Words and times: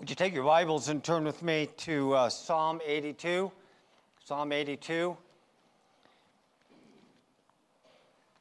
Would 0.00 0.08
you 0.08 0.16
take 0.16 0.32
your 0.32 0.44
Bibles 0.44 0.88
and 0.88 1.04
turn 1.04 1.24
with 1.24 1.42
me 1.42 1.68
to 1.76 2.14
uh, 2.14 2.30
Psalm 2.30 2.80
82? 2.86 3.52
Psalm 4.24 4.50
82. 4.50 5.14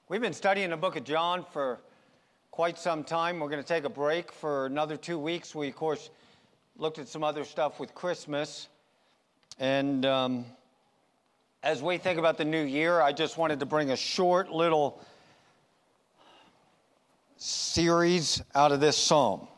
We've 0.08 0.22
been 0.22 0.32
studying 0.32 0.70
the 0.70 0.78
book 0.78 0.96
of 0.96 1.04
John 1.04 1.44
for 1.52 1.82
quite 2.50 2.80
some 2.80 3.04
time. 3.04 3.42
We're 3.42 3.50
going 3.50 3.62
to 3.62 3.68
take 3.68 3.84
a 3.84 3.90
break 3.90 4.32
for 4.32 4.68
another 4.68 4.96
two 4.96 5.20
weeks. 5.20 5.54
We, 5.54 5.68
of 5.68 5.76
course, 5.76 6.12
looked 6.78 6.98
at 6.98 7.10
some 7.10 7.26
other 7.26 7.44
stuff 7.44 7.78
with 7.78 7.94
Christmas. 7.94 8.70
And 9.60 10.06
um, 10.06 10.46
as 11.62 11.82
we 11.82 11.98
think 11.98 12.20
about 12.20 12.38
the 12.38 12.46
new 12.46 12.64
year, 12.64 13.02
I 13.02 13.12
just 13.12 13.38
wanted 13.38 13.60
to 13.60 13.66
bring 13.66 13.92
a 13.92 13.98
short 13.98 14.50
little 14.50 15.04
series 17.36 18.42
out 18.56 18.72
of 18.72 18.80
this 18.80 18.96
psalm. 18.96 19.50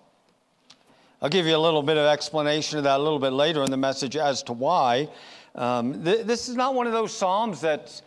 I'll 1.24 1.30
give 1.30 1.46
you 1.46 1.56
a 1.56 1.60
little 1.60 1.84
bit 1.84 1.98
of 1.98 2.06
explanation 2.08 2.80
of 2.80 2.86
that 2.86 3.00
a 3.00 3.04
little 3.04 3.20
bit 3.20 3.32
later 3.32 3.62
in 3.64 3.70
the 3.70 3.78
message 3.78 4.18
as 4.18 4.42
to 4.44 4.54
why. 4.54 5.08
Um, 5.54 6.04
th- 6.04 6.26
this 6.26 6.50
is 6.50 6.56
not 6.56 6.74
one 6.74 6.88
of 6.88 6.94
those 6.94 7.16
psalms 7.16 7.62
that's 7.62 8.02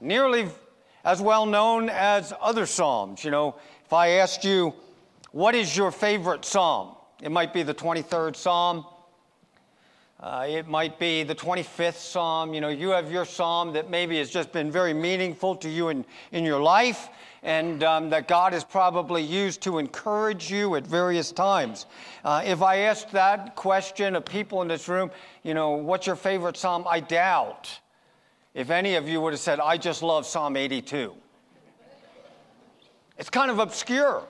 nearly 0.00 0.46
as 1.04 1.20
well 1.20 1.46
known 1.46 1.88
as 1.88 2.32
other 2.40 2.66
psalms. 2.66 3.24
You 3.24 3.32
know, 3.32 3.56
if 3.84 3.92
I 3.92 4.10
asked 4.10 4.44
you, 4.44 4.72
what 5.32 5.56
is 5.56 5.76
your 5.76 5.90
favorite 5.90 6.44
psalm? 6.44 6.94
It 7.20 7.32
might 7.32 7.52
be 7.52 7.64
the 7.64 7.74
23rd 7.74 8.36
psalm. 8.36 8.86
Uh, 10.22 10.46
it 10.46 10.68
might 10.68 10.98
be 10.98 11.22
the 11.22 11.34
25th 11.34 11.94
psalm. 11.94 12.52
You 12.52 12.60
know, 12.60 12.68
you 12.68 12.90
have 12.90 13.10
your 13.10 13.24
psalm 13.24 13.72
that 13.72 13.88
maybe 13.88 14.18
has 14.18 14.28
just 14.28 14.52
been 14.52 14.70
very 14.70 14.92
meaningful 14.92 15.56
to 15.56 15.68
you 15.68 15.88
in, 15.88 16.04
in 16.30 16.44
your 16.44 16.60
life 16.60 17.08
and 17.42 17.82
um, 17.82 18.10
that 18.10 18.28
God 18.28 18.52
has 18.52 18.62
probably 18.62 19.22
used 19.22 19.62
to 19.62 19.78
encourage 19.78 20.50
you 20.50 20.76
at 20.76 20.86
various 20.86 21.32
times. 21.32 21.86
Uh, 22.22 22.42
if 22.44 22.60
I 22.60 22.80
asked 22.80 23.12
that 23.12 23.56
question 23.56 24.14
of 24.14 24.26
people 24.26 24.60
in 24.60 24.68
this 24.68 24.88
room, 24.88 25.10
you 25.42 25.54
know, 25.54 25.70
what's 25.70 26.06
your 26.06 26.16
favorite 26.16 26.58
psalm? 26.58 26.84
I 26.86 27.00
doubt 27.00 27.80
if 28.52 28.68
any 28.68 28.96
of 28.96 29.08
you 29.08 29.22
would 29.22 29.32
have 29.32 29.40
said, 29.40 29.58
I 29.58 29.76
just 29.76 30.02
love 30.02 30.26
Psalm 30.26 30.56
82. 30.56 31.14
It's 33.16 33.30
kind 33.30 33.50
of 33.50 33.58
obscure. 33.58 34.24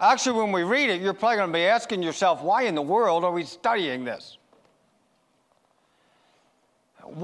Actually, 0.00 0.40
when 0.40 0.52
we 0.52 0.62
read 0.62 0.90
it, 0.90 1.00
you're 1.00 1.14
probably 1.14 1.36
going 1.36 1.48
to 1.48 1.54
be 1.54 1.64
asking 1.64 2.02
yourself, 2.02 2.42
why 2.42 2.62
in 2.62 2.74
the 2.74 2.82
world 2.82 3.24
are 3.24 3.32
we 3.32 3.44
studying 3.44 4.04
this? 4.04 4.37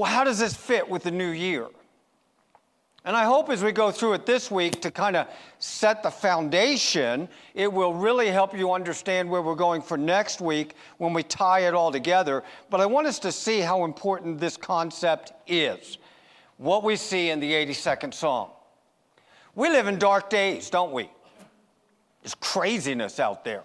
How 0.04 0.24
does 0.24 0.38
this 0.38 0.54
fit 0.54 0.88
with 0.88 1.04
the 1.04 1.10
new 1.10 1.30
year? 1.30 1.68
And 3.06 3.14
I 3.14 3.24
hope 3.24 3.50
as 3.50 3.62
we 3.62 3.70
go 3.70 3.90
through 3.90 4.14
it 4.14 4.24
this 4.24 4.50
week 4.50 4.80
to 4.80 4.90
kind 4.90 5.14
of 5.14 5.28
set 5.58 6.02
the 6.02 6.10
foundation, 6.10 7.28
it 7.52 7.70
will 7.70 7.92
really 7.92 8.28
help 8.28 8.56
you 8.56 8.72
understand 8.72 9.28
where 9.28 9.42
we're 9.42 9.54
going 9.54 9.82
for 9.82 9.98
next 9.98 10.40
week 10.40 10.74
when 10.96 11.12
we 11.12 11.22
tie 11.22 11.60
it 11.60 11.74
all 11.74 11.92
together. 11.92 12.42
But 12.70 12.80
I 12.80 12.86
want 12.86 13.06
us 13.06 13.18
to 13.20 13.30
see 13.30 13.60
how 13.60 13.84
important 13.84 14.40
this 14.40 14.56
concept 14.56 15.32
is. 15.46 15.98
What 16.56 16.82
we 16.82 16.96
see 16.96 17.28
in 17.28 17.40
the 17.40 17.52
82nd 17.52 18.14
Psalm. 18.14 18.48
We 19.54 19.68
live 19.68 19.86
in 19.86 19.98
dark 19.98 20.30
days, 20.30 20.70
don't 20.70 20.92
we? 20.92 21.10
There's 22.22 22.34
craziness 22.34 23.20
out 23.20 23.44
there. 23.44 23.64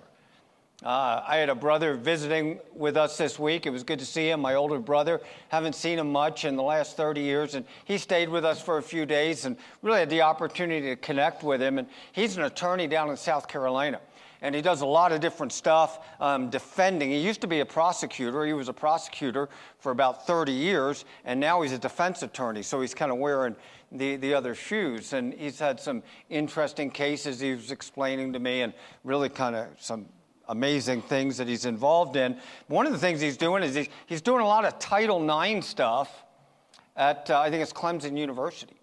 Uh, 0.82 1.22
I 1.28 1.36
had 1.36 1.50
a 1.50 1.56
brother 1.56 1.96
visiting 1.96 2.58
with 2.74 2.96
us 2.96 3.18
this 3.18 3.38
week. 3.38 3.66
It 3.66 3.70
was 3.70 3.84
good 3.84 4.00
to 4.00 4.06
see 4.06 4.30
him, 4.30 4.40
my 4.40 4.56
older 4.56 4.80
brother. 4.80 5.20
Haven't 5.50 5.76
seen 5.76 6.00
him 6.00 6.10
much 6.10 6.46
in 6.46 6.56
the 6.56 6.64
last 6.64 6.96
30 6.96 7.20
years, 7.20 7.56
and 7.56 7.66
he 7.84 7.98
stayed 7.98 8.30
with 8.30 8.46
us 8.46 8.62
for 8.62 8.78
a 8.78 8.82
few 8.82 9.06
days 9.06 9.44
and 9.44 9.58
really 9.82 10.00
had 10.00 10.10
the 10.10 10.22
opportunity 10.22 10.88
to 10.88 10.96
connect 10.96 11.44
with 11.44 11.62
him. 11.62 11.80
And 11.80 11.88
he's 12.14 12.38
an 12.38 12.44
attorney 12.44 12.88
down 12.88 13.10
in 13.10 13.18
South 13.18 13.50
Carolina. 13.50 14.00
And 14.42 14.56
he 14.56 14.62
does 14.62 14.80
a 14.80 14.86
lot 14.86 15.12
of 15.12 15.20
different 15.20 15.52
stuff 15.52 16.00
um, 16.22 16.50
defending. 16.50 17.10
He 17.10 17.20
used 17.20 17.42
to 17.42 17.48
be 17.48 17.60
a 17.60 17.66
prosecutor. 17.66 18.46
He 18.46 18.54
was 18.54 18.70
a 18.70 18.74
prosecutor 18.74 19.50
for 19.80 19.92
about 19.92 20.26
30 20.26 20.54
years, 20.54 21.04
and 21.26 21.42
now 21.42 21.62
he's 21.62 21.74
a 21.74 21.78
defense 21.78 22.24
attorney. 22.24 22.64
So 22.64 22.80
he's 22.80 22.94
kind 22.94 23.12
of 23.12 23.18
wearing 23.18 23.58
the, 23.92 24.16
the 24.16 24.34
other 24.34 24.56
shoes. 24.56 25.12
And 25.12 25.34
he's 25.34 25.60
had 25.60 25.78
some 25.78 26.04
interesting 26.30 26.90
cases 26.90 27.42
he 27.42 27.52
was 27.52 27.70
explaining 27.70 28.32
to 28.32 28.40
me, 28.40 28.62
and 28.62 28.72
really 29.04 29.28
kind 29.28 29.58
of 29.58 29.68
some 29.78 30.06
amazing 30.50 31.02
things 31.04 31.38
that 31.38 31.48
he's 31.48 31.66
involved 31.66 32.16
in. 32.16 32.38
One 32.68 32.86
of 32.86 32.92
the 32.92 32.98
things 32.98 33.22
he's 33.22 33.38
doing 33.38 33.64
is 33.64 33.88
he's, 34.08 34.22
doing 34.22 34.42
a 34.42 34.48
lot 34.48 34.66
of 34.66 34.78
Title 34.80 35.24
IX 35.44 35.66
stuff 35.66 36.26
at, 36.96 37.30
uh, 37.30 37.40
I 37.40 37.50
think 37.50 37.64
it's 37.64 37.72
Clemson 37.72 38.18
University. 38.18 38.76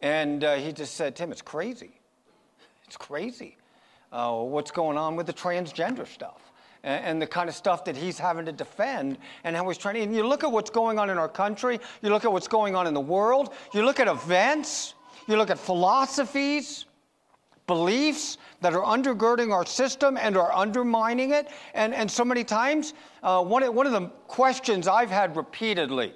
And 0.00 0.44
uh, 0.44 0.56
he 0.56 0.72
just 0.72 0.94
said, 0.94 1.16
Tim, 1.16 1.32
it's 1.32 1.42
crazy. 1.42 1.98
It's 2.86 2.96
crazy 2.96 3.56
uh, 4.12 4.32
what's 4.32 4.70
going 4.70 4.98
on 4.98 5.16
with 5.16 5.26
the 5.26 5.32
transgender 5.32 6.06
stuff 6.06 6.52
and, 6.82 7.04
and 7.04 7.22
the 7.22 7.26
kind 7.26 7.48
of 7.48 7.54
stuff 7.54 7.86
that 7.86 7.96
he's 7.96 8.18
having 8.18 8.44
to 8.44 8.52
defend 8.52 9.16
and 9.44 9.56
how 9.56 9.66
he's 9.66 9.78
trying 9.78 9.94
to. 9.94 10.02
And 10.02 10.14
you 10.14 10.26
look 10.26 10.44
at 10.44 10.52
what's 10.52 10.70
going 10.70 10.98
on 10.98 11.08
in 11.08 11.16
our 11.16 11.28
country, 11.28 11.80
you 12.02 12.10
look 12.10 12.26
at 12.26 12.32
what's 12.32 12.48
going 12.48 12.76
on 12.76 12.86
in 12.86 12.92
the 12.92 13.00
world, 13.00 13.54
you 13.72 13.82
look 13.82 13.98
at 13.98 14.08
events, 14.08 14.94
you 15.26 15.36
look 15.36 15.48
at 15.48 15.58
philosophies 15.58 16.84
beliefs 17.66 18.38
that 18.60 18.74
are 18.74 18.82
undergirding 18.82 19.52
our 19.52 19.64
system 19.64 20.16
and 20.16 20.36
are 20.36 20.52
undermining 20.52 21.32
it. 21.32 21.48
And, 21.74 21.94
and 21.94 22.10
so 22.10 22.24
many 22.24 22.44
times, 22.44 22.94
uh, 23.22 23.42
one, 23.42 23.62
one 23.74 23.86
of 23.86 23.92
the 23.92 24.08
questions 24.26 24.86
I've 24.86 25.10
had 25.10 25.36
repeatedly 25.36 26.12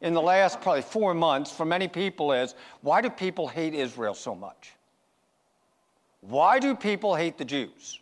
in 0.00 0.14
the 0.14 0.22
last 0.22 0.60
probably 0.60 0.82
four 0.82 1.14
months 1.14 1.52
from 1.52 1.68
many 1.68 1.86
people 1.86 2.32
is 2.32 2.54
why 2.80 3.00
do 3.00 3.10
people 3.10 3.46
hate 3.46 3.74
Israel 3.74 4.14
so 4.14 4.34
much? 4.34 4.72
Why 6.20 6.58
do 6.58 6.74
people 6.74 7.14
hate 7.14 7.38
the 7.38 7.44
Jews? 7.44 7.99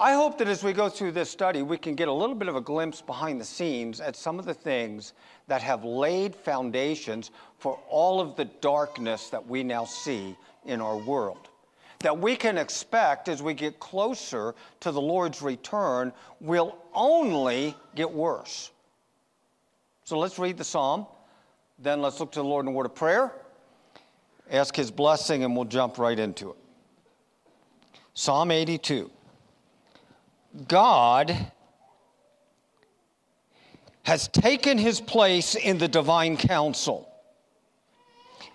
I 0.00 0.12
hope 0.12 0.38
that 0.38 0.46
as 0.46 0.62
we 0.62 0.72
go 0.72 0.88
through 0.88 1.10
this 1.12 1.28
study, 1.28 1.62
we 1.62 1.76
can 1.76 1.96
get 1.96 2.06
a 2.06 2.12
little 2.12 2.36
bit 2.36 2.46
of 2.46 2.54
a 2.54 2.60
glimpse 2.60 3.02
behind 3.02 3.40
the 3.40 3.44
scenes 3.44 4.00
at 4.00 4.14
some 4.14 4.38
of 4.38 4.44
the 4.44 4.54
things 4.54 5.12
that 5.48 5.60
have 5.60 5.84
laid 5.84 6.36
foundations 6.36 7.32
for 7.58 7.80
all 7.88 8.20
of 8.20 8.36
the 8.36 8.44
darkness 8.44 9.28
that 9.30 9.44
we 9.44 9.64
now 9.64 9.84
see 9.84 10.36
in 10.64 10.80
our 10.80 10.96
world. 10.96 11.48
That 11.98 12.16
we 12.16 12.36
can 12.36 12.58
expect 12.58 13.28
as 13.28 13.42
we 13.42 13.54
get 13.54 13.80
closer 13.80 14.54
to 14.80 14.92
the 14.92 15.00
Lord's 15.00 15.42
return 15.42 16.12
will 16.40 16.78
only 16.94 17.74
get 17.96 18.08
worse. 18.08 18.70
So 20.04 20.16
let's 20.16 20.38
read 20.38 20.58
the 20.58 20.64
psalm, 20.64 21.08
then 21.80 22.00
let's 22.00 22.20
look 22.20 22.30
to 22.32 22.38
the 22.38 22.44
Lord 22.44 22.66
in 22.66 22.68
a 22.68 22.72
word 22.72 22.86
of 22.86 22.94
prayer, 22.94 23.32
ask 24.48 24.76
his 24.76 24.92
blessing, 24.92 25.42
and 25.42 25.56
we'll 25.56 25.64
jump 25.64 25.98
right 25.98 26.18
into 26.18 26.50
it. 26.50 26.56
Psalm 28.14 28.52
82. 28.52 29.10
God 30.66 31.36
has 34.02 34.28
taken 34.28 34.78
his 34.78 35.00
place 35.00 35.54
in 35.54 35.78
the 35.78 35.88
divine 35.88 36.36
council. 36.36 37.10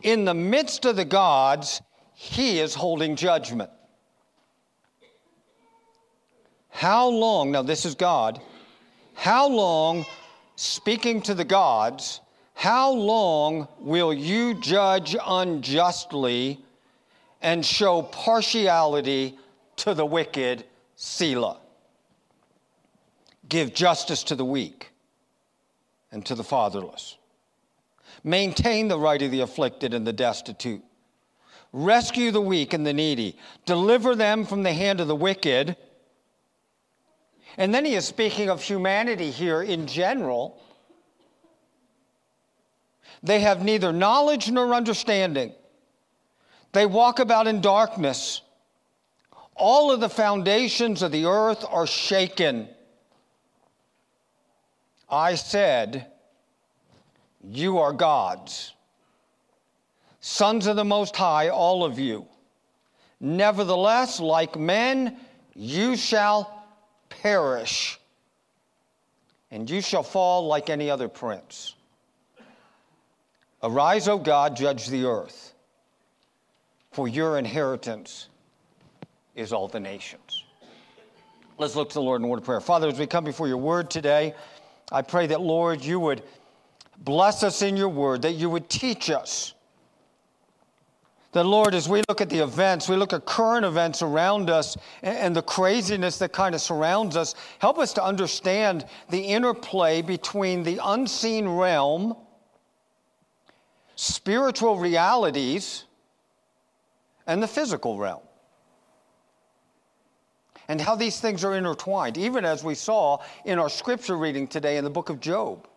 In 0.02 0.26
the 0.26 0.34
midst 0.34 0.86
of 0.86 0.96
the 0.96 1.06
gods, 1.06 1.82
he 2.14 2.60
is 2.60 2.74
holding 2.74 3.16
judgment. 3.16 3.70
How 6.70 7.08
long, 7.08 7.52
now 7.52 7.62
this 7.62 7.86
is 7.86 7.94
God, 7.94 8.42
how 9.14 9.48
long, 9.48 10.06
speaking 10.56 11.22
to 11.22 11.36
the 11.36 11.46
gods, 11.46 12.20
how 12.56 12.92
long 12.92 13.68
will 13.80 14.14
you 14.14 14.56
judge 14.56 15.16
unjustly 15.24 16.60
and 17.42 17.64
show 17.64 18.02
partiality 18.02 19.38
to 19.78 19.94
the 19.94 20.06
wicked, 20.06 20.66
Selah? 20.96 21.60
Give 23.48 23.74
justice 23.74 24.24
to 24.24 24.36
the 24.36 24.46
weak 24.46 24.92
and 26.12 26.26
to 26.26 26.36
the 26.36 26.44
fatherless. 26.44 27.18
Maintain 28.24 28.88
the 28.88 29.00
right 29.00 29.22
of 29.22 29.32
the 29.32 29.42
afflicted 29.42 29.94
and 29.94 30.08
the 30.08 30.14
destitute. 30.14 30.84
Rescue 31.74 32.32
the 32.32 32.42
weak 32.42 32.74
and 32.74 32.86
the 32.86 32.94
needy. 32.94 33.38
Deliver 33.66 34.16
them 34.16 34.46
from 34.46 34.64
the 34.64 34.74
hand 34.74 35.00
of 35.00 35.08
the 35.08 35.16
wicked. 35.16 35.76
And 37.58 37.74
then 37.74 37.84
he 37.84 37.96
is 37.96 38.06
speaking 38.06 38.50
of 38.50 38.62
humanity 38.62 39.32
here 39.32 39.62
in 39.62 39.88
general. 39.88 40.62
They 43.24 43.40
have 43.40 43.64
neither 43.64 43.92
knowledge 43.92 44.52
nor 44.52 44.74
understanding. 44.74 45.54
They 46.74 46.86
walk 46.86 47.20
about 47.20 47.48
in 47.48 47.62
darkness. 47.62 48.42
All 49.56 49.92
of 49.92 50.00
the 50.00 50.10
foundations 50.10 51.02
of 51.02 51.12
the 51.12 51.26
earth 51.26 51.64
are 51.70 51.88
shaken. 51.88 52.68
I 55.10 55.36
said, 55.36 56.08
You 57.44 57.80
are 57.80 57.94
gods, 57.94 58.74
sons 60.20 60.68
of 60.68 60.76
the 60.76 60.86
Most 60.86 61.16
High, 61.16 61.50
all 61.50 61.84
of 61.84 62.00
you. 62.00 62.26
Nevertheless, 63.20 64.20
like 64.20 64.58
men, 64.58 65.18
you 65.56 65.96
shall 65.96 66.66
perish, 67.10 68.00
and 69.52 69.70
you 69.70 69.82
shall 69.82 70.04
fall 70.04 70.48
like 70.48 70.70
any 70.70 70.90
other 70.90 71.08
prince. 71.08 71.76
Arise, 73.62 74.10
O 74.10 74.18
God, 74.18 74.58
judge 74.58 74.88
the 74.88 75.06
earth, 75.06 75.54
for 76.92 77.08
your 77.08 77.38
inheritance 77.38 78.28
is 79.36 79.54
all 79.54 79.68
the 79.70 79.80
nations. 79.80 80.44
Let's 81.58 81.76
look 81.76 81.90
to 81.90 81.94
the 81.94 82.02
Lord 82.02 82.22
in 82.22 82.28
word 82.28 82.40
of 82.40 82.46
prayer. 82.46 82.60
Father, 82.60 82.88
as 82.88 83.00
we 83.00 83.08
come 83.08 83.24
before 83.24 83.48
your 83.48 83.58
word 83.58 83.90
today, 83.90 84.34
I 84.92 85.02
pray 85.02 85.28
that, 85.28 85.42
Lord, 85.42 85.84
you 85.84 86.00
would 86.00 86.24
bless 86.98 87.44
us 87.44 87.62
in 87.62 87.78
your 87.78 87.90
word, 87.90 88.22
that 88.24 88.34
you 88.34 88.50
would 88.50 88.70
teach 88.70 89.10
us. 89.10 89.54
That, 91.32 91.46
Lord, 91.46 91.74
as 91.74 91.90
we 91.90 92.04
look 92.08 92.22
at 92.22 92.30
the 92.30 92.40
events, 92.40 92.88
we 92.88 92.96
look 92.96 93.12
at 93.12 93.26
current 93.26 93.66
events 93.66 94.04
around 94.04 94.52
us 94.52 94.78
and 95.02 95.36
the 95.36 95.42
craziness 95.42 96.20
that 96.20 96.32
kind 96.32 96.54
of 96.54 96.62
surrounds 96.62 97.18
us, 97.18 97.34
help 97.58 97.80
us 97.80 97.92
to 97.94 98.04
understand 98.04 98.86
the 99.10 99.20
interplay 99.20 100.04
between 100.04 100.62
the 100.62 100.80
unseen 100.84 101.50
realm, 101.50 102.16
spiritual 103.96 104.78
realities, 104.78 105.86
and 107.26 107.42
the 107.42 107.48
physical 107.48 107.98
realm. 107.98 108.22
And 110.68 110.80
how 110.80 110.96
these 110.96 111.20
things 111.20 111.44
are 111.44 111.56
intertwined, 111.56 112.18
even 112.18 112.46
as 112.46 112.64
we 112.64 112.76
saw 112.76 113.20
in 113.46 113.60
our 113.60 113.70
scripture 113.70 114.18
reading 114.18 114.48
today 114.48 114.78
in 114.78 114.84
the 114.84 114.90
book 114.90 115.10
of 115.10 115.20
Job. 115.20 115.68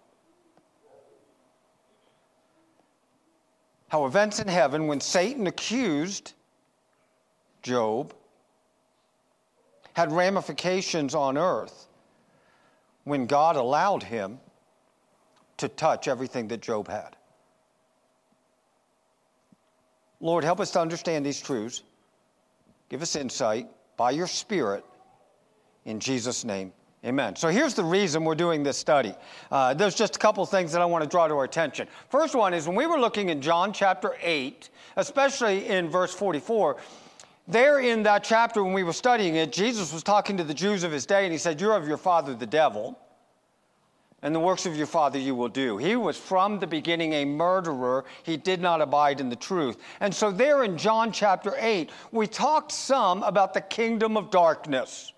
How 3.88 4.06
events 4.06 4.40
in 4.40 4.48
heaven, 4.48 4.86
when 4.86 5.00
Satan 5.00 5.46
accused 5.46 6.32
Job, 7.62 8.14
had 9.94 10.12
ramifications 10.12 11.14
on 11.14 11.38
earth 11.38 11.88
when 13.04 13.26
God 13.26 13.56
allowed 13.56 14.02
him 14.02 14.38
to 15.56 15.68
touch 15.68 16.06
everything 16.06 16.48
that 16.48 16.60
Job 16.60 16.88
had. 16.88 17.16
Lord, 20.20 20.44
help 20.44 20.60
us 20.60 20.70
to 20.72 20.80
understand 20.80 21.24
these 21.24 21.40
truths. 21.40 21.82
Give 22.88 23.02
us 23.02 23.16
insight 23.16 23.68
by 23.96 24.10
your 24.10 24.26
Spirit. 24.26 24.84
In 25.84 26.00
Jesus' 26.00 26.44
name, 26.44 26.72
amen. 27.04 27.36
So 27.36 27.48
here's 27.48 27.74
the 27.74 27.84
reason 27.84 28.24
we're 28.24 28.34
doing 28.34 28.62
this 28.62 28.76
study. 28.76 29.14
Uh, 29.50 29.74
there's 29.74 29.94
just 29.94 30.16
a 30.16 30.18
couple 30.18 30.44
things 30.46 30.72
that 30.72 30.82
I 30.82 30.84
want 30.84 31.04
to 31.04 31.08
draw 31.08 31.28
to 31.28 31.34
our 31.34 31.44
attention. 31.44 31.88
First 32.08 32.34
one 32.34 32.52
is 32.54 32.66
when 32.66 32.76
we 32.76 32.86
were 32.86 32.98
looking 32.98 33.28
in 33.28 33.40
John 33.40 33.72
chapter 33.72 34.16
8, 34.20 34.70
especially 34.96 35.68
in 35.68 35.88
verse 35.88 36.12
44, 36.12 36.76
there 37.48 37.78
in 37.78 38.02
that 38.02 38.24
chapter 38.24 38.64
when 38.64 38.72
we 38.72 38.82
were 38.82 38.92
studying 38.92 39.36
it, 39.36 39.52
Jesus 39.52 39.92
was 39.92 40.02
talking 40.02 40.36
to 40.36 40.44
the 40.44 40.54
Jews 40.54 40.82
of 40.82 40.90
his 40.90 41.06
day 41.06 41.24
and 41.24 41.32
he 41.32 41.38
said, 41.38 41.60
You're 41.60 41.76
of 41.76 41.86
your 41.86 41.96
father 41.96 42.34
the 42.34 42.46
devil 42.46 42.98
and 44.22 44.34
the 44.34 44.40
works 44.40 44.66
of 44.66 44.76
your 44.76 44.86
father 44.86 45.18
you 45.18 45.34
will 45.34 45.48
do. 45.48 45.76
He 45.76 45.94
was 45.94 46.16
from 46.16 46.58
the 46.58 46.66
beginning 46.66 47.12
a 47.12 47.24
murderer. 47.24 48.04
He 48.22 48.36
did 48.36 48.60
not 48.60 48.80
abide 48.80 49.20
in 49.20 49.28
the 49.28 49.36
truth. 49.36 49.76
And 50.00 50.14
so, 50.14 50.30
there 50.30 50.64
in 50.64 50.78
John 50.78 51.12
chapter 51.12 51.54
8, 51.58 51.90
we 52.12 52.26
talked 52.26 52.72
some 52.72 53.22
about 53.22 53.54
the 53.54 53.60
kingdom 53.60 54.16
of 54.16 54.30
darkness. 54.30 55.12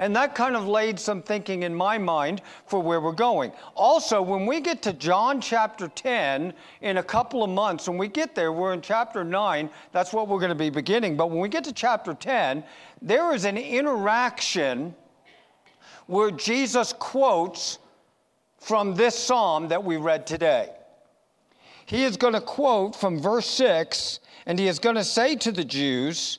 And 0.00 0.16
that 0.16 0.34
kind 0.34 0.56
of 0.56 0.66
laid 0.66 0.98
some 0.98 1.20
thinking 1.20 1.62
in 1.62 1.74
my 1.74 1.98
mind 1.98 2.40
for 2.64 2.80
where 2.80 3.02
we're 3.02 3.12
going. 3.12 3.52
Also, 3.74 4.22
when 4.22 4.46
we 4.46 4.62
get 4.62 4.80
to 4.82 4.94
John 4.94 5.42
chapter 5.42 5.88
10 5.88 6.54
in 6.80 6.96
a 6.96 7.02
couple 7.02 7.44
of 7.44 7.50
months, 7.50 7.86
when 7.86 7.98
we 7.98 8.08
get 8.08 8.34
there, 8.34 8.50
we're 8.50 8.72
in 8.72 8.80
chapter 8.80 9.24
9, 9.24 9.68
that's 9.92 10.14
what 10.14 10.26
we're 10.26 10.38
going 10.38 10.48
to 10.48 10.54
be 10.54 10.70
beginning. 10.70 11.18
But 11.18 11.28
when 11.28 11.38
we 11.38 11.50
get 11.50 11.64
to 11.64 11.72
chapter 11.74 12.14
10, 12.14 12.64
there 13.02 13.34
is 13.34 13.44
an 13.44 13.58
interaction 13.58 14.94
where 16.06 16.30
Jesus 16.30 16.94
quotes 16.94 17.78
from 18.60 18.94
this 18.94 19.18
psalm 19.18 19.68
that 19.68 19.82
we 19.82 19.96
read 19.96 20.26
today. 20.26 20.70
He 21.86 22.04
is 22.04 22.16
going 22.16 22.34
to 22.34 22.40
quote 22.40 22.94
from 22.94 23.18
verse 23.18 23.46
6, 23.46 24.20
and 24.46 24.58
he 24.58 24.68
is 24.68 24.78
going 24.78 24.96
to 24.96 25.04
say 25.04 25.34
to 25.36 25.50
the 25.50 25.64
Jews, 25.64 26.38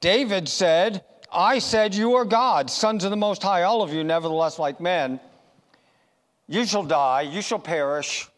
David 0.00 0.48
said, 0.48 1.04
I 1.30 1.58
said, 1.58 1.94
You 1.94 2.14
are 2.14 2.24
God, 2.24 2.70
sons 2.70 3.04
of 3.04 3.10
the 3.10 3.16
Most 3.16 3.42
High, 3.42 3.64
all 3.64 3.82
of 3.82 3.92
you, 3.92 4.04
nevertheless, 4.04 4.58
like 4.58 4.80
men. 4.80 5.20
You 6.48 6.64
shall 6.64 6.84
die, 6.84 7.22
you 7.22 7.42
shall 7.42 7.58
perish, 7.58 8.28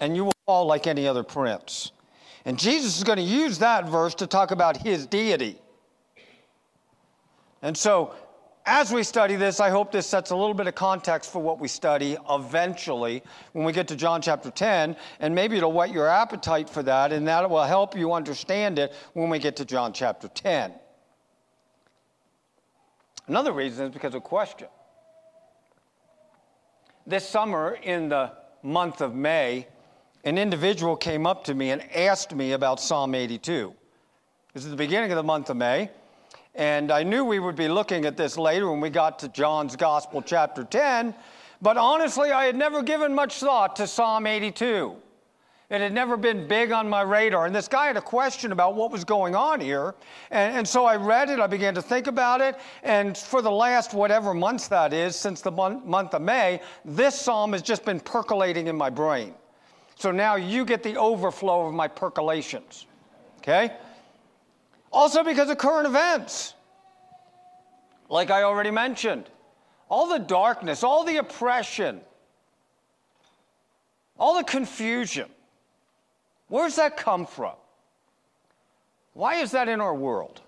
and 0.00 0.14
you 0.14 0.26
will 0.26 0.32
fall 0.44 0.66
like 0.66 0.86
any 0.86 1.08
other 1.08 1.22
prince. 1.22 1.92
And 2.44 2.58
Jesus 2.58 2.98
is 2.98 3.04
going 3.04 3.18
to 3.18 3.24
use 3.24 3.58
that 3.58 3.88
verse 3.88 4.14
to 4.16 4.26
talk 4.26 4.50
about 4.50 4.76
his 4.76 5.06
deity. 5.06 5.58
And 7.62 7.76
so 7.76 8.14
as 8.68 8.92
we 8.92 9.02
study 9.02 9.34
this, 9.34 9.60
I 9.60 9.70
hope 9.70 9.90
this 9.90 10.06
sets 10.06 10.30
a 10.30 10.36
little 10.36 10.52
bit 10.52 10.66
of 10.66 10.74
context 10.74 11.32
for 11.32 11.40
what 11.40 11.58
we 11.58 11.68
study 11.68 12.18
eventually 12.28 13.22
when 13.52 13.64
we 13.64 13.72
get 13.72 13.88
to 13.88 13.96
John 13.96 14.20
chapter 14.20 14.50
10, 14.50 14.94
and 15.20 15.34
maybe 15.34 15.56
it'll 15.56 15.72
whet 15.72 15.90
your 15.90 16.06
appetite 16.06 16.68
for 16.68 16.82
that, 16.82 17.10
and 17.10 17.26
that 17.26 17.48
will 17.48 17.62
help 17.62 17.96
you 17.96 18.12
understand 18.12 18.78
it 18.78 18.92
when 19.14 19.30
we 19.30 19.38
get 19.38 19.56
to 19.56 19.64
John 19.64 19.94
chapter 19.94 20.28
10. 20.28 20.74
Another 23.26 23.52
reason 23.52 23.86
is 23.86 23.92
because 23.92 24.14
of 24.14 24.22
question. 24.22 24.68
This 27.06 27.26
summer, 27.26 27.78
in 27.82 28.10
the 28.10 28.32
month 28.62 29.00
of 29.00 29.14
May, 29.14 29.66
an 30.24 30.36
individual 30.36 30.94
came 30.94 31.26
up 31.26 31.44
to 31.44 31.54
me 31.54 31.70
and 31.70 31.82
asked 31.96 32.34
me 32.34 32.52
about 32.52 32.80
Psalm 32.80 33.14
82. 33.14 33.72
This 34.52 34.64
is 34.64 34.70
the 34.70 34.76
beginning 34.76 35.10
of 35.10 35.16
the 35.16 35.22
month 35.22 35.48
of 35.48 35.56
May. 35.56 35.90
And 36.54 36.90
I 36.90 37.02
knew 37.02 37.24
we 37.24 37.38
would 37.38 37.56
be 37.56 37.68
looking 37.68 38.04
at 38.04 38.16
this 38.16 38.36
later 38.36 38.70
when 38.70 38.80
we 38.80 38.90
got 38.90 39.18
to 39.20 39.28
John's 39.28 39.76
Gospel, 39.76 40.22
chapter 40.22 40.64
10. 40.64 41.14
But 41.60 41.76
honestly, 41.76 42.30
I 42.30 42.44
had 42.44 42.56
never 42.56 42.82
given 42.82 43.14
much 43.14 43.40
thought 43.40 43.76
to 43.76 43.86
Psalm 43.86 44.26
82. 44.26 44.96
It 45.70 45.82
had 45.82 45.92
never 45.92 46.16
been 46.16 46.48
big 46.48 46.72
on 46.72 46.88
my 46.88 47.02
radar. 47.02 47.44
And 47.44 47.54
this 47.54 47.68
guy 47.68 47.88
had 47.88 47.98
a 47.98 48.02
question 48.02 48.52
about 48.52 48.74
what 48.74 48.90
was 48.90 49.04
going 49.04 49.34
on 49.34 49.60
here. 49.60 49.94
And, 50.30 50.56
and, 50.56 50.68
so 50.68 50.86
I 50.86 50.96
read 50.96 51.28
it, 51.28 51.40
I 51.40 51.46
began 51.46 51.74
to 51.74 51.82
think 51.82 52.06
about 52.06 52.40
it. 52.40 52.56
And 52.82 53.16
for 53.16 53.42
the 53.42 53.50
last 53.50 53.92
whatever 53.92 54.32
months 54.32 54.68
that 54.68 54.94
is, 54.94 55.14
since 55.14 55.42
the 55.42 55.50
month, 55.50 55.84
month 55.84 56.14
of 56.14 56.22
May, 56.22 56.62
this 56.86 57.20
psalm 57.20 57.52
has 57.52 57.60
just 57.60 57.84
been 57.84 58.00
percolating 58.00 58.68
in 58.68 58.76
my 58.76 58.88
brain. 58.88 59.34
So 59.94 60.10
now 60.10 60.36
you 60.36 60.64
get 60.64 60.82
the 60.82 60.96
overflow 60.96 61.66
of 61.66 61.74
my 61.74 61.88
percolations. 61.88 62.86
Okay? 63.38 63.72
Also, 64.90 65.22
because 65.22 65.50
of 65.50 65.58
current 65.58 65.86
events, 65.86 66.54
like 68.08 68.30
I 68.30 68.42
already 68.42 68.70
mentioned. 68.70 69.28
All 69.88 70.08
the 70.08 70.18
darkness, 70.18 70.82
all 70.82 71.04
the 71.04 71.16
oppression, 71.16 72.00
all 74.18 74.36
the 74.36 74.44
confusion. 74.44 75.28
Where 76.48 76.66
does 76.66 76.76
that 76.76 76.96
come 76.96 77.26
from? 77.26 77.54
Why 79.14 79.36
is 79.36 79.52
that 79.52 79.68
in 79.68 79.80
our 79.80 79.94
world? 79.94 80.40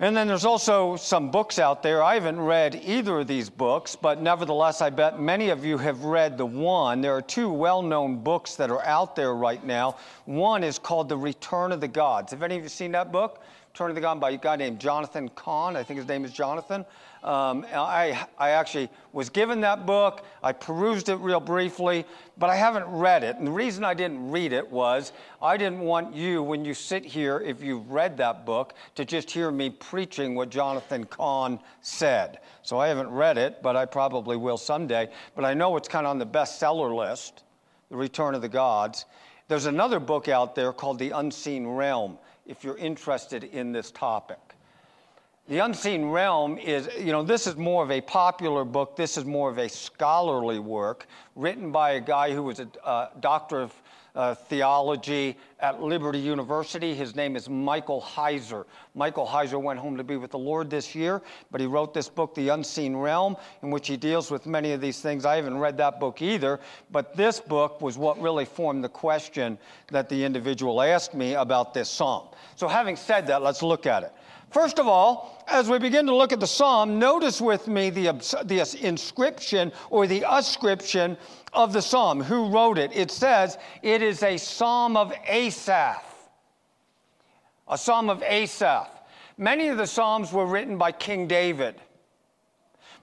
And 0.00 0.16
then 0.16 0.28
there's 0.28 0.44
also 0.44 0.94
some 0.94 1.32
books 1.32 1.58
out 1.58 1.82
there. 1.82 2.04
I 2.04 2.14
haven't 2.14 2.38
read 2.38 2.80
either 2.84 3.18
of 3.18 3.26
these 3.26 3.50
books, 3.50 3.96
but 3.96 4.22
nevertheless, 4.22 4.80
I 4.80 4.90
bet 4.90 5.18
many 5.18 5.48
of 5.48 5.64
you 5.64 5.76
have 5.76 6.04
read 6.04 6.38
the 6.38 6.46
one. 6.46 7.00
There 7.00 7.16
are 7.16 7.22
two 7.22 7.50
well 7.50 7.82
known 7.82 8.22
books 8.22 8.54
that 8.56 8.70
are 8.70 8.84
out 8.84 9.16
there 9.16 9.34
right 9.34 9.64
now. 9.64 9.96
One 10.24 10.62
is 10.62 10.78
called 10.78 11.08
The 11.08 11.16
Return 11.16 11.72
of 11.72 11.80
the 11.80 11.88
Gods. 11.88 12.30
Have 12.30 12.44
any 12.44 12.56
of 12.56 12.62
you 12.62 12.68
seen 12.68 12.92
that 12.92 13.10
book? 13.10 13.42
Return 13.72 13.90
of 13.90 13.96
the 13.96 14.00
God 14.00 14.20
by 14.20 14.30
a 14.30 14.36
guy 14.36 14.54
named 14.54 14.78
Jonathan 14.78 15.28
Cahn. 15.30 15.74
I 15.74 15.82
think 15.82 15.98
his 15.98 16.08
name 16.08 16.24
is 16.24 16.32
Jonathan. 16.32 16.86
Um, 17.22 17.66
I, 17.74 18.26
I 18.38 18.50
actually 18.50 18.88
was 19.12 19.28
given 19.28 19.60
that 19.62 19.86
book. 19.86 20.24
I 20.42 20.52
perused 20.52 21.08
it 21.08 21.16
real 21.16 21.40
briefly, 21.40 22.04
but 22.36 22.48
I 22.48 22.54
haven't 22.54 22.86
read 22.86 23.24
it. 23.24 23.36
And 23.36 23.46
the 23.46 23.52
reason 23.52 23.84
I 23.84 23.94
didn't 23.94 24.30
read 24.30 24.52
it 24.52 24.70
was 24.70 25.12
I 25.42 25.56
didn't 25.56 25.80
want 25.80 26.14
you, 26.14 26.42
when 26.42 26.64
you 26.64 26.74
sit 26.74 27.04
here, 27.04 27.40
if 27.40 27.62
you've 27.62 27.90
read 27.90 28.16
that 28.18 28.46
book, 28.46 28.74
to 28.94 29.04
just 29.04 29.30
hear 29.30 29.50
me 29.50 29.70
preaching 29.70 30.36
what 30.36 30.50
Jonathan 30.50 31.04
Cahn 31.06 31.58
said. 31.80 32.38
So 32.62 32.78
I 32.78 32.88
haven't 32.88 33.10
read 33.10 33.36
it, 33.36 33.62
but 33.62 33.74
I 33.74 33.84
probably 33.84 34.36
will 34.36 34.56
someday. 34.56 35.08
But 35.34 35.44
I 35.44 35.54
know 35.54 35.76
it's 35.76 35.88
kind 35.88 36.06
of 36.06 36.10
on 36.10 36.18
the 36.18 36.26
bestseller 36.26 36.94
list, 36.94 37.42
The 37.90 37.96
Return 37.96 38.34
of 38.36 38.42
the 38.42 38.48
Gods. 38.48 39.06
There's 39.48 39.66
another 39.66 39.98
book 39.98 40.28
out 40.28 40.54
there 40.54 40.72
called 40.72 40.98
The 40.98 41.10
Unseen 41.10 41.66
Realm, 41.66 42.18
if 42.46 42.62
you're 42.62 42.76
interested 42.76 43.44
in 43.44 43.72
this 43.72 43.90
topic. 43.90 44.38
The 45.48 45.60
Unseen 45.60 46.04
Realm 46.04 46.58
is, 46.58 46.90
you 46.98 47.10
know, 47.10 47.22
this 47.22 47.46
is 47.46 47.56
more 47.56 47.82
of 47.82 47.90
a 47.90 48.02
popular 48.02 48.66
book. 48.66 48.96
This 48.96 49.16
is 49.16 49.24
more 49.24 49.48
of 49.48 49.56
a 49.56 49.66
scholarly 49.66 50.58
work 50.58 51.06
written 51.36 51.72
by 51.72 51.92
a 51.92 52.00
guy 52.02 52.34
who 52.34 52.42
was 52.42 52.60
a 52.60 52.68
uh, 52.84 53.08
doctor 53.20 53.62
of 53.62 53.82
uh, 54.14 54.34
theology 54.34 55.38
at 55.60 55.80
Liberty 55.80 56.18
University. 56.18 56.94
His 56.94 57.16
name 57.16 57.34
is 57.34 57.48
Michael 57.48 58.02
Heiser. 58.02 58.66
Michael 58.94 59.26
Heiser 59.26 59.58
went 59.58 59.78
home 59.80 59.96
to 59.96 60.04
be 60.04 60.18
with 60.18 60.32
the 60.32 60.38
Lord 60.38 60.68
this 60.68 60.94
year, 60.94 61.22
but 61.50 61.62
he 61.62 61.66
wrote 61.66 61.94
this 61.94 62.10
book, 62.10 62.34
The 62.34 62.50
Unseen 62.50 62.94
Realm, 62.94 63.34
in 63.62 63.70
which 63.70 63.88
he 63.88 63.96
deals 63.96 64.30
with 64.30 64.44
many 64.44 64.72
of 64.72 64.82
these 64.82 65.00
things. 65.00 65.24
I 65.24 65.36
haven't 65.36 65.56
read 65.56 65.78
that 65.78 65.98
book 65.98 66.20
either, 66.20 66.60
but 66.90 67.16
this 67.16 67.40
book 67.40 67.80
was 67.80 67.96
what 67.96 68.20
really 68.20 68.44
formed 68.44 68.84
the 68.84 68.90
question 68.90 69.56
that 69.92 70.10
the 70.10 70.22
individual 70.22 70.82
asked 70.82 71.14
me 71.14 71.36
about 71.36 71.72
this 71.72 71.88
psalm. 71.88 72.28
So, 72.54 72.68
having 72.68 72.96
said 72.96 73.26
that, 73.28 73.40
let's 73.40 73.62
look 73.62 73.86
at 73.86 74.02
it. 74.02 74.12
First 74.50 74.78
of 74.78 74.88
all, 74.88 75.44
as 75.46 75.68
we 75.68 75.78
begin 75.78 76.06
to 76.06 76.14
look 76.14 76.32
at 76.32 76.40
the 76.40 76.46
psalm, 76.46 76.98
notice 76.98 77.40
with 77.40 77.68
me 77.68 77.90
the, 77.90 78.12
the 78.44 78.78
inscription 78.80 79.72
or 79.90 80.06
the 80.06 80.24
ascription 80.28 81.16
of 81.52 81.72
the 81.72 81.82
psalm. 81.82 82.22
Who 82.22 82.48
wrote 82.48 82.78
it? 82.78 82.90
It 82.94 83.10
says 83.10 83.58
it 83.82 84.02
is 84.02 84.22
a 84.22 84.38
psalm 84.38 84.96
of 84.96 85.12
Asaph. 85.26 86.02
a 87.68 87.76
psalm 87.76 88.08
of 88.08 88.22
Asaph. 88.22 88.88
Many 89.36 89.68
of 89.68 89.76
the 89.76 89.86
psalms 89.86 90.32
were 90.32 90.46
written 90.46 90.78
by 90.78 90.92
King 90.92 91.26
David. 91.26 91.76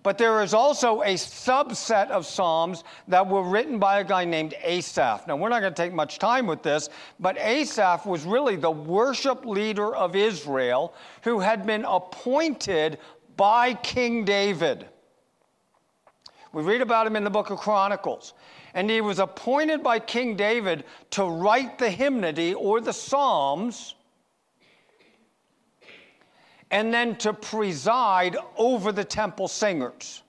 But 0.05 0.19
there 0.19 0.43
is 0.43 0.53
also 0.53 1.01
a 1.01 1.15
subset 1.15 2.11
of 2.11 2.27
Psalms 2.27 2.83
that 3.07 3.25
were 3.25 3.41
written 3.41 3.79
by 3.79 4.01
a 4.01 4.03
guy 4.03 4.23
named 4.23 4.53
Asaph. 4.63 5.25
Now, 5.25 5.35
we're 5.35 5.49
not 5.49 5.61
going 5.61 5.73
to 5.73 5.81
take 5.81 5.93
much 5.93 6.19
time 6.19 6.45
with 6.45 6.61
this, 6.61 6.89
but 7.19 7.39
Asaph 7.39 8.05
was 8.05 8.23
really 8.23 8.55
the 8.55 8.69
worship 8.69 9.47
leader 9.47 9.95
of 9.95 10.15
Israel 10.15 10.93
who 11.23 11.39
had 11.39 11.65
been 11.65 11.85
appointed 11.85 12.99
by 13.35 13.73
King 13.73 14.25
David. 14.25 14.87
We 16.53 16.61
read 16.61 16.81
about 16.81 17.07
him 17.07 17.15
in 17.15 17.23
the 17.23 17.31
book 17.31 17.49
of 17.49 17.57
Chronicles. 17.57 18.35
And 18.75 18.87
he 18.91 19.01
was 19.01 19.17
appointed 19.17 19.81
by 19.81 19.97
King 19.97 20.35
David 20.35 20.83
to 21.09 21.25
write 21.25 21.79
the 21.79 21.89
hymnody 21.89 22.53
or 22.53 22.79
the 22.79 22.93
Psalms 22.93 23.94
and 26.71 26.93
then 26.93 27.15
to 27.17 27.33
preside 27.33 28.35
over 28.57 28.91
the 28.91 29.03
temple 29.03 29.47
singers. 29.47 30.23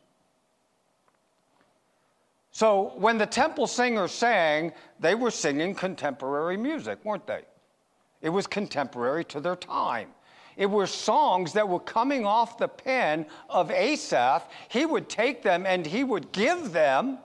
So 2.50 2.94
when 2.96 3.18
the 3.18 3.26
temple 3.26 3.66
singers 3.66 4.12
sang, 4.12 4.72
they 4.98 5.14
were 5.14 5.30
singing 5.30 5.74
contemporary 5.74 6.56
music, 6.56 7.04
weren't 7.04 7.26
they? 7.26 7.42
It 8.22 8.30
was 8.30 8.46
contemporary 8.46 9.24
to 9.26 9.40
their 9.40 9.56
time. 9.56 10.08
It 10.56 10.66
were 10.66 10.86
songs 10.86 11.52
that 11.52 11.68
were 11.68 11.80
coming 11.80 12.24
off 12.24 12.56
the 12.56 12.68
pen 12.68 13.26
of 13.50 13.70
Asaph. 13.70 14.48
He 14.70 14.86
would 14.86 15.08
take 15.08 15.42
them 15.42 15.66
and 15.66 15.84
he 15.84 16.02
would 16.02 16.32
give 16.32 16.72
them 16.72 17.18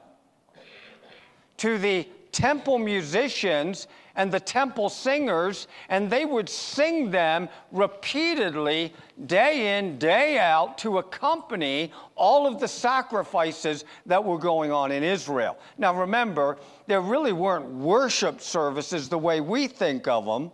to 1.58 1.78
the 1.78 2.08
temple 2.32 2.78
musicians 2.78 3.88
and 4.16 4.32
the 4.32 4.40
temple 4.40 4.90
singers, 4.90 5.68
and 5.90 6.10
they 6.10 6.26
would 6.26 6.50
sing 6.50 7.12
them 7.12 7.48
repeatedly, 7.72 8.94
day 9.26 9.78
in, 9.78 9.98
day 9.98 10.38
out, 10.38 10.78
to 10.78 10.98
accompany 10.98 11.92
all 12.16 12.46
of 12.46 12.60
the 12.60 12.68
sacrifices 12.68 13.86
that 14.06 14.24
were 14.24 14.38
going 14.38 14.72
on 14.72 14.92
in 14.92 15.04
Israel. 15.04 15.58
Now, 15.78 15.94
remember, 15.96 16.58
there 16.88 17.02
really 17.02 17.34
weren't 17.34 17.70
worship 17.70 18.42
services 18.42 19.08
the 19.08 19.18
way 19.18 19.40
we 19.40 19.68
think 19.68 20.08
of 20.08 20.26
them 20.26 20.52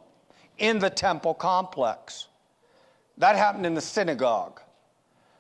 in 0.58 0.80
the 0.80 0.90
temple 0.90 1.34
complex. 1.34 2.28
That 3.18 3.36
happened 3.36 3.66
in 3.66 3.74
the 3.74 3.82
synagogue. 3.82 4.62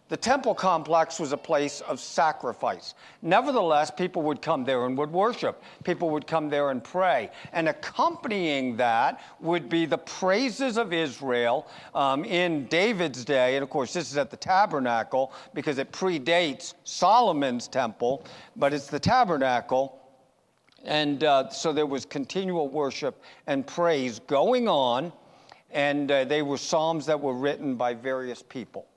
The 0.10 0.16
temple 0.16 0.56
complex 0.56 1.20
was 1.20 1.34
a 1.34 1.38
place 1.38 1.82
of 1.82 2.00
sacrifice. 2.00 2.94
Nevertheless, 3.22 3.92
people 3.92 4.22
would 4.22 4.42
come 4.42 4.64
there 4.64 4.86
and 4.86 4.98
would 4.98 5.12
worship. 5.12 5.62
People 5.84 6.10
would 6.12 6.26
come 6.26 6.50
there 6.50 6.72
and 6.72 6.82
pray. 6.82 7.30
And 7.52 7.68
accompanying 7.68 8.78
that 8.78 9.20
would 9.42 9.68
be 9.68 9.86
the 9.86 9.98
praises 9.98 10.78
of 10.78 10.94
Israel 10.94 11.68
um, 11.94 12.24
in 12.24 12.68
David's 12.68 13.26
day. 13.26 13.58
And 13.58 13.64
of 13.64 13.70
course, 13.70 13.92
this 13.92 14.10
is 14.10 14.18
at 14.18 14.30
the 14.32 14.38
tabernacle 14.38 15.34
because 15.54 15.78
it 15.78 15.92
predates 15.92 16.74
Solomon's 16.86 17.68
temple, 17.68 18.26
but 18.56 18.74
it's 18.74 18.88
the 18.88 19.00
tabernacle. 19.00 20.00
And 20.86 21.26
uh, 21.26 21.50
so 21.50 21.74
there 21.74 21.86
was 21.86 22.06
continual 22.06 22.70
worship 22.70 23.22
and 23.46 23.68
praise 23.68 24.20
going 24.20 24.70
on. 24.70 25.12
And 25.72 26.10
uh, 26.10 26.24
they 26.24 26.44
were 26.44 26.58
psalms 26.58 27.06
that 27.08 27.20
were 27.20 27.34
written 27.34 27.76
by 27.76 27.94
various 27.94 28.42
people. 28.42 28.88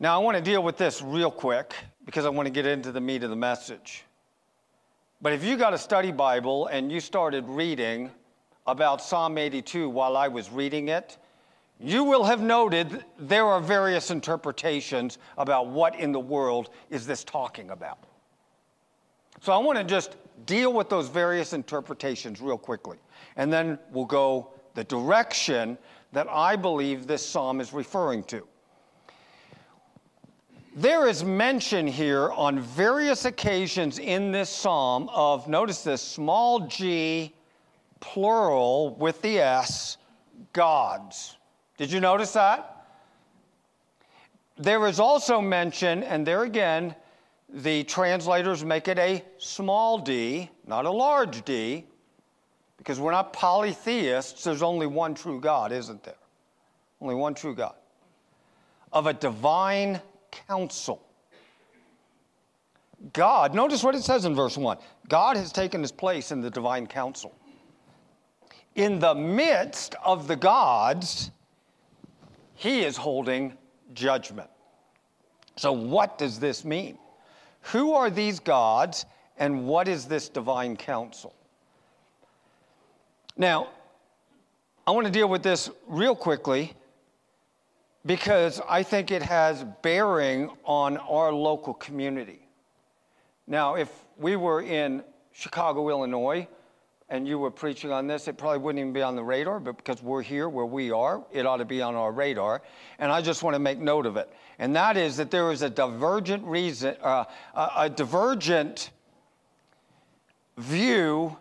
Now, 0.00 0.20
I 0.20 0.22
want 0.22 0.36
to 0.36 0.42
deal 0.42 0.62
with 0.62 0.76
this 0.76 1.00
real 1.02 1.30
quick 1.30 1.74
because 2.04 2.24
I 2.24 2.28
want 2.28 2.46
to 2.46 2.50
get 2.50 2.66
into 2.66 2.90
the 2.90 3.00
meat 3.00 3.22
of 3.22 3.30
the 3.30 3.36
message. 3.36 4.04
But 5.20 5.32
if 5.32 5.44
you 5.44 5.56
got 5.56 5.72
a 5.72 5.78
study 5.78 6.10
Bible 6.10 6.66
and 6.66 6.90
you 6.90 6.98
started 6.98 7.44
reading 7.46 8.10
about 8.66 9.00
Psalm 9.00 9.38
82 9.38 9.88
while 9.88 10.16
I 10.16 10.28
was 10.28 10.50
reading 10.50 10.88
it, 10.88 11.18
you 11.78 12.04
will 12.04 12.24
have 12.24 12.40
noted 12.40 13.04
there 13.18 13.46
are 13.46 13.60
various 13.60 14.10
interpretations 14.10 15.18
about 15.36 15.68
what 15.68 15.98
in 15.98 16.12
the 16.12 16.20
world 16.20 16.70
is 16.90 17.06
this 17.06 17.22
talking 17.24 17.70
about. 17.70 17.98
So 19.40 19.52
I 19.52 19.58
want 19.58 19.78
to 19.78 19.84
just 19.84 20.16
deal 20.46 20.72
with 20.72 20.88
those 20.88 21.08
various 21.08 21.52
interpretations 21.52 22.40
real 22.40 22.58
quickly, 22.58 22.98
and 23.36 23.52
then 23.52 23.78
we'll 23.90 24.04
go 24.04 24.50
the 24.74 24.84
direction 24.84 25.76
that 26.12 26.28
I 26.28 26.56
believe 26.56 27.06
this 27.06 27.24
psalm 27.24 27.60
is 27.60 27.72
referring 27.72 28.24
to. 28.24 28.46
There 30.74 31.06
is 31.06 31.22
mention 31.22 31.86
here 31.86 32.30
on 32.32 32.58
various 32.58 33.26
occasions 33.26 33.98
in 33.98 34.32
this 34.32 34.48
psalm 34.48 35.10
of, 35.12 35.46
notice 35.46 35.84
this, 35.84 36.00
small 36.00 36.60
g, 36.60 37.34
plural 38.00 38.94
with 38.94 39.20
the 39.20 39.38
S, 39.38 39.98
gods. 40.54 41.36
Did 41.76 41.92
you 41.92 42.00
notice 42.00 42.32
that? 42.32 42.86
There 44.56 44.86
is 44.86 44.98
also 44.98 45.42
mention, 45.42 46.04
and 46.04 46.26
there 46.26 46.44
again, 46.44 46.94
the 47.50 47.84
translators 47.84 48.64
make 48.64 48.88
it 48.88 48.98
a 48.98 49.22
small 49.36 49.98
d, 49.98 50.48
not 50.66 50.86
a 50.86 50.90
large 50.90 51.44
d, 51.44 51.84
because 52.78 52.98
we're 52.98 53.12
not 53.12 53.34
polytheists. 53.34 54.42
There's 54.42 54.62
only 54.62 54.86
one 54.86 55.14
true 55.14 55.38
God, 55.38 55.70
isn't 55.70 56.02
there? 56.02 56.14
Only 57.02 57.14
one 57.14 57.34
true 57.34 57.54
God. 57.54 57.74
Of 58.90 59.06
a 59.06 59.12
divine 59.12 60.00
council. 60.48 61.02
God, 63.12 63.54
notice 63.54 63.82
what 63.82 63.94
it 63.94 64.02
says 64.02 64.24
in 64.24 64.34
verse 64.34 64.56
1 64.56 64.78
God 65.08 65.36
has 65.36 65.52
taken 65.52 65.80
his 65.80 65.92
place 65.92 66.30
in 66.32 66.40
the 66.40 66.50
divine 66.50 66.86
council. 66.86 67.34
In 68.74 68.98
the 68.98 69.14
midst 69.14 69.94
of 70.04 70.28
the 70.28 70.36
gods, 70.36 71.30
he 72.54 72.82
is 72.82 72.96
holding 72.96 73.56
judgment. 73.92 74.48
So, 75.56 75.72
what 75.72 76.16
does 76.16 76.38
this 76.38 76.64
mean? 76.64 76.96
Who 77.62 77.92
are 77.92 78.08
these 78.08 78.40
gods, 78.40 79.04
and 79.38 79.66
what 79.66 79.88
is 79.88 80.06
this 80.06 80.28
divine 80.28 80.76
council? 80.76 81.34
Now, 83.36 83.68
I 84.86 84.90
want 84.90 85.06
to 85.06 85.12
deal 85.12 85.28
with 85.28 85.42
this 85.42 85.70
real 85.86 86.16
quickly 86.16 86.72
because 88.04 88.60
I 88.68 88.82
think 88.82 89.10
it 89.10 89.22
has 89.22 89.64
bearing 89.82 90.50
on 90.64 90.96
our 90.96 91.32
local 91.32 91.74
community. 91.74 92.48
Now, 93.46 93.74
if 93.74 93.90
we 94.16 94.36
were 94.36 94.62
in 94.62 95.02
Chicago, 95.32 95.88
Illinois, 95.88 96.46
and 97.08 97.28
you 97.28 97.38
were 97.38 97.50
preaching 97.50 97.92
on 97.92 98.06
this, 98.06 98.26
it 98.26 98.38
probably 98.38 98.58
wouldn't 98.58 98.80
even 98.80 98.92
be 98.92 99.02
on 99.02 99.14
the 99.14 99.22
radar, 99.22 99.60
but 99.60 99.76
because 99.76 100.02
we're 100.02 100.22
here 100.22 100.48
where 100.48 100.64
we 100.64 100.90
are, 100.90 101.22
it 101.30 101.44
ought 101.44 101.58
to 101.58 101.64
be 101.64 101.82
on 101.82 101.94
our 101.94 102.10
radar. 102.10 102.62
And 102.98 103.12
I 103.12 103.20
just 103.20 103.42
want 103.42 103.54
to 103.54 103.58
make 103.58 103.78
note 103.78 104.06
of 104.06 104.16
it. 104.16 104.32
And 104.58 104.74
that 104.76 104.96
is 104.96 105.18
that 105.18 105.30
there 105.30 105.52
is 105.52 105.60
a 105.60 105.68
divergent 105.68 106.42
reason, 106.44 106.96
uh, 107.02 107.24
a 107.54 107.90
divergent 107.90 108.90
view 110.56 111.36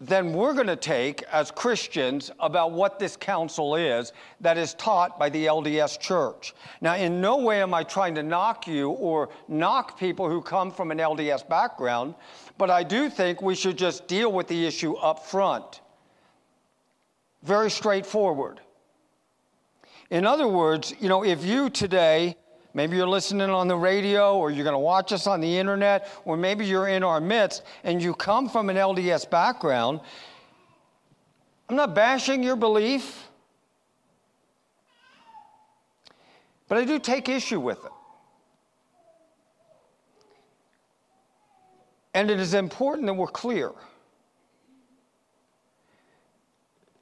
then 0.00 0.32
we're 0.32 0.54
going 0.54 0.66
to 0.66 0.76
take 0.76 1.22
as 1.24 1.52
Christians 1.52 2.30
about 2.40 2.72
what 2.72 2.98
this 2.98 3.16
council 3.16 3.76
is 3.76 4.12
that 4.40 4.58
is 4.58 4.74
taught 4.74 5.18
by 5.18 5.28
the 5.28 5.46
LDS 5.46 6.00
church. 6.00 6.52
Now, 6.80 6.96
in 6.96 7.20
no 7.20 7.38
way 7.38 7.62
am 7.62 7.72
I 7.72 7.84
trying 7.84 8.16
to 8.16 8.22
knock 8.22 8.66
you 8.66 8.90
or 8.90 9.28
knock 9.46 9.98
people 9.98 10.28
who 10.28 10.42
come 10.42 10.72
from 10.72 10.90
an 10.90 10.98
LDS 10.98 11.48
background, 11.48 12.16
but 12.58 12.70
I 12.70 12.82
do 12.82 13.08
think 13.08 13.40
we 13.40 13.54
should 13.54 13.78
just 13.78 14.08
deal 14.08 14.32
with 14.32 14.48
the 14.48 14.66
issue 14.66 14.94
up 14.94 15.24
front. 15.26 15.80
Very 17.44 17.70
straightforward. 17.70 18.60
In 20.10 20.26
other 20.26 20.48
words, 20.48 20.92
you 21.00 21.08
know, 21.08 21.24
if 21.24 21.44
you 21.44 21.70
today 21.70 22.36
Maybe 22.76 22.96
you're 22.96 23.08
listening 23.08 23.50
on 23.50 23.68
the 23.68 23.76
radio 23.76 24.36
or 24.36 24.50
you're 24.50 24.64
going 24.64 24.74
to 24.74 24.80
watch 24.80 25.12
us 25.12 25.28
on 25.28 25.40
the 25.40 25.58
internet 25.58 26.10
or 26.24 26.36
maybe 26.36 26.66
you're 26.66 26.88
in 26.88 27.04
our 27.04 27.20
midst 27.20 27.62
and 27.84 28.02
you 28.02 28.14
come 28.14 28.48
from 28.48 28.68
an 28.68 28.76
LDS 28.76 29.30
background. 29.30 30.00
I'm 31.68 31.76
not 31.76 31.94
bashing 31.94 32.42
your 32.42 32.56
belief, 32.56 33.28
but 36.68 36.78
I 36.78 36.84
do 36.84 36.98
take 36.98 37.28
issue 37.28 37.60
with 37.60 37.78
it. 37.84 37.92
And 42.12 42.28
it 42.28 42.40
is 42.40 42.54
important 42.54 43.06
that 43.06 43.14
we're 43.14 43.26
clear. 43.28 43.70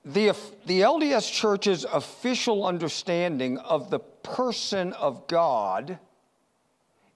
The, 0.04 0.34
the 0.66 0.80
LDS 0.80 1.32
Church's 1.32 1.84
official 1.84 2.66
understanding 2.66 3.56
of 3.58 3.88
the 3.88 4.00
person 4.22 4.92
of 4.94 5.26
God 5.26 5.98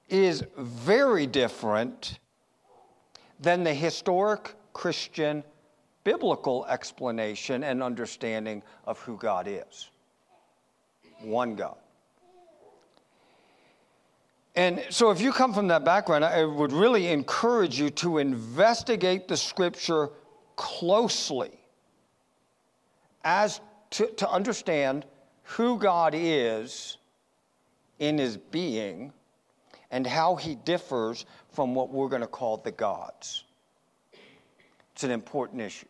is 0.09 0.45
very 0.57 1.27
different 1.27 2.19
than 3.41 3.65
the 3.65 3.75
historic 3.75 4.55
Christian 4.73 5.43
biblical 6.05 6.65
explanation 6.67 7.65
and 7.65 7.83
understanding 7.83 8.63
of 8.85 8.99
who 9.01 9.17
God 9.17 9.49
is. 9.49 9.91
One 11.21 11.57
God. 11.57 11.77
And 14.55 14.83
so, 14.89 15.11
if 15.11 15.21
you 15.21 15.33
come 15.33 15.53
from 15.53 15.69
that 15.69 15.85
background, 15.85 16.25
I 16.25 16.45
would 16.45 16.73
really 16.73 17.09
encourage 17.09 17.79
you 17.79 17.91
to 17.91 18.19
investigate 18.19 19.29
the 19.29 19.37
scripture 19.37 20.11
closely 20.57 21.51
as 23.25 23.61
to, 23.91 24.07
to 24.07 24.31
understand 24.31 25.05
who 25.47 25.79
God 25.79 26.15
is 26.15 26.99
in 27.99 28.19
his 28.19 28.37
being 28.37 29.13
and 29.91 30.07
how 30.07 30.37
he 30.37 30.57
differs 30.57 31.25
from 31.51 31.75
what 31.75 31.91
we're 31.91 32.09
going 32.09 32.23
to 32.23 32.29
call 32.29 32.57
the 32.57 32.73
gods. 32.73 33.45
It's 34.93 35.05
an 35.05 35.11
important 35.11 35.61
issue. 35.61 35.87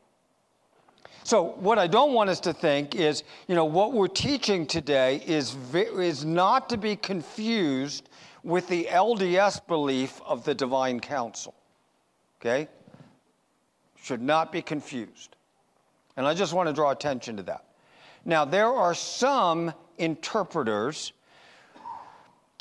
So, 1.25 1.43
what 1.43 1.79
I 1.79 1.89
don't 1.89 2.13
want 2.13 2.31
us 2.31 2.39
to 2.41 2.53
think 2.53 2.95
is, 2.95 3.25
you 3.49 3.57
know, 3.57 3.65
what 3.65 3.93
we're 3.93 4.07
teaching 4.07 4.65
today 4.65 5.23
is, 5.27 5.57
is 5.75 6.25
not 6.25 6.69
to 6.69 6.77
be 6.77 6.95
confused 6.95 8.09
with 8.45 8.69
the 8.69 8.85
LDS 8.85 9.67
belief 9.67 10.21
of 10.25 10.45
the 10.45 10.55
divine 10.55 11.01
council. 11.01 11.55
Okay? 12.41 12.69
Should 14.01 14.23
not 14.23 14.53
be 14.53 14.63
confused. 14.63 15.35
And 16.17 16.27
I 16.27 16.35
just 16.35 16.53
want 16.53 16.69
to 16.69 16.73
draw 16.73 16.93
attention 16.93 17.37
to 17.39 17.43
that. 17.45 17.65
Now, 18.27 18.45
there 18.45 18.73
are 18.73 18.93
some 18.93 19.73
interpreters 19.99 21.13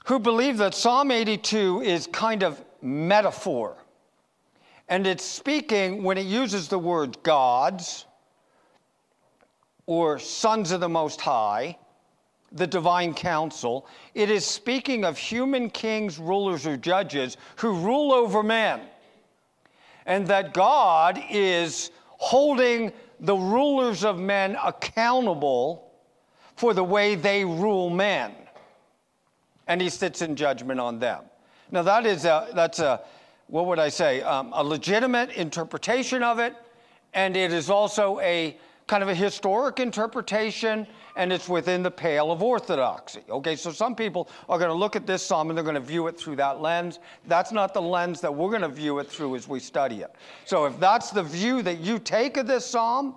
who 0.06 0.20
believe 0.20 0.60
that 0.60 0.76
Psalm 0.76 1.10
82 1.10 1.82
is 1.82 2.06
kind 2.06 2.44
of 2.44 2.64
metaphor. 2.84 3.76
And 4.88 5.08
it's 5.08 5.26
speaking 5.26 6.04
when 6.04 6.20
it 6.20 6.28
uses 6.28 6.68
the 6.68 6.78
word 6.78 7.18
gods 7.24 8.06
or 9.88 10.20
sons 10.20 10.72
of 10.72 10.82
the 10.82 10.90
Most 10.90 11.20
High, 11.20 11.80
the 12.52 12.68
divine 12.68 13.16
council, 13.16 13.88
it 14.14 14.30
is 14.30 14.46
speaking 14.46 15.04
of 15.04 15.18
human 15.18 15.72
kings, 15.72 16.20
rulers, 16.20 16.68
or 16.68 16.78
judges 16.78 17.38
who 17.56 17.74
rule 17.74 18.14
over 18.14 18.44
men. 18.44 18.82
And 20.06 20.28
that 20.28 20.54
God 20.54 21.24
is 21.32 21.90
holding 22.18 22.94
the 23.26 23.36
rulers 23.36 24.04
of 24.04 24.20
men 24.20 24.58
accountable 24.64 25.92
for 26.56 26.74
the 26.74 26.84
way 26.84 27.16
they 27.16 27.44
rule 27.44 27.90
men. 27.90 28.34
And 29.68 29.82
he 29.82 29.90
sits 29.90 30.22
in 30.22 30.36
judgment 30.36 30.80
on 30.80 31.00
them. 31.00 31.24
Now, 31.72 31.82
that 31.82 32.06
is 32.06 32.26
a, 32.26 32.48
that's 32.54 32.80
a, 32.80 33.02
what 33.48 33.66
would 33.66 33.80
I 33.80 33.90
say, 33.90 34.22
um, 34.22 34.54
a 34.54 34.64
legitimate 34.64 35.32
interpretation 35.32 36.24
of 36.24 36.40
it, 36.40 36.56
and 37.14 37.36
it 37.36 37.52
is 37.52 37.70
also 37.70 38.20
a 38.20 38.58
kind 38.88 39.02
of 39.02 39.10
a 39.10 39.16
historic 39.16 39.80
interpretation, 39.80 40.86
and 41.16 41.34
it's 41.34 41.50
within 41.50 41.82
the 41.82 41.90
pale 41.90 42.32
of 42.32 42.44
orthodoxy. 42.44 43.22
Okay, 43.30 43.56
so 43.56 43.72
some 43.72 43.96
people 43.96 44.30
are 44.48 44.60
going 44.60 44.70
to 44.70 44.76
look 44.76 44.96
at 44.96 45.08
this 45.08 45.24
psalm 45.26 45.50
and 45.50 45.58
they're 45.58 45.64
going 45.64 45.76
to 45.76 45.82
view 45.82 46.08
it 46.08 46.18
through 46.20 46.36
that 46.36 46.62
lens. 46.62 47.00
That's 47.26 47.52
not 47.52 47.74
the 47.74 47.82
lens 47.82 48.22
that 48.22 48.34
we're 48.34 48.50
going 48.50 48.62
to 48.62 48.70
view 48.70 49.00
it 49.00 49.10
through 49.10 49.36
as 49.36 49.48
we 49.48 49.60
study 49.60 50.02
it. 50.02 50.16
So 50.46 50.66
if 50.66 50.80
that's 50.80 51.10
the 51.10 51.24
view 51.24 51.62
that 51.64 51.80
you 51.80 51.98
take 51.98 52.38
of 52.38 52.48
this 52.48 52.66
psalm, 52.66 53.16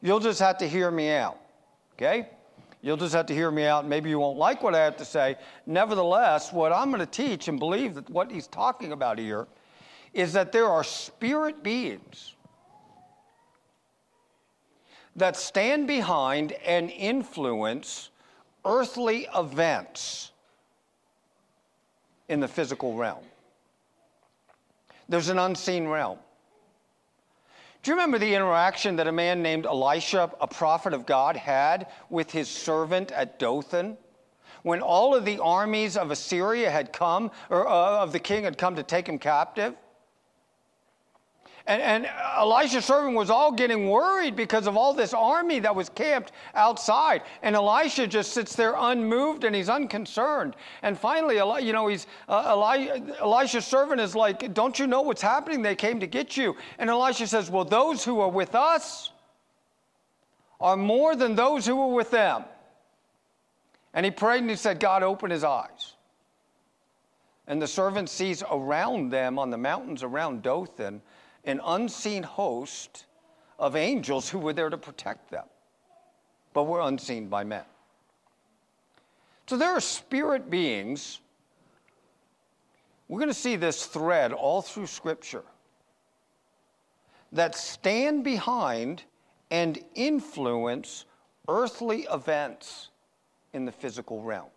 you'll 0.00 0.20
just 0.20 0.40
have 0.40 0.56
to 0.58 0.68
hear 0.68 0.90
me 0.90 1.10
out. 1.10 1.38
Okay? 1.94 2.28
You'll 2.80 2.96
just 2.96 3.14
have 3.14 3.26
to 3.26 3.34
hear 3.34 3.50
me 3.50 3.64
out. 3.64 3.86
Maybe 3.86 4.10
you 4.10 4.18
won't 4.18 4.38
like 4.38 4.62
what 4.62 4.74
I 4.74 4.82
have 4.82 4.96
to 4.96 5.04
say. 5.04 5.36
Nevertheless, 5.66 6.52
what 6.52 6.72
I'm 6.72 6.90
going 6.90 7.00
to 7.00 7.06
teach 7.06 7.48
and 7.48 7.58
believe 7.58 7.94
that 7.94 8.08
what 8.10 8.30
he's 8.30 8.46
talking 8.48 8.92
about 8.92 9.18
here 9.18 9.46
is 10.14 10.32
that 10.32 10.52
there 10.52 10.66
are 10.66 10.82
spirit 10.82 11.62
beings 11.62 12.34
that 15.16 15.36
stand 15.36 15.86
behind 15.86 16.52
and 16.64 16.90
influence 16.90 18.10
earthly 18.64 19.28
events 19.36 20.32
in 22.28 22.40
the 22.40 22.48
physical 22.48 22.94
realm. 22.94 23.24
There's 25.08 25.28
an 25.28 25.38
unseen 25.38 25.86
realm. 25.86 26.18
Do 27.82 27.90
you 27.90 27.96
remember 27.96 28.18
the 28.18 28.34
interaction 28.34 28.96
that 28.96 29.08
a 29.08 29.12
man 29.12 29.42
named 29.42 29.66
Elisha, 29.66 30.30
a 30.40 30.46
prophet 30.46 30.94
of 30.94 31.04
God, 31.04 31.36
had 31.36 31.88
with 32.10 32.30
his 32.30 32.48
servant 32.48 33.10
at 33.10 33.40
Dothan? 33.40 33.98
When 34.62 34.80
all 34.80 35.16
of 35.16 35.24
the 35.24 35.40
armies 35.40 35.96
of 35.96 36.12
Assyria 36.12 36.70
had 36.70 36.92
come, 36.92 37.32
or 37.50 37.66
uh, 37.66 37.98
of 37.98 38.12
the 38.12 38.20
king 38.20 38.44
had 38.44 38.56
come 38.56 38.76
to 38.76 38.84
take 38.84 39.08
him 39.08 39.18
captive? 39.18 39.74
And, 41.66 41.80
and 41.80 42.10
Elisha's 42.36 42.84
servant 42.84 43.16
was 43.16 43.30
all 43.30 43.52
getting 43.52 43.88
worried 43.88 44.34
because 44.34 44.66
of 44.66 44.76
all 44.76 44.92
this 44.94 45.14
army 45.14 45.60
that 45.60 45.74
was 45.74 45.88
camped 45.88 46.32
outside. 46.54 47.22
And 47.42 47.54
Elisha 47.54 48.06
just 48.06 48.32
sits 48.32 48.56
there 48.56 48.74
unmoved 48.76 49.44
and 49.44 49.54
he's 49.54 49.68
unconcerned. 49.68 50.56
And 50.82 50.98
finally, 50.98 51.36
you 51.64 51.72
know, 51.72 51.86
he's, 51.86 52.06
uh, 52.28 52.58
Elisha's 53.20 53.64
servant 53.64 54.00
is 54.00 54.16
like, 54.16 54.52
Don't 54.54 54.78
you 54.78 54.86
know 54.86 55.02
what's 55.02 55.22
happening? 55.22 55.62
They 55.62 55.76
came 55.76 56.00
to 56.00 56.06
get 56.06 56.36
you. 56.36 56.56
And 56.78 56.90
Elisha 56.90 57.26
says, 57.28 57.50
Well, 57.50 57.64
those 57.64 58.04
who 58.04 58.20
are 58.20 58.30
with 58.30 58.54
us 58.54 59.12
are 60.60 60.76
more 60.76 61.14
than 61.14 61.34
those 61.36 61.64
who 61.66 61.76
were 61.76 61.94
with 61.94 62.10
them. 62.10 62.44
And 63.94 64.04
he 64.04 64.10
prayed 64.10 64.38
and 64.38 64.50
he 64.50 64.56
said, 64.56 64.80
God, 64.80 65.02
open 65.02 65.30
his 65.30 65.44
eyes. 65.44 65.94
And 67.46 67.60
the 67.60 67.66
servant 67.66 68.08
sees 68.08 68.42
around 68.50 69.10
them 69.10 69.38
on 69.38 69.50
the 69.50 69.58
mountains 69.58 70.02
around 70.02 70.42
Dothan 70.42 71.02
an 71.44 71.60
unseen 71.64 72.22
host 72.22 73.06
of 73.58 73.76
angels 73.76 74.28
who 74.28 74.38
were 74.38 74.52
there 74.52 74.70
to 74.70 74.78
protect 74.78 75.30
them, 75.30 75.44
but 76.52 76.64
were 76.64 76.80
unseen 76.80 77.28
by 77.28 77.44
men. 77.44 77.64
So 79.46 79.56
there 79.56 79.70
are 79.70 79.80
spirit 79.80 80.50
beings. 80.50 81.20
We're 83.08 83.18
going 83.18 83.28
to 83.28 83.34
see 83.34 83.56
this 83.56 83.86
thread 83.86 84.32
all 84.32 84.62
through 84.62 84.86
Scripture 84.86 85.44
that 87.32 87.54
stand 87.54 88.24
behind 88.24 89.02
and 89.50 89.78
influence 89.94 91.04
earthly 91.48 92.06
events 92.10 92.88
in 93.52 93.64
the 93.64 93.72
physical 93.72 94.22
realm. 94.22 94.48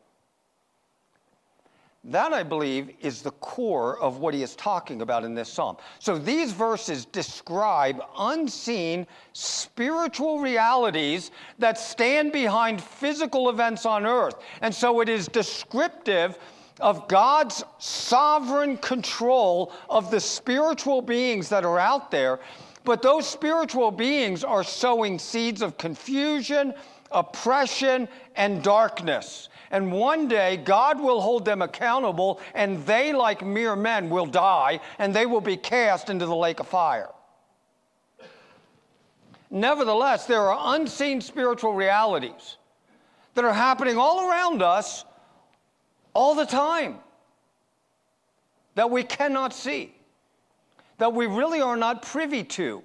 That, 2.07 2.33
I 2.33 2.43
believe, 2.43 2.91
is 3.01 3.23
the 3.23 3.31
core 3.31 3.99
of 3.99 4.19
what 4.19 4.35
he 4.35 4.43
is 4.43 4.55
talking 4.55 5.01
about 5.01 5.23
in 5.23 5.33
this 5.33 5.51
psalm. 5.51 5.77
So 5.97 6.19
these 6.19 6.51
verses 6.51 7.05
describe 7.05 7.99
unseen 8.19 9.07
spiritual 9.33 10.39
realities 10.39 11.31
that 11.57 11.79
stand 11.79 12.31
behind 12.31 12.79
physical 12.81 13.49
events 13.49 13.87
on 13.87 14.05
earth. 14.05 14.35
And 14.61 14.73
so 14.73 15.01
it 15.01 15.09
is 15.09 15.27
descriptive 15.27 16.37
of 16.79 17.07
God's 17.07 17.63
sovereign 17.79 18.77
control 18.77 19.71
of 19.89 20.11
the 20.11 20.19
spiritual 20.19 21.01
beings 21.01 21.49
that 21.49 21.65
are 21.65 21.79
out 21.79 22.11
there. 22.11 22.39
But 22.86 23.02
those 23.02 23.28
spiritual 23.28 23.91
beings 23.91 24.43
are 24.43 24.63
sowing 24.63 25.17
seeds 25.17 25.62
of 25.62 25.78
confusion, 25.78 26.74
oppression, 27.12 28.08
and 28.36 28.63
darkness. 28.63 29.50
And 29.71 29.91
one 29.91 30.28
day, 30.28 30.58
God 30.58 31.02
will 31.02 31.19
hold 31.19 31.43
them 31.43 31.63
accountable, 31.63 32.39
and 32.54 32.86
they, 32.86 33.12
like 33.12 33.43
mere 33.43 33.76
men, 33.76 34.10
will 34.10 34.28
die, 34.28 34.80
and 35.00 35.13
they 35.13 35.26
will 35.26 35.41
be 35.41 35.58
cast 35.58 36.10
into 36.10 36.28
the 36.28 36.36
lake 36.36 36.60
of 36.60 36.67
fire. 36.67 37.10
Nevertheless, 39.50 40.28
there 40.28 40.41
are 40.41 40.76
unseen 40.76 41.21
spiritual 41.21 41.74
realities 41.74 42.58
that 43.34 43.45
are 43.45 43.54
happening 43.54 43.98
all 43.98 44.30
around 44.30 44.62
us 44.62 45.06
all 46.13 46.36
the 46.36 46.45
time 46.45 47.00
that 48.76 48.91
we 48.91 49.04
cannot 49.04 49.54
see, 49.54 49.94
that 50.97 51.13
we 51.13 51.25
really 51.25 51.62
are 51.62 51.77
not 51.77 52.01
privy 52.01 52.43
to, 52.43 52.84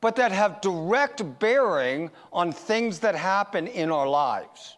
but 0.00 0.16
that 0.16 0.32
have 0.32 0.60
direct 0.60 1.38
bearing 1.38 2.10
on 2.32 2.52
things 2.52 2.98
that 3.00 3.14
happen 3.14 3.66
in 3.66 3.90
our 3.90 4.08
lives. 4.08 4.76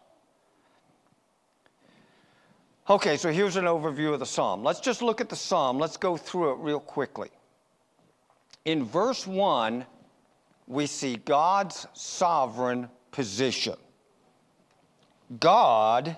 Okay, 2.89 3.17
so 3.17 3.33
here's 3.33 3.57
an 3.57 3.65
overview 3.65 4.13
of 4.13 4.21
the 4.21 4.27
psalm. 4.27 4.63
Let's 4.63 4.79
just 4.79 5.03
look 5.03 5.21
at 5.21 5.29
the 5.29 5.37
psalm. 5.37 5.79
Let's 5.79 5.97
go 5.97 6.17
through 6.17 6.53
it 6.53 6.59
real 6.59 6.79
quickly. 6.79 7.31
In 8.65 8.85
verse 8.85 9.27
1, 9.27 9.85
we 10.69 10.87
see 10.87 11.17
God's 11.17 11.87
sovereign 11.95 12.89
position. 13.11 13.75
God 15.41 16.17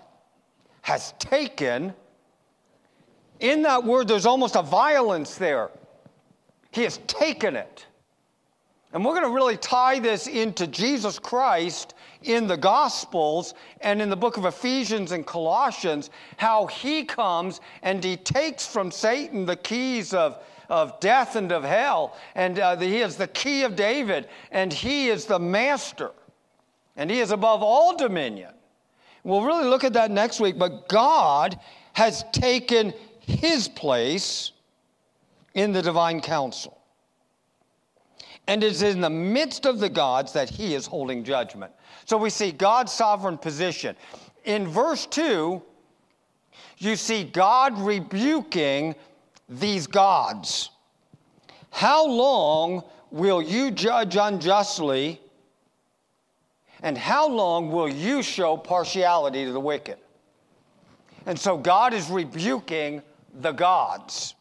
has 0.82 1.12
taken, 1.18 1.94
in 3.40 3.62
that 3.62 3.84
word, 3.84 4.08
there's 4.08 4.26
almost 4.26 4.56
a 4.56 4.62
violence 4.62 5.36
there. 5.36 5.70
He 6.78 6.84
has 6.84 6.98
taken 7.08 7.56
it. 7.56 7.86
And 8.92 9.04
we're 9.04 9.14
going 9.14 9.26
to 9.26 9.34
really 9.34 9.56
tie 9.56 9.98
this 9.98 10.28
into 10.28 10.68
Jesus 10.68 11.18
Christ 11.18 11.94
in 12.22 12.46
the 12.46 12.56
Gospels 12.56 13.54
and 13.80 14.00
in 14.00 14.08
the 14.08 14.16
book 14.16 14.36
of 14.36 14.44
Ephesians 14.44 15.10
and 15.10 15.26
Colossians, 15.26 16.10
how 16.36 16.66
he 16.66 17.04
comes 17.04 17.60
and 17.82 18.04
he 18.04 18.16
takes 18.16 18.64
from 18.64 18.92
Satan 18.92 19.44
the 19.44 19.56
keys 19.56 20.14
of, 20.14 20.40
of 20.68 21.00
death 21.00 21.34
and 21.34 21.50
of 21.50 21.64
hell. 21.64 22.16
And 22.36 22.60
uh, 22.60 22.76
he 22.76 22.98
is 22.98 23.16
the 23.16 23.26
key 23.26 23.64
of 23.64 23.74
David, 23.74 24.28
and 24.52 24.72
he 24.72 25.08
is 25.08 25.24
the 25.24 25.40
master, 25.40 26.12
and 26.94 27.10
he 27.10 27.18
is 27.18 27.32
above 27.32 27.60
all 27.60 27.96
dominion. 27.96 28.54
We'll 29.24 29.44
really 29.44 29.68
look 29.68 29.82
at 29.82 29.94
that 29.94 30.12
next 30.12 30.38
week, 30.38 30.56
but 30.56 30.88
God 30.88 31.58
has 31.94 32.24
taken 32.30 32.94
his 33.26 33.66
place 33.66 34.52
in 35.58 35.72
the 35.72 35.82
divine 35.82 36.20
council. 36.20 36.78
And 38.46 38.62
it's 38.62 38.80
in 38.80 39.00
the 39.00 39.10
midst 39.10 39.66
of 39.66 39.80
the 39.80 39.88
gods 39.88 40.32
that 40.34 40.48
he 40.48 40.76
is 40.76 40.86
holding 40.86 41.24
judgment. 41.24 41.72
So 42.04 42.16
we 42.16 42.30
see 42.30 42.52
God's 42.52 42.92
sovereign 42.92 43.36
position. 43.36 43.96
In 44.44 44.68
verse 44.68 45.04
2, 45.06 45.60
you 46.78 46.94
see 46.94 47.24
God 47.24 47.76
rebuking 47.76 48.94
these 49.48 49.88
gods. 49.88 50.70
How 51.70 52.06
long 52.06 52.84
will 53.10 53.42
you 53.42 53.72
judge 53.72 54.16
unjustly? 54.16 55.20
And 56.84 56.96
how 56.96 57.28
long 57.28 57.72
will 57.72 57.88
you 57.88 58.22
show 58.22 58.56
partiality 58.56 59.44
to 59.44 59.50
the 59.50 59.60
wicked? 59.60 59.98
And 61.26 61.36
so 61.36 61.58
God 61.58 61.92
is 61.94 62.08
rebuking 62.08 63.02
the 63.40 63.50
gods. 63.50 64.36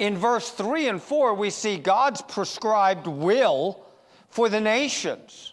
In 0.00 0.16
verse 0.16 0.50
3 0.50 0.88
and 0.88 1.02
4, 1.02 1.34
we 1.34 1.50
see 1.50 1.76
God's 1.76 2.22
prescribed 2.22 3.06
will 3.06 3.84
for 4.30 4.48
the 4.48 4.58
nations, 4.58 5.52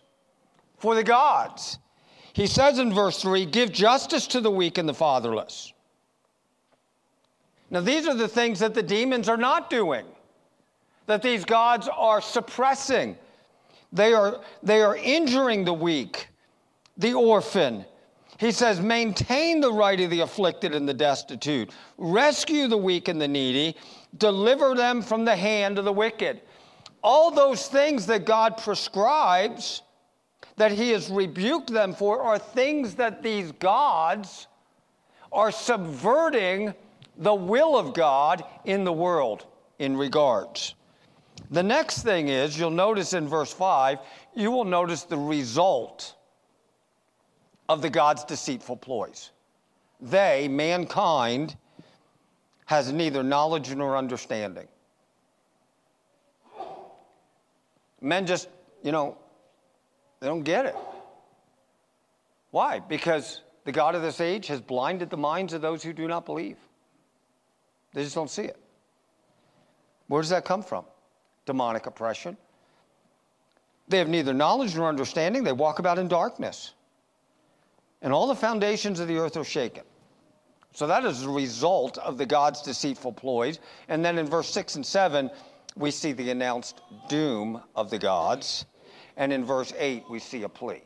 for 0.77 0.95
the 0.95 1.03
gods. 1.03 1.79
He 2.31 2.47
says 2.47 2.79
in 2.79 2.93
verse 2.93 3.21
3 3.21 3.45
give 3.45 3.73
justice 3.73 4.25
to 4.27 4.39
the 4.39 4.49
weak 4.49 4.77
and 4.77 4.87
the 4.87 4.93
fatherless. 4.93 5.73
Now, 7.69 7.81
these 7.81 8.07
are 8.07 8.13
the 8.13 8.29
things 8.29 8.59
that 8.59 8.73
the 8.73 8.81
demons 8.81 9.27
are 9.27 9.35
not 9.35 9.69
doing, 9.69 10.05
that 11.07 11.21
these 11.21 11.43
gods 11.43 11.89
are 11.89 12.21
suppressing. 12.21 13.17
They 13.91 14.13
are, 14.13 14.39
they 14.63 14.81
are 14.81 14.95
injuring 14.95 15.65
the 15.65 15.73
weak, 15.73 16.29
the 16.95 17.13
orphan, 17.13 17.83
he 18.37 18.51
says, 18.51 18.79
maintain 18.79 19.61
the 19.61 19.73
right 19.73 19.99
of 19.99 20.11
the 20.11 20.19
afflicted 20.19 20.75
and 20.75 20.87
the 20.87 20.93
destitute, 20.93 21.71
rescue 21.97 22.67
the 22.67 22.77
weak 22.77 23.07
and 23.07 23.19
the 23.19 23.27
needy, 23.27 23.75
deliver 24.19 24.75
them 24.75 25.01
from 25.01 25.25
the 25.25 25.35
hand 25.35 25.77
of 25.77 25.85
the 25.85 25.93
wicked. 25.93 26.41
All 27.03 27.31
those 27.31 27.67
things 27.67 28.05
that 28.07 28.25
God 28.25 28.57
prescribes, 28.57 29.81
that 30.55 30.71
He 30.71 30.89
has 30.91 31.09
rebuked 31.09 31.71
them 31.71 31.93
for, 31.93 32.21
are 32.21 32.39
things 32.39 32.95
that 32.95 33.21
these 33.23 33.51
gods 33.53 34.47
are 35.31 35.51
subverting 35.51 36.73
the 37.17 37.33
will 37.33 37.77
of 37.77 37.93
God 37.93 38.43
in 38.65 38.83
the 38.83 38.93
world 38.93 39.45
in 39.79 39.97
regards. 39.97 40.75
The 41.51 41.63
next 41.63 42.01
thing 42.03 42.29
is, 42.29 42.57
you'll 42.57 42.71
notice 42.71 43.13
in 43.13 43.27
verse 43.27 43.53
5, 43.53 43.99
you 44.35 44.51
will 44.51 44.65
notice 44.65 45.03
the 45.03 45.17
result 45.17 46.15
of 47.69 47.81
the 47.81 47.89
God's 47.89 48.23
deceitful 48.23 48.77
ploys. 48.77 49.31
They, 50.01 50.47
mankind, 50.47 51.55
has 52.67 52.91
neither 52.91 53.23
knowledge 53.23 53.73
nor 53.73 53.97
understanding. 53.97 54.67
Men 57.99 58.27
just, 58.27 58.47
you 58.83 58.91
know, 58.91 59.17
they 60.19 60.27
don't 60.27 60.43
get 60.43 60.65
it. 60.65 60.75
Why? 62.51 62.79
Because 62.79 63.41
the 63.65 63.71
God 63.71 63.95
of 63.95 64.01
this 64.01 64.21
age 64.21 64.47
has 64.47 64.61
blinded 64.61 65.09
the 65.09 65.17
minds 65.17 65.53
of 65.53 65.61
those 65.61 65.81
who 65.81 65.91
do 65.91 66.07
not 66.07 66.25
believe. 66.25 66.57
They 67.93 68.03
just 68.03 68.15
don't 68.15 68.29
see 68.29 68.43
it. 68.43 68.57
Where 70.07 70.21
does 70.21 70.29
that 70.29 70.45
come 70.45 70.61
from? 70.61 70.85
Demonic 71.45 71.87
oppression. 71.87 72.37
They 73.87 73.97
have 73.97 74.09
neither 74.09 74.33
knowledge 74.33 74.75
nor 74.75 74.87
understanding. 74.87 75.43
They 75.43 75.53
walk 75.53 75.79
about 75.79 75.97
in 75.97 76.07
darkness 76.07 76.73
and 78.01 78.13
all 78.13 78.27
the 78.27 78.35
foundations 78.35 78.99
of 78.99 79.07
the 79.07 79.17
earth 79.17 79.37
are 79.37 79.43
shaken. 79.43 79.83
So 80.77 80.85
that 80.85 81.05
is 81.05 81.23
a 81.23 81.29
result 81.29 81.97
of 81.97 82.19
the 82.19 82.25
God's 82.27 82.61
deceitful 82.61 83.13
ploys. 83.13 83.57
And 83.87 84.05
then 84.05 84.19
in 84.19 84.27
verse 84.27 84.47
6 84.51 84.75
and 84.75 84.85
7, 84.85 85.31
we 85.75 85.89
see 85.89 86.11
the 86.11 86.29
announced 86.29 86.81
doom 87.09 87.63
of 87.75 87.89
the 87.89 87.97
gods. 87.97 88.67
And 89.15 89.33
in 89.33 89.43
verse 89.43 89.73
8, 89.75 90.03
we 90.07 90.19
see 90.19 90.43
a 90.43 90.49
plea. 90.49 90.83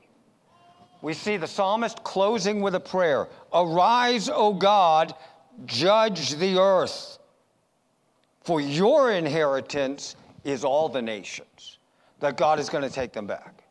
We 1.02 1.14
see 1.14 1.36
the 1.36 1.46
psalmist 1.46 2.06
closing 2.06 2.62
with 2.62 2.76
a 2.76 2.80
prayer 2.80 3.28
Arise, 3.54 4.30
O 4.30 4.54
God, 4.54 5.14
judge 5.66 6.36
the 6.36 6.58
earth, 6.58 7.20
for 8.46 8.62
your 8.62 9.12
inheritance 9.12 10.16
is 10.46 10.64
all 10.64 10.88
the 10.88 11.02
nations. 11.02 11.80
That 12.22 12.38
God 12.38 12.62
is 12.62 12.70
going 12.70 12.86
to 12.86 12.90
take 12.90 13.12
them 13.12 13.28
back. 13.28 13.66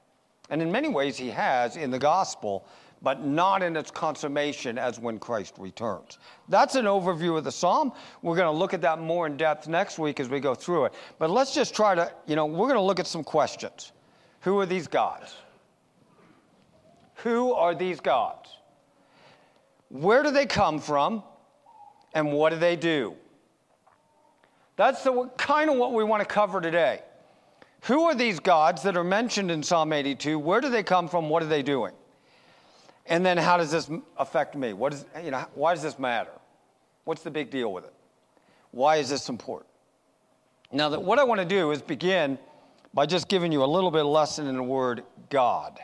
And 0.50 0.60
in 0.60 0.70
many 0.70 0.90
ways, 0.90 1.16
He 1.16 1.30
has 1.30 1.78
in 1.78 1.90
the 1.90 1.98
gospel 1.98 2.66
but 3.02 3.24
not 3.24 3.62
in 3.62 3.76
its 3.76 3.90
consummation 3.90 4.78
as 4.78 4.98
when 4.98 5.18
Christ 5.18 5.54
returns. 5.58 6.18
That's 6.48 6.74
an 6.74 6.84
overview 6.84 7.36
of 7.38 7.44
the 7.44 7.52
psalm. 7.52 7.92
We're 8.22 8.36
going 8.36 8.52
to 8.52 8.58
look 8.58 8.74
at 8.74 8.82
that 8.82 9.00
more 9.00 9.26
in 9.26 9.36
depth 9.36 9.68
next 9.68 9.98
week 9.98 10.20
as 10.20 10.28
we 10.28 10.40
go 10.40 10.54
through 10.54 10.86
it. 10.86 10.94
But 11.18 11.30
let's 11.30 11.54
just 11.54 11.74
try 11.74 11.94
to, 11.94 12.12
you 12.26 12.36
know, 12.36 12.46
we're 12.46 12.68
going 12.68 12.74
to 12.74 12.82
look 12.82 13.00
at 13.00 13.06
some 13.06 13.24
questions. 13.24 13.92
Who 14.40 14.58
are 14.58 14.66
these 14.66 14.86
gods? 14.86 15.34
Who 17.16 17.52
are 17.52 17.74
these 17.74 18.00
gods? 18.00 18.50
Where 19.88 20.22
do 20.22 20.30
they 20.30 20.46
come 20.46 20.78
from? 20.78 21.22
And 22.14 22.32
what 22.32 22.50
do 22.50 22.58
they 22.58 22.76
do? 22.76 23.14
That's 24.76 25.04
the 25.04 25.30
kind 25.36 25.70
of 25.70 25.76
what 25.76 25.92
we 25.92 26.04
want 26.04 26.20
to 26.22 26.26
cover 26.26 26.60
today. 26.60 27.02
Who 27.82 28.04
are 28.04 28.14
these 28.14 28.40
gods 28.40 28.82
that 28.82 28.96
are 28.96 29.04
mentioned 29.04 29.50
in 29.50 29.62
Psalm 29.62 29.92
82? 29.92 30.38
Where 30.38 30.60
do 30.60 30.70
they 30.70 30.82
come 30.82 31.08
from? 31.08 31.28
What 31.28 31.42
are 31.42 31.46
they 31.46 31.62
doing? 31.62 31.92
And 33.10 33.26
then 33.26 33.36
how 33.36 33.56
does 33.56 33.72
this 33.72 33.90
affect 34.16 34.54
me? 34.54 34.72
What 34.72 34.94
is, 34.94 35.04
you 35.22 35.32
know, 35.32 35.44
why 35.54 35.74
does 35.74 35.82
this 35.82 35.98
matter? 35.98 36.30
What's 37.04 37.22
the 37.22 37.30
big 37.30 37.50
deal 37.50 37.72
with 37.72 37.84
it? 37.84 37.92
Why 38.70 38.96
is 38.96 39.10
this 39.10 39.28
important? 39.28 39.68
Now, 40.72 40.88
that 40.90 41.02
what 41.02 41.18
I 41.18 41.24
want 41.24 41.40
to 41.40 41.44
do 41.44 41.72
is 41.72 41.82
begin 41.82 42.38
by 42.94 43.06
just 43.06 43.28
giving 43.28 43.50
you 43.50 43.64
a 43.64 43.66
little 43.66 43.90
bit 43.90 44.02
of 44.02 44.06
lesson 44.06 44.46
in 44.46 44.54
the 44.54 44.62
word 44.62 45.02
God. 45.28 45.80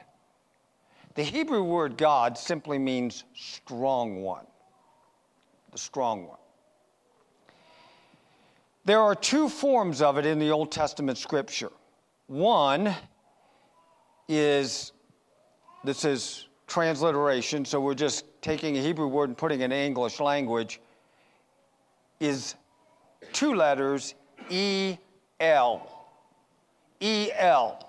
The 1.17 1.25
Hebrew 1.25 1.65
word 1.65 1.97
God 1.97 2.39
simply 2.39 2.79
means 2.79 3.25
strong 3.35 4.23
one, 4.23 4.47
the 5.73 5.79
strong 5.79 6.29
one. 6.29 6.39
There 8.85 9.01
are 9.01 9.17
two 9.17 9.49
forms 9.49 10.01
of 10.01 10.17
it 10.17 10.27
in 10.27 10.39
the 10.39 10.51
Old 10.51 10.71
Testament 10.71 11.19
scripture. 11.19 11.73
One 12.29 12.95
is, 14.29 14.93
this 15.83 16.05
is 16.05 16.47
transliteration, 16.67 17.65
so 17.65 17.81
we're 17.81 17.95
just 17.95 18.25
taking 18.43 18.77
a 18.77 18.81
Hebrew 18.81 19.07
word 19.07 19.29
and 19.29 19.39
putting 19.39 19.61
it 19.61 19.65
in 19.65 19.73
English 19.73 20.21
language, 20.21 20.81
is 22.21 22.55
two 23.33 23.55
letters 23.55 24.15
E 24.51 24.97
L. 25.41 25.93
E 27.01 27.31
L. 27.35 27.83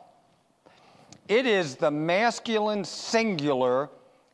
It 1.28 1.46
is 1.46 1.76
the 1.76 1.92
masculine 1.92 2.84
singular 2.84 3.90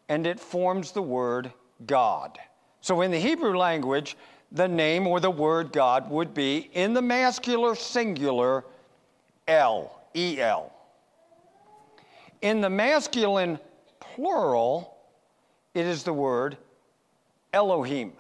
and 0.10 0.28
it 0.28 0.40
forms 0.40 0.92
the 0.92 1.02
word 1.02 1.52
God. 1.86 2.38
So 2.82 3.02
in 3.02 3.12
the 3.12 3.20
Hebrew 3.20 3.58
language, 3.58 4.18
the 4.52 4.68
name 4.68 5.08
or 5.08 5.20
the 5.20 5.32
word 5.32 5.72
God 5.72 6.10
would 6.10 6.34
be 6.34 6.70
in 6.74 6.94
the 6.94 7.02
masculine 7.02 7.76
singular 7.76 8.66
L, 9.48 10.02
E 10.16 10.40
L. 10.40 10.72
In 12.42 12.62
the 12.62 12.70
masculine 12.70 13.58
plural, 14.16 14.98
it 15.74 15.86
is 15.86 16.04
the 16.04 16.14
word 16.14 16.58
Elohim. 17.54 18.14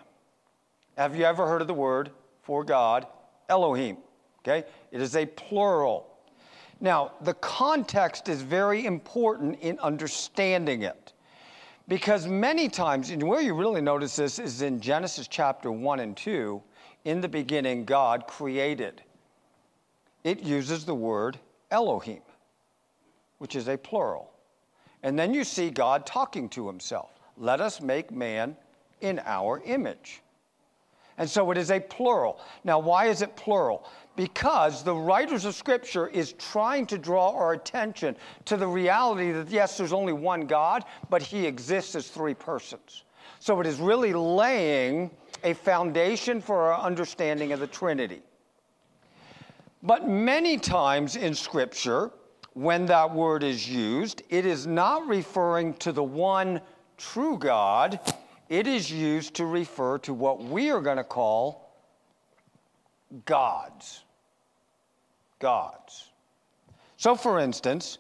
Have 0.97 1.15
you 1.15 1.25
ever 1.25 1.47
heard 1.47 1.61
of 1.61 1.67
the 1.67 1.73
word 1.73 2.11
for 2.41 2.63
God, 2.63 3.07
Elohim? 3.49 3.97
Okay? 4.39 4.67
It 4.91 5.01
is 5.01 5.15
a 5.15 5.25
plural. 5.25 6.07
Now, 6.81 7.13
the 7.21 7.33
context 7.35 8.27
is 8.27 8.41
very 8.41 8.85
important 8.85 9.59
in 9.61 9.79
understanding 9.79 10.81
it. 10.81 11.13
Because 11.87 12.27
many 12.27 12.69
times, 12.69 13.09
and 13.09 13.21
where 13.23 13.41
you 13.41 13.53
really 13.53 13.81
notice 13.81 14.15
this 14.15 14.39
is 14.39 14.61
in 14.61 14.79
Genesis 14.79 15.27
chapter 15.27 15.71
1 15.71 15.99
and 15.99 16.15
2, 16.15 16.61
in 17.05 17.21
the 17.21 17.27
beginning, 17.27 17.85
God 17.85 18.25
created. 18.27 19.01
It 20.23 20.41
uses 20.41 20.85
the 20.85 20.95
word 20.95 21.37
Elohim, 21.71 22.21
which 23.37 23.55
is 23.55 23.67
a 23.67 23.77
plural. 23.77 24.32
And 25.03 25.19
then 25.19 25.33
you 25.33 25.43
see 25.43 25.69
God 25.69 26.05
talking 26.05 26.49
to 26.49 26.65
himself. 26.65 27.11
Let 27.37 27.61
us 27.61 27.81
make 27.81 28.11
man 28.11 28.55
in 29.01 29.19
our 29.25 29.61
image. 29.65 30.21
And 31.17 31.29
so 31.29 31.51
it 31.51 31.57
is 31.57 31.69
a 31.69 31.79
plural. 31.79 32.39
Now, 32.63 32.79
why 32.79 33.05
is 33.07 33.21
it 33.21 33.35
plural? 33.35 33.85
Because 34.15 34.83
the 34.83 34.95
writers 34.95 35.45
of 35.45 35.53
Scripture 35.53 36.07
is 36.07 36.33
trying 36.33 36.87
to 36.87 36.97
draw 36.97 37.31
our 37.31 37.53
attention 37.53 38.15
to 38.45 38.57
the 38.57 38.67
reality 38.67 39.31
that, 39.31 39.49
yes, 39.49 39.77
there's 39.77 39.93
only 39.93 40.13
one 40.13 40.47
God, 40.47 40.85
but 41.09 41.21
He 41.21 41.45
exists 41.45 41.95
as 41.95 42.07
three 42.07 42.33
persons. 42.33 43.03
So 43.39 43.59
it 43.59 43.67
is 43.67 43.79
really 43.79 44.13
laying 44.13 45.11
a 45.43 45.53
foundation 45.53 46.41
for 46.41 46.71
our 46.71 46.79
understanding 46.79 47.51
of 47.51 47.59
the 47.59 47.67
Trinity. 47.67 48.21
But 49.83 50.07
many 50.07 50.57
times 50.57 51.15
in 51.15 51.35
Scripture, 51.35 52.11
when 52.53 52.85
that 52.87 53.13
word 53.13 53.43
is 53.43 53.69
used, 53.69 54.21
it 54.29 54.45
is 54.45 54.67
not 54.67 55.07
referring 55.07 55.73
to 55.75 55.91
the 55.91 56.03
one 56.03 56.61
true 56.97 57.37
God. 57.37 57.99
It 58.49 58.67
is 58.67 58.91
used 58.91 59.33
to 59.35 59.45
refer 59.45 59.97
to 59.99 60.13
what 60.13 60.43
we 60.43 60.69
are 60.69 60.81
going 60.81 60.97
to 60.97 61.03
call 61.03 61.71
gods. 63.25 64.03
Gods. 65.39 66.09
So, 66.97 67.15
for 67.15 67.39
instance, 67.39 67.97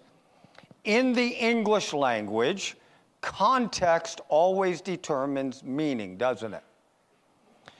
in 0.83 1.13
the 1.13 1.27
English 1.27 1.93
language, 1.93 2.75
context 3.21 4.21
always 4.29 4.81
determines 4.81 5.63
meaning, 5.63 6.17
doesn't 6.17 6.53
it? 6.53 6.63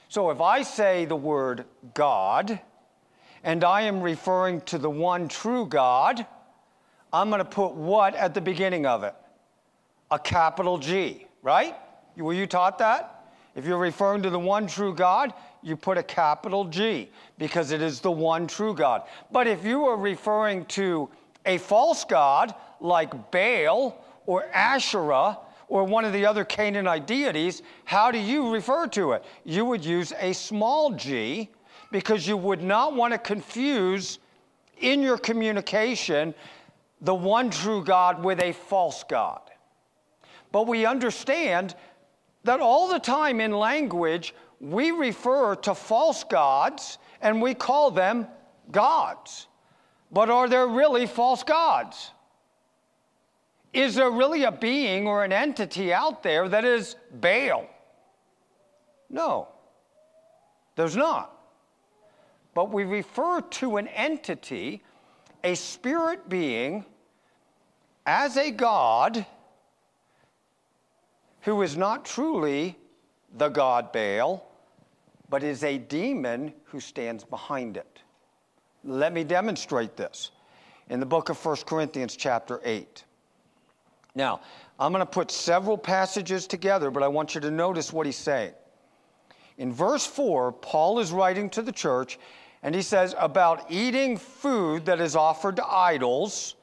So, 0.09 0.31
if 0.31 0.41
I 0.41 0.63
say 0.63 1.05
the 1.05 1.15
word 1.15 1.65
God, 1.93 2.59
and 3.43 3.63
I 3.63 3.81
am 3.81 4.01
referring 4.01 4.61
to 4.61 4.77
the 4.77 4.89
one 4.89 5.27
true 5.27 5.65
God, 5.65 6.25
I'm 7.13 7.29
going 7.29 7.39
to 7.39 7.45
put 7.45 7.75
what 7.75 8.15
at 8.15 8.33
the 8.33 8.41
beginning 8.41 8.87
of 8.87 9.03
it? 9.03 9.13
A 10.09 10.17
capital 10.17 10.79
G, 10.79 11.27
right? 11.43 11.75
Were 12.17 12.33
you 12.33 12.47
taught 12.47 12.79
that? 12.79 13.23
If 13.55 13.65
you're 13.65 13.77
referring 13.77 14.23
to 14.23 14.31
the 14.31 14.39
one 14.39 14.65
true 14.65 14.95
God, 14.95 15.31
you 15.61 15.77
put 15.77 15.99
a 15.99 16.03
capital 16.03 16.65
G 16.65 17.11
because 17.37 17.71
it 17.71 17.83
is 17.83 17.99
the 17.99 18.11
one 18.11 18.47
true 18.47 18.73
God. 18.73 19.03
But 19.31 19.45
if 19.45 19.63
you 19.63 19.85
are 19.85 19.95
referring 19.95 20.65
to 20.65 21.07
a 21.45 21.59
false 21.59 22.03
God 22.03 22.55
like 22.79 23.31
Baal 23.31 24.03
or 24.25 24.45
Asherah 24.53 25.37
or 25.67 25.83
one 25.83 26.05
of 26.05 26.13
the 26.13 26.25
other 26.25 26.43
Canaanite 26.43 27.05
deities, 27.05 27.61
how 27.85 28.09
do 28.09 28.17
you 28.17 28.51
refer 28.51 28.87
to 28.87 29.11
it? 29.11 29.23
You 29.43 29.65
would 29.65 29.85
use 29.85 30.13
a 30.19 30.33
small 30.33 30.91
g 30.91 31.49
because 31.91 32.27
you 32.27 32.37
would 32.37 32.63
not 32.63 32.95
want 32.95 33.13
to 33.13 33.19
confuse 33.19 34.17
in 34.79 35.01
your 35.01 35.17
communication 35.17 36.33
the 37.03 37.13
one 37.13 37.49
true 37.49 37.83
God 37.83 38.23
with 38.23 38.41
a 38.41 38.53
false 38.53 39.03
God. 39.03 39.41
But 40.51 40.67
we 40.67 40.85
understand 40.85 41.75
that 42.43 42.59
all 42.59 42.87
the 42.87 42.99
time 42.99 43.39
in 43.39 43.51
language, 43.51 44.33
we 44.59 44.91
refer 44.91 45.55
to 45.55 45.75
false 45.75 46.23
gods 46.23 46.97
and 47.21 47.41
we 47.41 47.53
call 47.53 47.91
them 47.91 48.27
gods. 48.71 49.47
But 50.11 50.29
are 50.29 50.47
there 50.47 50.67
really 50.67 51.05
false 51.05 51.43
gods? 51.43 52.11
Is 53.73 53.95
there 53.95 54.11
really 54.11 54.43
a 54.43 54.51
being 54.51 55.07
or 55.07 55.23
an 55.23 55.33
entity 55.33 55.91
out 55.93 56.21
there 56.23 56.47
that 56.47 56.63
is 56.63 56.95
Baal? 57.11 57.67
No, 59.09 59.47
there's 60.75 60.95
not 60.95 61.33
but 62.53 62.71
we 62.71 62.83
refer 62.83 63.41
to 63.41 63.77
an 63.77 63.87
entity, 63.89 64.83
a 65.43 65.55
spirit 65.55 66.29
being, 66.29 66.85
as 68.05 68.37
a 68.37 68.51
God 68.51 69.25
who 71.41 71.61
is 71.61 71.77
not 71.77 72.05
truly 72.05 72.77
the 73.37 73.49
God 73.49 73.91
Baal, 73.91 74.45
but 75.29 75.43
is 75.43 75.63
a 75.63 75.77
demon 75.77 76.53
who 76.65 76.79
stands 76.79 77.23
behind 77.23 77.77
it. 77.77 78.01
Let 78.83 79.13
me 79.13 79.23
demonstrate 79.23 79.95
this 79.95 80.31
in 80.89 80.99
the 80.99 81.05
book 81.05 81.29
of 81.29 81.43
1 81.43 81.57
Corinthians, 81.65 82.15
chapter 82.15 82.61
8. 82.63 83.03
Now, 84.15 84.41
I'm 84.79 84.91
going 84.91 85.01
to 85.01 85.05
put 85.05 85.31
several 85.31 85.77
passages 85.77 86.45
together, 86.45 86.91
but 86.91 87.03
I 87.03 87.07
want 87.07 87.35
you 87.35 87.41
to 87.41 87.51
notice 87.51 87.91
what 87.91 88.05
he's 88.05 88.17
saying. 88.17 88.53
In 89.57 89.71
verse 89.71 90.05
4, 90.05 90.51
Paul 90.51 90.99
is 90.99 91.11
writing 91.11 91.49
to 91.51 91.61
the 91.61 91.71
church, 91.71 92.19
and 92.61 92.75
he 92.75 92.81
says 92.81 93.15
about 93.17 93.71
eating 93.71 94.17
food 94.17 94.85
that 94.85 94.99
is 94.99 95.15
offered 95.15 95.55
to 95.57 95.67
idols. 95.67 96.55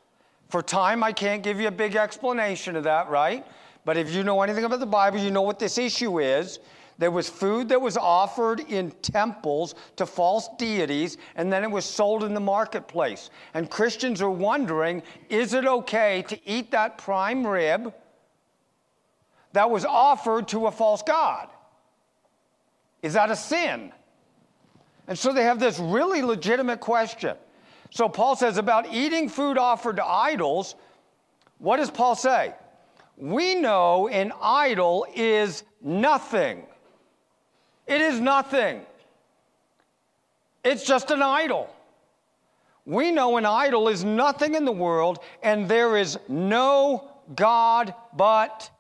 For 0.51 0.63
time, 0.63 1.05
I 1.05 1.13
can't 1.13 1.43
give 1.43 1.61
you 1.61 1.69
a 1.69 1.73
big 1.73 1.95
explanation 1.95 2.75
of 2.75 2.85
that, 2.85 3.09
right? 3.09 3.47
But 3.85 3.97
if 3.97 4.13
you 4.13 4.25
know 4.25 4.43
anything 4.43 4.65
about 4.65 4.81
the 4.81 4.87
Bible, 4.87 5.19
you 5.19 5.31
know 5.31 5.43
what 5.43 5.61
this 5.61 5.79
issue 5.79 6.21
is. 6.21 6.59
There 6.99 7.11
was 7.11 7.31
food 7.31 7.69
that 7.71 7.81
was 7.81 7.97
offered 7.97 8.61
in 8.61 8.91
temples 9.01 9.75
to 9.97 10.05
false 10.05 10.51
deities, 10.59 11.17
and 11.37 11.51
then 11.51 11.65
it 11.65 11.71
was 11.71 11.85
sold 11.87 12.25
in 12.25 12.35
the 12.35 12.41
marketplace. 12.41 13.31
And 13.55 13.71
Christians 13.71 14.21
are 14.21 14.31
wondering 14.31 15.03
is 15.31 15.55
it 15.55 15.65
okay 15.65 16.23
to 16.29 16.39
eat 16.45 16.73
that 16.73 16.99
prime 16.99 17.47
rib 17.47 17.95
that 19.53 19.71
was 19.71 19.85
offered 19.85 20.49
to 20.49 20.67
a 20.67 20.71
false 20.71 21.03
God? 21.03 21.49
Is 23.03 23.15
that 23.15 23.31
a 23.31 23.37
sin? 23.37 23.93
And 25.09 25.19
so 25.19 25.33
they 25.33 25.45
have 25.45 25.59
this 25.59 25.79
really 25.79 26.23
legitimate 26.23 26.81
question. 26.81 27.37
So 27.91 28.09
Paul 28.09 28.37
says 28.37 28.57
about 28.57 28.93
eating 28.93 29.29
food 29.29 29.59
offered 29.59 29.97
to 29.97 30.05
idols, 30.05 30.77
what 31.59 31.77
does 31.77 31.91
Paul 31.91 32.15
say? 32.15 32.55
We 33.17 33.55
know 33.55 34.09
an 34.09 34.33
idol 34.41 35.07
is 35.15 35.65
nothing. 35.83 36.65
It 37.87 38.01
is 38.01 38.21
nothing. 38.21 38.81
It's 40.65 40.85
just 40.85 41.11
an 41.11 41.23
idol. 41.23 41.69
We 42.87 43.11
know 43.11 43.37
an 43.37 43.47
idol 43.47 43.89
is 43.89 44.05
nothing 44.05 44.55
in 44.55 44.65
the 44.65 44.73
world, 44.73 45.19
and 45.43 45.69
there 45.69 45.97
is 45.97 46.19
no 46.29 47.11
God 47.35 47.95
but 48.17 48.71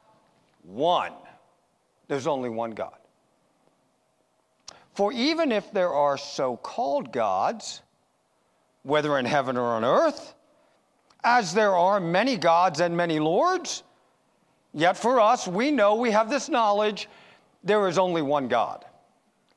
one. 0.62 1.12
There's 2.08 2.26
only 2.26 2.48
one 2.48 2.72
God. 2.72 2.96
For 4.94 5.12
even 5.12 5.52
if 5.52 5.70
there 5.72 5.92
are 5.92 6.18
so 6.18 6.56
called 6.56 7.12
gods, 7.12 7.82
whether 8.82 9.18
in 9.18 9.24
heaven 9.24 9.56
or 9.56 9.74
on 9.74 9.84
earth, 9.84 10.34
as 11.22 11.52
there 11.52 11.76
are 11.76 12.00
many 12.00 12.36
gods 12.36 12.80
and 12.80 12.96
many 12.96 13.18
lords, 13.18 13.82
yet 14.72 14.96
for 14.96 15.20
us, 15.20 15.46
we 15.46 15.70
know 15.70 15.96
we 15.96 16.10
have 16.10 16.30
this 16.30 16.48
knowledge 16.48 17.08
there 17.62 17.86
is 17.88 17.98
only 17.98 18.22
one 18.22 18.48
God. 18.48 18.84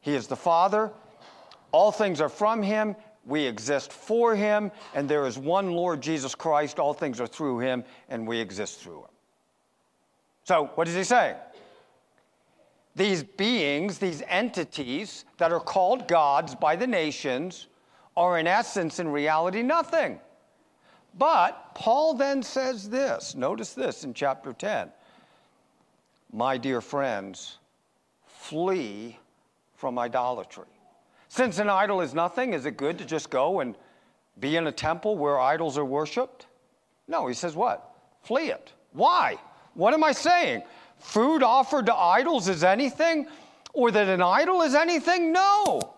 He 0.01 0.13
is 0.13 0.27
the 0.27 0.35
Father, 0.35 0.91
all 1.71 1.91
things 1.91 2.19
are 2.19 2.29
from 2.29 2.61
Him, 2.61 2.95
we 3.25 3.43
exist 3.43 3.93
for 3.93 4.35
Him, 4.35 4.71
and 4.93 5.07
there 5.07 5.25
is 5.25 5.37
one 5.37 5.71
Lord 5.71 6.01
Jesus 6.01 6.35
Christ, 6.35 6.79
all 6.79 6.93
things 6.93 7.21
are 7.21 7.27
through 7.27 7.59
Him, 7.59 7.83
and 8.09 8.27
we 8.27 8.39
exist 8.39 8.81
through 8.81 8.99
Him. 8.99 9.09
So, 10.43 10.69
what 10.75 10.87
is 10.89 10.95
He 10.95 11.05
saying? 11.05 11.37
These 12.95 13.23
beings, 13.23 13.97
these 13.97 14.21
entities 14.27 15.25
that 15.37 15.51
are 15.51 15.59
called 15.59 16.07
gods 16.07 16.53
by 16.53 16.75
the 16.75 16.85
nations, 16.85 17.67
are 18.15 18.39
in 18.39 18.47
essence, 18.47 18.99
in 18.99 19.07
reality, 19.07 19.61
nothing. 19.61 20.19
But 21.17 21.75
Paul 21.75 22.15
then 22.15 22.41
says 22.41 22.89
this 22.89 23.35
notice 23.35 23.73
this 23.73 24.03
in 24.03 24.13
chapter 24.13 24.53
10 24.53 24.91
My 26.31 26.57
dear 26.57 26.81
friends, 26.81 27.57
flee 28.25 29.19
from 29.75 29.99
idolatry. 29.99 30.65
Since 31.29 31.59
an 31.59 31.69
idol 31.69 32.01
is 32.01 32.13
nothing, 32.13 32.53
is 32.53 32.65
it 32.65 32.77
good 32.77 32.97
to 32.99 33.05
just 33.05 33.29
go 33.29 33.59
and 33.59 33.75
be 34.39 34.55
in 34.55 34.67
a 34.67 34.71
temple 34.71 35.17
where 35.17 35.39
idols 35.39 35.77
are 35.77 35.85
worshiped? 35.85 36.47
No, 37.07 37.27
he 37.27 37.33
says 37.33 37.55
what? 37.55 37.95
Flee 38.21 38.49
it. 38.49 38.71
Why? 38.93 39.37
What 39.73 39.93
am 39.93 40.03
I 40.03 40.11
saying? 40.11 40.63
food 41.03 41.43
offered 41.43 41.85
to 41.87 41.95
idols 41.95 42.47
is 42.47 42.63
anything, 42.63 43.27
or 43.73 43.91
that 43.91 44.07
an 44.07 44.21
idol 44.21 44.61
is 44.61 44.73
anything? 44.73 45.31
No. 45.31 45.92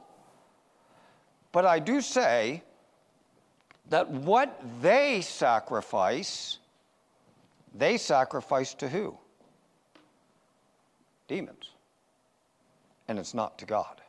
But 1.55 1.65
I 1.65 1.79
do 1.79 2.01
say 2.01 2.63
that 3.89 4.09
what 4.09 4.61
they 4.81 5.21
sacrifice, 5.21 6.59
they 7.73 7.95
sacrifice 7.97 8.73
to 8.73 8.89
who? 8.89 9.17
Demons. 11.29 11.69
And 13.07 13.17
it's 13.17 13.33
not 13.33 13.57
to 13.59 13.65
God. 13.65 14.01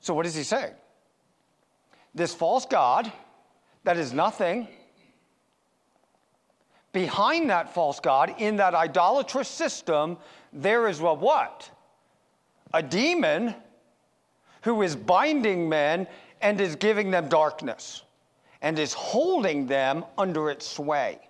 So, 0.00 0.14
what 0.14 0.26
does 0.26 0.36
he 0.36 0.44
say? 0.44 0.74
This 2.14 2.32
false 2.34 2.66
God 2.66 3.10
that 3.82 3.96
is 3.96 4.12
nothing 4.12 4.68
behind 6.92 7.50
that 7.50 7.74
false 7.74 7.98
God, 7.98 8.36
in 8.38 8.54
that 8.58 8.76
idolatrous 8.76 9.48
system, 9.48 10.16
there 10.52 10.86
is 10.86 11.00
a 11.00 11.14
what? 11.14 11.68
A 12.72 12.80
demon 12.80 13.56
who 14.62 14.82
is 14.82 14.96
binding 14.96 15.68
men 15.68 16.06
and 16.40 16.60
is 16.60 16.76
giving 16.76 17.10
them 17.10 17.28
darkness 17.28 18.02
and 18.62 18.78
is 18.78 18.92
holding 18.92 19.66
them 19.66 20.04
under 20.16 20.50
its 20.50 20.66
sway. 20.66 21.20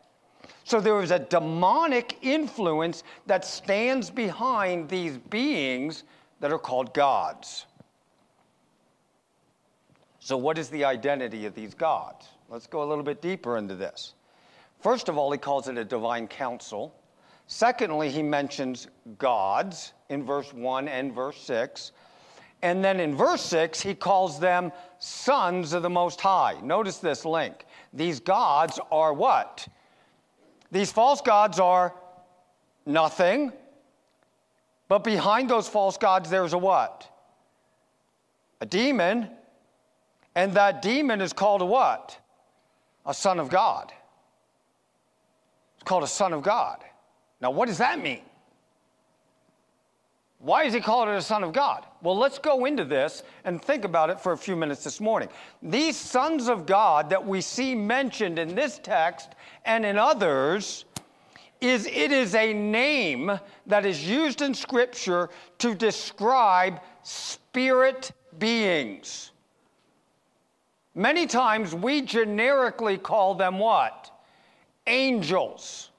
So 0.64 0.80
there 0.80 1.00
is 1.02 1.10
a 1.10 1.18
demonic 1.18 2.18
influence 2.22 3.02
that 3.26 3.44
stands 3.44 4.10
behind 4.10 4.88
these 4.88 5.16
beings 5.16 6.04
that 6.40 6.52
are 6.52 6.58
called 6.58 6.92
gods. 6.94 7.66
So, 10.20 10.36
what 10.36 10.58
is 10.58 10.68
the 10.68 10.84
identity 10.84 11.46
of 11.46 11.54
these 11.54 11.72
gods? 11.72 12.28
Let's 12.50 12.66
go 12.66 12.82
a 12.82 12.86
little 12.86 13.04
bit 13.04 13.22
deeper 13.22 13.56
into 13.56 13.74
this. 13.74 14.14
First 14.80 15.08
of 15.08 15.16
all, 15.16 15.32
he 15.32 15.38
calls 15.38 15.68
it 15.68 15.78
a 15.78 15.84
divine 15.84 16.28
council. 16.28 16.94
Secondly, 17.46 18.10
he 18.10 18.22
mentions 18.22 18.88
gods 19.16 19.94
in 20.10 20.22
verse 20.22 20.52
1 20.52 20.86
and 20.86 21.14
verse 21.14 21.40
6. 21.40 21.92
And 22.62 22.84
then 22.84 22.98
in 22.98 23.14
verse 23.14 23.42
6, 23.42 23.80
he 23.80 23.94
calls 23.94 24.40
them 24.40 24.72
sons 24.98 25.72
of 25.72 25.82
the 25.82 25.90
Most 25.90 26.20
High. 26.20 26.56
Notice 26.62 26.98
this 26.98 27.24
link. 27.24 27.66
These 27.92 28.20
gods 28.20 28.80
are 28.90 29.12
what? 29.12 29.66
These 30.70 30.90
false 30.92 31.20
gods 31.20 31.58
are 31.60 31.94
nothing, 32.84 33.52
but 34.88 35.04
behind 35.04 35.48
those 35.48 35.68
false 35.68 35.96
gods, 35.96 36.30
there's 36.30 36.52
a 36.52 36.58
what? 36.58 37.08
A 38.60 38.66
demon, 38.66 39.30
and 40.34 40.52
that 40.54 40.82
demon 40.82 41.20
is 41.20 41.32
called 41.32 41.62
a 41.62 41.66
what? 41.66 42.18
a 43.08 43.14
son 43.14 43.40
of 43.40 43.48
God. 43.48 43.92
It's 45.74 45.84
called 45.84 46.04
a 46.04 46.08
son 46.08 46.32
of 46.32 46.42
God. 46.42 46.84
Now, 47.40 47.50
what 47.50 47.66
does 47.66 47.78
that 47.78 48.00
mean? 48.00 48.22
Why 50.40 50.64
is 50.64 50.72
he 50.72 50.80
called 50.80 51.08
a 51.08 51.20
son 51.20 51.42
of 51.42 51.52
God? 51.52 51.84
Well, 52.00 52.16
let's 52.16 52.38
go 52.38 52.64
into 52.64 52.84
this 52.84 53.24
and 53.44 53.60
think 53.60 53.84
about 53.84 54.08
it 54.08 54.20
for 54.20 54.32
a 54.32 54.38
few 54.38 54.54
minutes 54.54 54.84
this 54.84 55.00
morning. 55.00 55.28
These 55.62 55.96
sons 55.96 56.48
of 56.48 56.64
God 56.64 57.10
that 57.10 57.26
we 57.26 57.40
see 57.40 57.74
mentioned 57.74 58.38
in 58.38 58.54
this 58.54 58.78
text 58.78 59.30
and 59.64 59.84
in 59.84 59.98
others 59.98 60.84
is 61.60 61.86
it 61.86 62.12
is 62.12 62.36
a 62.36 62.52
name 62.52 63.38
that 63.66 63.84
is 63.84 64.08
used 64.08 64.40
in 64.42 64.54
scripture 64.54 65.28
to 65.58 65.74
describe 65.74 66.80
spirit 67.02 68.12
beings. 68.38 69.32
Many 70.94 71.26
times 71.26 71.74
we 71.74 72.02
generically 72.02 72.96
call 72.96 73.34
them 73.34 73.58
what? 73.58 74.10
Angels. 74.86 75.90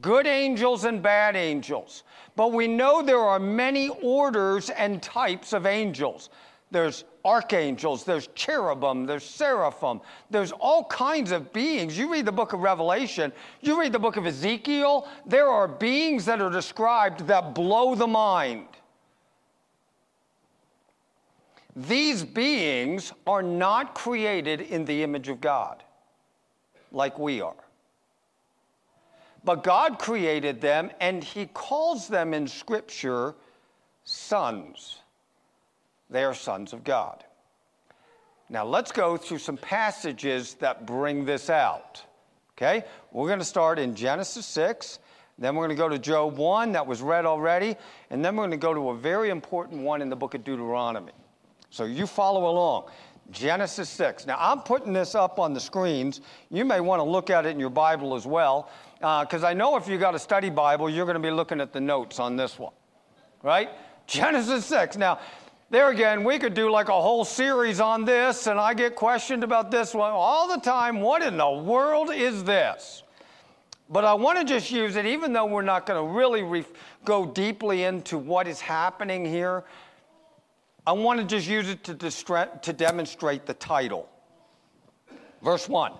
Good 0.00 0.28
angels 0.28 0.84
and 0.84 1.02
bad 1.02 1.34
angels. 1.34 2.04
But 2.34 2.52
we 2.52 2.66
know 2.66 3.02
there 3.02 3.20
are 3.20 3.38
many 3.38 3.88
orders 4.02 4.70
and 4.70 5.02
types 5.02 5.52
of 5.52 5.66
angels. 5.66 6.30
There's 6.70 7.04
archangels, 7.24 8.04
there's 8.04 8.28
cherubim, 8.34 9.04
there's 9.04 9.24
seraphim, 9.24 10.00
there's 10.30 10.52
all 10.52 10.84
kinds 10.84 11.30
of 11.30 11.52
beings. 11.52 11.98
You 11.98 12.10
read 12.10 12.24
the 12.24 12.32
book 12.32 12.54
of 12.54 12.60
Revelation, 12.60 13.30
you 13.60 13.78
read 13.78 13.92
the 13.92 13.98
book 13.98 14.16
of 14.16 14.26
Ezekiel, 14.26 15.06
there 15.26 15.48
are 15.48 15.68
beings 15.68 16.24
that 16.24 16.40
are 16.40 16.50
described 16.50 17.26
that 17.26 17.54
blow 17.54 17.94
the 17.94 18.06
mind. 18.06 18.68
These 21.76 22.24
beings 22.24 23.12
are 23.26 23.42
not 23.42 23.94
created 23.94 24.62
in 24.62 24.84
the 24.86 25.02
image 25.02 25.28
of 25.28 25.40
God 25.40 25.82
like 26.90 27.18
we 27.18 27.40
are. 27.40 27.54
But 29.44 29.64
God 29.64 29.98
created 29.98 30.60
them, 30.60 30.90
and 31.00 31.22
He 31.22 31.46
calls 31.46 32.08
them 32.08 32.32
in 32.34 32.46
Scripture 32.46 33.34
sons. 34.04 34.98
They 36.10 36.24
are 36.24 36.34
sons 36.34 36.72
of 36.72 36.84
God. 36.84 37.24
Now, 38.48 38.66
let's 38.66 38.92
go 38.92 39.16
through 39.16 39.38
some 39.38 39.56
passages 39.56 40.54
that 40.54 40.84
bring 40.86 41.24
this 41.24 41.48
out. 41.48 42.02
Okay? 42.56 42.84
We're 43.10 43.28
going 43.28 43.38
to 43.38 43.44
start 43.44 43.78
in 43.78 43.94
Genesis 43.94 44.44
6, 44.46 44.98
then 45.38 45.56
we're 45.56 45.66
going 45.66 45.76
to 45.76 45.82
go 45.82 45.88
to 45.88 45.98
Job 45.98 46.36
1, 46.36 46.72
that 46.72 46.86
was 46.86 47.00
read 47.00 47.24
already, 47.24 47.76
and 48.10 48.22
then 48.22 48.36
we're 48.36 48.42
going 48.42 48.50
to 48.50 48.56
go 48.58 48.74
to 48.74 48.90
a 48.90 48.96
very 48.96 49.30
important 49.30 49.80
one 49.80 50.02
in 50.02 50.10
the 50.10 50.16
book 50.16 50.34
of 50.34 50.44
Deuteronomy. 50.44 51.12
So 51.70 51.84
you 51.84 52.06
follow 52.06 52.50
along. 52.50 52.90
Genesis 53.30 53.88
6. 53.88 54.26
Now, 54.26 54.36
I'm 54.38 54.60
putting 54.60 54.92
this 54.92 55.14
up 55.14 55.38
on 55.38 55.54
the 55.54 55.60
screens. 55.60 56.20
You 56.50 56.66
may 56.66 56.80
want 56.80 57.00
to 57.00 57.04
look 57.04 57.30
at 57.30 57.46
it 57.46 57.50
in 57.50 57.58
your 57.58 57.70
Bible 57.70 58.14
as 58.14 58.26
well, 58.26 58.68
because 59.02 59.42
uh, 59.42 59.48
I 59.48 59.52
know 59.52 59.74
if 59.74 59.88
you 59.88 59.98
got 59.98 60.14
a 60.14 60.18
study 60.18 60.48
Bible, 60.48 60.88
you're 60.88 61.06
going 61.06 61.16
to 61.16 61.20
be 61.20 61.32
looking 61.32 61.60
at 61.60 61.72
the 61.72 61.80
notes 61.80 62.20
on 62.20 62.36
this 62.36 62.56
one, 62.56 62.72
right? 63.42 63.68
Genesis 64.06 64.64
6. 64.66 64.96
Now, 64.96 65.18
there 65.70 65.90
again, 65.90 66.22
we 66.22 66.38
could 66.38 66.54
do 66.54 66.70
like 66.70 66.88
a 66.88 66.92
whole 66.92 67.24
series 67.24 67.80
on 67.80 68.04
this, 68.04 68.46
and 68.46 68.60
I 68.60 68.74
get 68.74 68.94
questioned 68.94 69.42
about 69.42 69.72
this 69.72 69.92
one 69.92 70.12
all 70.12 70.46
the 70.46 70.60
time. 70.60 71.00
What 71.00 71.20
in 71.22 71.36
the 71.36 71.50
world 71.50 72.12
is 72.12 72.44
this? 72.44 73.02
But 73.90 74.04
I 74.04 74.14
want 74.14 74.38
to 74.38 74.44
just 74.44 74.70
use 74.70 74.94
it, 74.94 75.04
even 75.04 75.32
though 75.32 75.46
we're 75.46 75.62
not 75.62 75.84
going 75.84 76.00
to 76.00 76.12
really 76.16 76.44
re- 76.44 76.64
go 77.04 77.26
deeply 77.26 77.82
into 77.82 78.18
what 78.18 78.46
is 78.46 78.60
happening 78.60 79.24
here. 79.24 79.64
I 80.86 80.92
want 80.92 81.18
to 81.18 81.26
just 81.26 81.48
use 81.48 81.68
it 81.68 81.82
to, 81.84 81.94
distra- 81.94 82.62
to 82.62 82.72
demonstrate 82.72 83.46
the 83.46 83.54
title. 83.54 84.08
Verse 85.42 85.68
1 85.68 85.92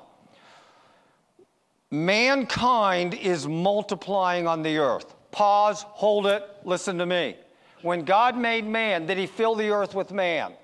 Mankind 1.93 3.15
is 3.15 3.47
multiplying 3.47 4.49
on 4.49 4.63
the 4.63 4.79
earth. 4.79 5.15
Pause, 5.31 5.83
hold 5.83 6.27
it, 6.27 6.43
listen 6.65 6.99
to 6.99 7.07
me. 7.07 7.37
When 7.83 8.05
God 8.05 8.37
made 8.37 8.67
man, 8.67 9.07
did 9.07 9.19
he 9.19 9.27
fill 9.27 9.55
the 9.55 9.69
earth 9.71 9.95
with 9.95 10.11
man? 10.11 10.55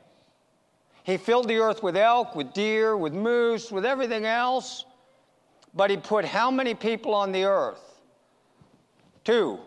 He 1.04 1.16
filled 1.16 1.48
the 1.48 1.58
earth 1.58 1.82
with 1.82 1.96
elk, 1.96 2.34
with 2.34 2.52
deer, 2.52 2.96
with 2.96 3.12
moose, 3.12 3.70
with 3.70 3.84
everything 3.84 4.24
else. 4.24 4.84
But 5.74 5.90
he 5.90 5.96
put 5.98 6.24
how 6.24 6.50
many 6.50 6.74
people 6.74 7.14
on 7.14 7.30
the 7.30 7.44
earth? 7.44 8.00
Two 9.22 9.58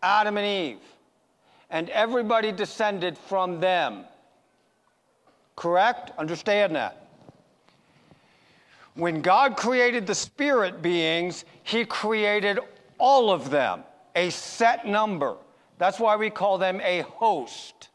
Adam 0.00 0.36
and 0.36 0.46
Eve 0.46 0.78
and 1.70 1.90
everybody 1.90 2.52
descended 2.52 3.18
from 3.18 3.60
them. 3.60 4.04
Correct? 5.56 6.12
Understand 6.18 6.74
that. 6.76 7.07
When 8.98 9.22
God 9.22 9.56
created 9.56 10.08
the 10.08 10.14
spirit 10.16 10.82
beings, 10.82 11.44
He 11.62 11.84
created 11.84 12.58
all 12.98 13.30
of 13.30 13.48
them, 13.48 13.84
a 14.16 14.28
set 14.30 14.88
number. 14.88 15.36
That's 15.78 16.00
why 16.00 16.16
we 16.16 16.30
call 16.30 16.58
them 16.58 16.80
a 16.82 17.02
host. 17.02 17.90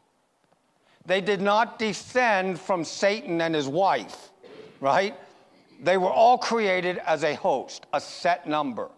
They 1.04 1.20
did 1.20 1.42
not 1.42 1.78
descend 1.78 2.58
from 2.58 2.84
Satan 2.84 3.42
and 3.42 3.54
his 3.54 3.68
wife, 3.68 4.30
right? 4.80 5.14
They 5.82 5.98
were 5.98 6.08
all 6.08 6.38
created 6.38 6.96
as 7.04 7.22
a 7.22 7.34
host, 7.34 7.84
a 7.92 8.00
set 8.00 8.48
number. 8.48 8.88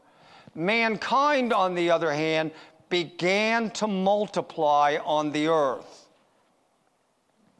Mankind, 0.55 1.53
on 1.53 1.75
the 1.75 1.91
other 1.91 2.13
hand, 2.13 2.53
began 2.89 3.69
to 3.71 3.89
multiply 3.89 4.99
on 5.05 5.33
the 5.33 5.49
earth, 5.49 6.07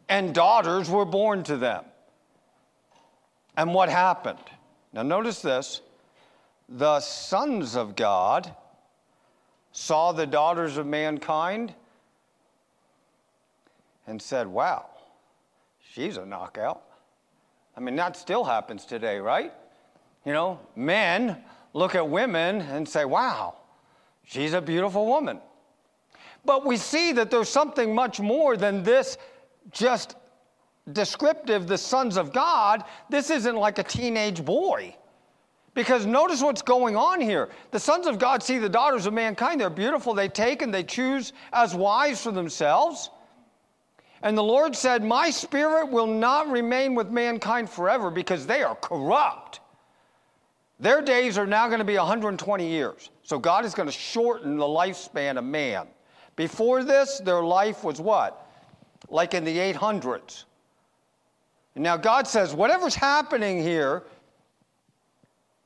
and 0.09 0.33
daughters 0.33 0.89
were 0.89 1.05
born 1.05 1.43
to 1.43 1.57
them. 1.57 1.85
And 3.57 3.73
what 3.73 3.89
happened? 3.89 4.39
Now, 4.93 5.03
notice 5.03 5.41
this 5.41 5.81
the 6.69 7.01
sons 7.01 7.77
of 7.77 7.97
God 7.97 8.55
saw 9.73 10.13
the 10.13 10.27
daughters 10.27 10.77
of 10.77 10.87
mankind 10.87 11.75
and 14.07 14.21
said, 14.21 14.47
Wow, 14.47 14.87
she's 15.93 16.17
a 16.17 16.27
knockout. 16.27 16.83
I 17.77 17.81
mean, 17.81 17.97
that 17.97 18.17
still 18.17 18.45
happens 18.45 18.85
today, 18.85 19.19
right? 19.19 19.53
You 20.25 20.33
know, 20.33 20.59
men 20.75 21.37
look 21.73 21.95
at 21.95 22.09
women 22.09 22.61
and 22.63 22.89
say, 22.89 23.05
Wow, 23.05 23.57
She's 24.27 24.55
a 24.55 24.61
beautiful 24.61 25.07
woman. 25.07 25.41
But 26.45 26.67
we 26.67 26.77
see 26.77 27.13
that 27.13 27.31
there's 27.31 27.49
something 27.49 27.95
much 27.95 28.21
more 28.21 28.57
than 28.57 28.83
this 28.83 29.19
just 29.71 30.17
descriptive, 30.93 31.67
the 31.67 31.79
sons 31.79 32.17
of 32.17 32.33
God. 32.33 32.85
This 33.11 33.31
isn't 33.31 33.57
like 33.57 33.79
a 33.79 33.83
teenage 33.83 34.45
boy. 34.45 34.97
Because 35.75 36.07
notice 36.07 36.41
what's 36.43 36.63
going 36.63 36.97
on 36.97 37.21
here. 37.21 37.51
The 37.71 37.79
sons 37.79 38.07
of 38.07 38.19
God 38.19 38.43
see 38.43 38.57
the 38.57 38.69
daughters 38.69 39.05
of 39.05 39.13
mankind. 39.13 39.61
They're 39.61 39.69
beautiful. 39.69 40.15
They 40.15 40.29
take 40.29 40.63
and 40.63 40.73
they 40.73 40.83
choose 40.83 41.35
as 41.53 41.75
wives 41.75 42.23
for 42.23 42.33
themselves. 42.33 43.11
And 44.23 44.39
the 44.39 44.43
Lord 44.43 44.75
said, 44.75 45.05
My 45.05 45.29
spirit 45.29 45.91
will 45.91 46.07
not 46.07 46.49
remain 46.49 46.95
with 46.95 47.11
mankind 47.11 47.69
forever 47.69 48.11
because 48.11 48.47
they 48.47 48.63
are 48.63 48.75
corrupt. 48.77 49.61
Their 50.81 51.03
days 51.03 51.37
are 51.37 51.47
now 51.47 51.67
going 51.69 51.81
to 51.81 51.85
be 51.85 51.97
120 51.97 52.67
years. 52.67 53.11
So 53.23 53.39
God 53.39 53.67
is 53.67 53.75
going 53.75 53.89
to 53.89 53.93
shorten 53.93 54.57
the 54.57 54.65
lifespan 54.65 55.37
of 55.37 55.45
man. 55.45 55.89
Before 56.37 56.85
this, 56.85 57.19
their 57.19 57.43
life 57.43 57.85
was 57.85 58.01
what? 58.01 58.51
Like 59.11 59.35
in 59.35 59.45
the 59.45 59.57
800s. 59.57 60.46
And 61.77 61.85
now 61.85 61.97
God 61.97 62.27
says, 62.27 62.55
whatever's 62.55 62.95
happening 62.95 63.63
here 63.63 64.03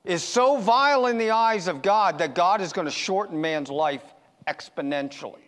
is 0.04 0.24
so 0.24 0.58
vile 0.58 1.06
in 1.06 1.18
the 1.18 1.30
eyes 1.30 1.68
of 1.68 1.82
God 1.82 2.18
that 2.18 2.34
God 2.34 2.60
is 2.60 2.72
going 2.72 2.86
to 2.86 2.92
shorten 2.92 3.40
man's 3.40 3.70
life 3.70 4.02
exponentially. 4.48 5.38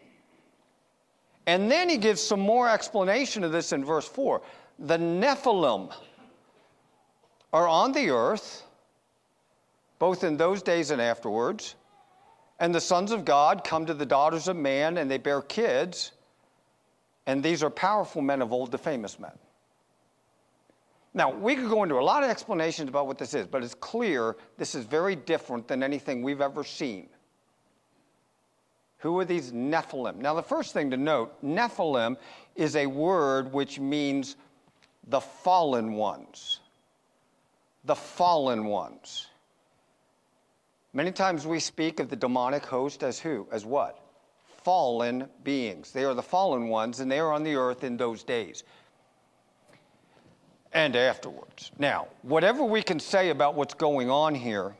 And 1.48 1.68
then 1.68 1.88
he 1.88 1.96
gives 1.96 2.22
some 2.22 2.38
more 2.38 2.68
explanation 2.68 3.42
of 3.42 3.50
this 3.50 3.72
in 3.72 3.84
verse 3.84 4.06
4. 4.06 4.40
The 4.78 4.98
Nephilim 4.98 5.92
are 7.52 7.66
on 7.66 7.90
the 7.90 8.10
earth 8.10 8.62
both 9.98 10.22
in 10.22 10.36
those 10.36 10.62
days 10.62 10.92
and 10.92 11.00
afterwards. 11.00 11.74
And 12.60 12.72
the 12.72 12.80
sons 12.80 13.10
of 13.10 13.24
God 13.24 13.64
come 13.64 13.86
to 13.86 13.94
the 13.94 14.06
daughters 14.06 14.46
of 14.46 14.56
man, 14.56 14.98
and 14.98 15.10
they 15.10 15.18
bear 15.18 15.42
kids. 15.42 16.12
And 17.26 17.42
these 17.42 17.64
are 17.64 17.70
powerful 17.70 18.22
men 18.22 18.42
of 18.42 18.52
old, 18.52 18.70
the 18.70 18.78
famous 18.78 19.18
men. 19.18 19.32
Now, 21.14 21.30
we 21.30 21.54
could 21.56 21.68
go 21.68 21.82
into 21.82 21.96
a 21.96 22.00
lot 22.00 22.24
of 22.24 22.30
explanations 22.30 22.88
about 22.88 23.06
what 23.06 23.18
this 23.18 23.34
is, 23.34 23.46
but 23.46 23.62
it's 23.62 23.74
clear 23.74 24.36
this 24.56 24.74
is 24.74 24.86
very 24.86 25.14
different 25.14 25.68
than 25.68 25.82
anything 25.82 26.22
we've 26.22 26.40
ever 26.40 26.64
seen. 26.64 27.08
Who 28.98 29.18
are 29.18 29.24
these 29.24 29.52
Nephilim? 29.52 30.16
Now, 30.16 30.34
the 30.34 30.42
first 30.42 30.72
thing 30.72 30.90
to 30.90 30.96
note 30.96 31.42
Nephilim 31.44 32.16
is 32.54 32.76
a 32.76 32.86
word 32.86 33.52
which 33.52 33.78
means 33.78 34.36
the 35.08 35.20
fallen 35.20 35.94
ones. 35.94 36.60
The 37.84 37.96
fallen 37.96 38.64
ones. 38.64 39.26
Many 40.94 41.10
times 41.10 41.46
we 41.46 41.58
speak 41.58 42.00
of 42.00 42.10
the 42.10 42.16
demonic 42.16 42.64
host 42.64 43.02
as 43.02 43.18
who? 43.18 43.46
As 43.50 43.66
what? 43.66 43.98
Fallen 44.62 45.28
beings. 45.42 45.90
They 45.90 46.04
are 46.04 46.14
the 46.14 46.22
fallen 46.22 46.68
ones, 46.68 47.00
and 47.00 47.10
they 47.10 47.18
are 47.18 47.32
on 47.32 47.42
the 47.42 47.56
earth 47.56 47.82
in 47.82 47.96
those 47.96 48.22
days. 48.22 48.62
And 50.72 50.96
afterwards. 50.96 51.70
Now, 51.78 52.08
whatever 52.22 52.64
we 52.64 52.82
can 52.82 52.98
say 52.98 53.30
about 53.30 53.54
what's 53.54 53.74
going 53.74 54.10
on 54.10 54.34
here 54.34 54.74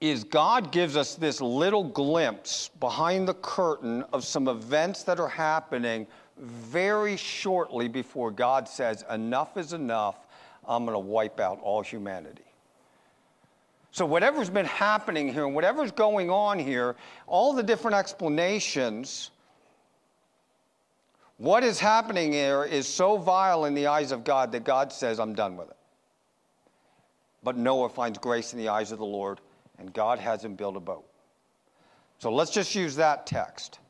is 0.00 0.24
God 0.24 0.72
gives 0.72 0.96
us 0.96 1.14
this 1.14 1.40
little 1.40 1.84
glimpse 1.84 2.70
behind 2.80 3.28
the 3.28 3.34
curtain 3.34 4.04
of 4.12 4.24
some 4.24 4.48
events 4.48 5.04
that 5.04 5.20
are 5.20 5.28
happening 5.28 6.06
very 6.38 7.16
shortly 7.16 7.88
before 7.88 8.30
God 8.30 8.68
says, 8.68 9.04
Enough 9.10 9.56
is 9.56 9.72
enough. 9.72 10.26
I'm 10.66 10.84
going 10.84 10.94
to 10.94 10.98
wipe 10.98 11.40
out 11.40 11.60
all 11.62 11.82
humanity. 11.82 12.42
So, 13.92 14.06
whatever's 14.06 14.50
been 14.50 14.66
happening 14.66 15.32
here 15.32 15.44
and 15.44 15.54
whatever's 15.54 15.92
going 15.92 16.30
on 16.30 16.58
here, 16.58 16.96
all 17.26 17.52
the 17.52 17.62
different 17.62 17.96
explanations, 17.96 19.30
what 21.42 21.64
is 21.64 21.80
happening 21.80 22.32
here 22.32 22.62
is 22.62 22.86
so 22.86 23.16
vile 23.16 23.64
in 23.64 23.74
the 23.74 23.88
eyes 23.88 24.12
of 24.12 24.22
God 24.22 24.52
that 24.52 24.62
God 24.62 24.92
says, 24.92 25.18
I'm 25.18 25.34
done 25.34 25.56
with 25.56 25.70
it. 25.70 25.76
But 27.42 27.56
Noah 27.56 27.88
finds 27.88 28.16
grace 28.16 28.52
in 28.52 28.60
the 28.60 28.68
eyes 28.68 28.92
of 28.92 29.00
the 29.00 29.04
Lord, 29.04 29.40
and 29.80 29.92
God 29.92 30.20
has 30.20 30.44
him 30.44 30.54
build 30.54 30.76
a 30.76 30.80
boat. 30.80 31.04
So, 32.20 32.32
let's 32.32 32.52
just 32.52 32.76
use 32.76 32.94
that 32.94 33.26
text 33.26 33.80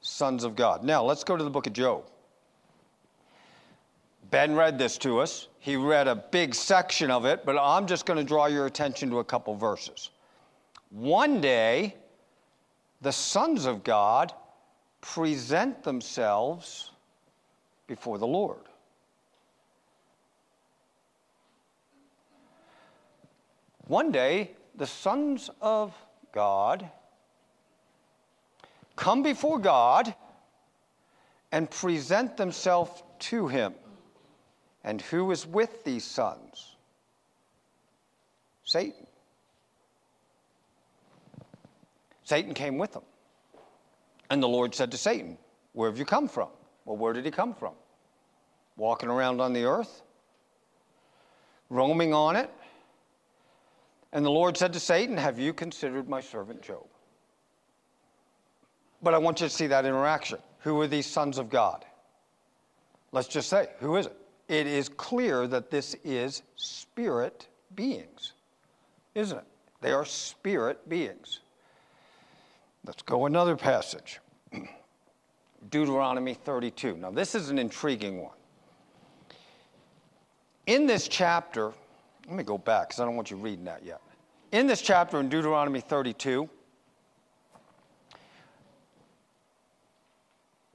sons 0.00 0.44
of 0.44 0.56
God. 0.56 0.82
Now, 0.82 1.04
let's 1.04 1.24
go 1.24 1.36
to 1.36 1.44
the 1.44 1.50
book 1.50 1.66
of 1.66 1.74
Job. 1.74 2.04
Ben 4.30 4.54
read 4.54 4.78
this 4.78 4.96
to 4.98 5.20
us. 5.20 5.48
He 5.58 5.76
read 5.76 6.08
a 6.08 6.16
big 6.16 6.54
section 6.54 7.10
of 7.10 7.26
it, 7.26 7.44
but 7.44 7.58
I'm 7.58 7.86
just 7.86 8.06
going 8.06 8.18
to 8.18 8.24
draw 8.24 8.46
your 8.46 8.64
attention 8.64 9.10
to 9.10 9.18
a 9.18 9.24
couple 9.24 9.54
verses. 9.54 10.10
One 10.88 11.42
day, 11.42 11.96
the 13.02 13.12
sons 13.12 13.66
of 13.66 13.84
God 13.84 14.32
present 15.02 15.82
themselves 15.82 16.92
before 17.86 18.18
the 18.18 18.26
Lord. 18.26 18.60
One 23.86 24.12
day, 24.12 24.52
the 24.74 24.86
sons 24.86 25.50
of 25.60 25.94
God 26.32 26.88
come 28.96 29.22
before 29.22 29.58
God 29.58 30.14
and 31.52 31.70
present 31.70 32.36
themselves 32.36 33.02
to 33.20 33.48
Him. 33.48 33.74
And 34.82 35.00
who 35.00 35.30
is 35.30 35.46
with 35.46 35.84
these 35.84 36.04
sons? 36.04 36.76
Satan. 38.64 39.06
Satan 42.24 42.54
came 42.54 42.78
with 42.78 42.92
them. 42.92 43.04
And 44.30 44.42
the 44.42 44.48
Lord 44.48 44.74
said 44.74 44.90
to 44.92 44.96
Satan, 44.96 45.36
Where 45.72 45.90
have 45.90 45.98
you 45.98 46.04
come 46.04 46.28
from? 46.28 46.48
Well, 46.84 46.96
where 46.96 47.12
did 47.12 47.24
he 47.24 47.30
come 47.30 47.54
from? 47.54 47.74
Walking 48.76 49.08
around 49.08 49.40
on 49.40 49.52
the 49.52 49.64
earth? 49.64 50.02
Roaming 51.70 52.12
on 52.12 52.36
it? 52.36 52.50
And 54.12 54.24
the 54.24 54.30
Lord 54.30 54.56
said 54.56 54.72
to 54.74 54.80
Satan, 54.80 55.16
Have 55.16 55.38
you 55.38 55.52
considered 55.52 56.08
my 56.08 56.20
servant 56.20 56.62
Job? 56.62 56.86
But 59.02 59.14
I 59.14 59.18
want 59.18 59.40
you 59.40 59.48
to 59.48 59.52
see 59.52 59.66
that 59.66 59.84
interaction. 59.84 60.38
Who 60.60 60.80
are 60.80 60.86
these 60.86 61.06
sons 61.06 61.38
of 61.38 61.50
God? 61.50 61.84
Let's 63.12 63.28
just 63.28 63.48
say, 63.48 63.68
who 63.80 63.96
is 63.96 64.06
it? 64.06 64.16
it 64.48 64.66
is 64.66 64.88
clear 64.88 65.46
that 65.46 65.70
this 65.70 65.96
is 66.04 66.42
spirit 66.56 67.48
beings, 67.74 68.32
isn't 69.14 69.38
it? 69.38 69.44
They 69.80 69.92
are 69.92 70.04
spirit 70.04 70.88
beings. 70.88 71.40
Let's 72.86 73.02
go 73.02 73.26
another 73.26 73.56
passage 73.56 74.20
Deuteronomy 75.70 76.34
32. 76.34 76.96
Now, 76.96 77.10
this 77.10 77.34
is 77.34 77.50
an 77.50 77.58
intriguing 77.58 78.22
one. 78.22 78.34
In 80.66 80.86
this 80.86 81.08
chapter, 81.08 81.72
let 82.26 82.36
me 82.36 82.42
go 82.42 82.58
back 82.58 82.88
because 82.88 83.00
I 83.00 83.04
don't 83.04 83.16
want 83.16 83.30
you 83.30 83.36
reading 83.36 83.64
that 83.64 83.84
yet. 83.84 84.00
In 84.52 84.66
this 84.66 84.80
chapter 84.80 85.20
in 85.20 85.28
Deuteronomy 85.28 85.80
32, 85.80 86.48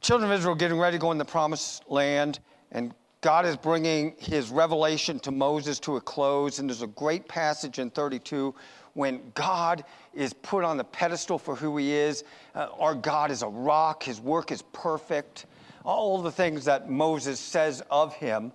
children 0.01 0.31
of 0.31 0.37
Israel 0.37 0.55
getting 0.55 0.77
ready 0.77 0.97
to 0.97 1.01
go 1.01 1.11
in 1.11 1.17
the 1.17 1.25
promised 1.25 1.89
land, 1.89 2.39
and 2.71 2.93
God 3.21 3.45
is 3.45 3.57
bringing 3.57 4.15
his 4.17 4.49
revelation 4.49 5.19
to 5.21 5.31
Moses 5.31 5.79
to 5.81 5.97
a 5.97 6.01
close, 6.01 6.59
and 6.59 6.69
there's 6.69 6.81
a 6.81 6.87
great 6.87 7.27
passage 7.27 7.79
in 7.79 7.89
32 7.89 8.53
when 8.99 9.21
God 9.33 9.85
is 10.13 10.33
put 10.33 10.65
on 10.65 10.75
the 10.75 10.83
pedestal 10.83 11.39
for 11.39 11.55
who 11.55 11.77
he 11.77 11.93
is. 11.93 12.25
Uh, 12.53 12.67
our 12.77 12.93
God 12.93 13.31
is 13.31 13.43
a 13.43 13.47
rock, 13.47 14.03
his 14.03 14.19
work 14.19 14.51
is 14.51 14.61
perfect, 14.73 15.45
all 15.85 16.21
the 16.21 16.31
things 16.31 16.65
that 16.65 16.89
Moses 16.89 17.39
says 17.39 17.81
of 17.89 18.13
him. 18.13 18.51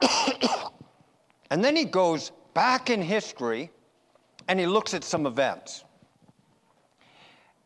and 1.50 1.64
then 1.64 1.74
he 1.74 1.84
goes 1.84 2.30
back 2.54 2.88
in 2.88 3.02
history 3.02 3.68
and 4.46 4.60
he 4.60 4.66
looks 4.66 4.94
at 4.94 5.02
some 5.02 5.26
events. 5.26 5.82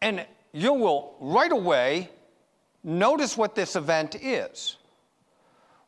And 0.01 0.25
you 0.53 0.73
will 0.73 1.15
right 1.21 1.53
away 1.53 2.09
notice 2.83 3.37
what 3.37 3.55
this 3.55 3.77
event 3.77 4.17
is 4.23 4.79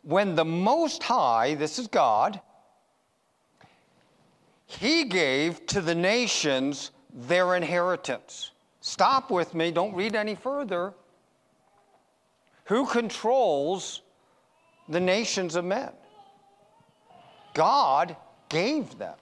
when 0.03 0.35
the 0.35 0.45
Most 0.45 1.03
High, 1.03 1.55
this 1.55 1.79
is 1.79 1.87
God, 1.87 2.43
He 4.79 5.05
gave 5.05 5.67
to 5.67 5.81
the 5.81 5.95
nations 5.95 6.93
their 7.13 7.57
inheritance. 7.57 8.53
Stop 8.81 9.31
with 9.31 9.55
me, 9.55 9.71
don't 9.71 9.95
read 9.95 10.15
any 10.15 10.35
further. 10.35 10.95
Who 12.65 12.87
controls 12.87 14.03
the 14.89 15.01
nations 15.01 15.57
of 15.57 15.65
men? 15.65 15.91
God 17.53 18.17
gave 18.49 18.97
them. 18.97 19.17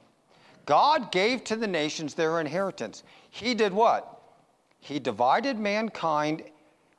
God 0.67 1.11
gave 1.11 1.45
to 1.45 1.57
the 1.57 1.67
nations 1.67 2.15
their 2.15 2.41
inheritance. 2.41 3.03
He 3.31 3.55
did 3.55 3.73
what? 3.73 4.21
He 4.81 4.99
divided 4.99 5.59
mankind 5.59 6.43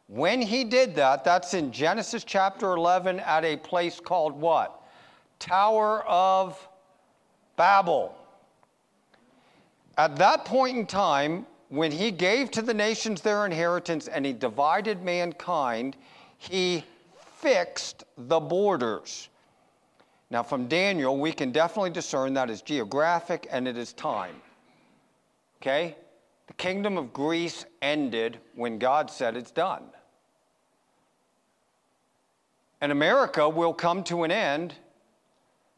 when 0.10 0.42
he 0.42 0.64
did 0.64 0.96
that, 0.96 1.24
that's 1.24 1.54
in 1.54 1.72
Genesis 1.72 2.24
chapter 2.24 2.72
11 2.72 3.20
at 3.20 3.46
a 3.46 3.58
place 3.58 4.00
called 4.00 4.34
what? 4.34 4.82
Tower 5.38 6.02
of 6.08 6.68
Babel. 7.56 8.16
At 10.00 10.16
that 10.16 10.46
point 10.46 10.78
in 10.78 10.86
time, 10.86 11.46
when 11.68 11.92
he 11.92 12.10
gave 12.10 12.52
to 12.52 12.62
the 12.62 12.74
nations 12.74 13.20
their 13.20 13.46
inheritance 13.46 14.08
and 14.08 14.26
he 14.26 14.32
divided 14.32 15.04
mankind, 15.04 15.98
he 16.38 16.86
fixed 17.36 18.06
the 18.18 18.40
borders. 18.40 19.28
Now, 20.30 20.42
from 20.42 20.70
Daniel, 20.70 21.18
we 21.18 21.34
can 21.34 21.52
definitely 21.52 21.90
discern 21.90 22.34
that 22.36 22.50
is 22.50 22.62
geographic 22.62 23.46
and 23.52 23.68
it 23.68 23.78
is 23.78 23.92
time. 23.92 24.36
Okay? 25.62 25.98
The 26.48 26.54
kingdom 26.54 26.98
of 26.98 27.12
Greece 27.12 27.66
ended 27.82 28.40
when 28.56 28.80
God 28.80 29.12
said 29.12 29.36
it's 29.36 29.52
done. 29.52 29.84
And 32.80 32.94
America 32.94 33.50
will 33.50 33.74
come 33.74 34.06
to 34.06 34.24
an 34.24 34.32
end, 34.32 34.76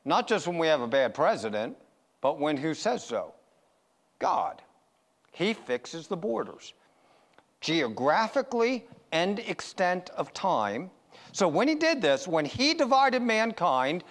not 0.05 0.27
just 0.27 0.47
when 0.47 0.59
we 0.59 0.67
have 0.67 0.81
a 0.81 0.87
bad 0.87 1.15
president, 1.15 1.75
but 2.21 2.39
when 2.39 2.55
who 2.55 2.75
says 2.75 3.03
so? 3.03 3.33
God. 4.21 4.61
He 5.31 5.53
fixes 5.53 6.07
the 6.07 6.15
borders 6.15 6.73
geographically 7.59 8.85
and 9.11 9.39
extent 9.39 10.09
of 10.11 10.33
time. 10.33 10.89
So 11.31 11.47
when 11.47 11.67
he 11.67 11.75
did 11.75 12.01
this, 12.01 12.27
when 12.27 12.45
he 12.45 12.73
divided 12.73 13.21
mankind, 13.21 14.03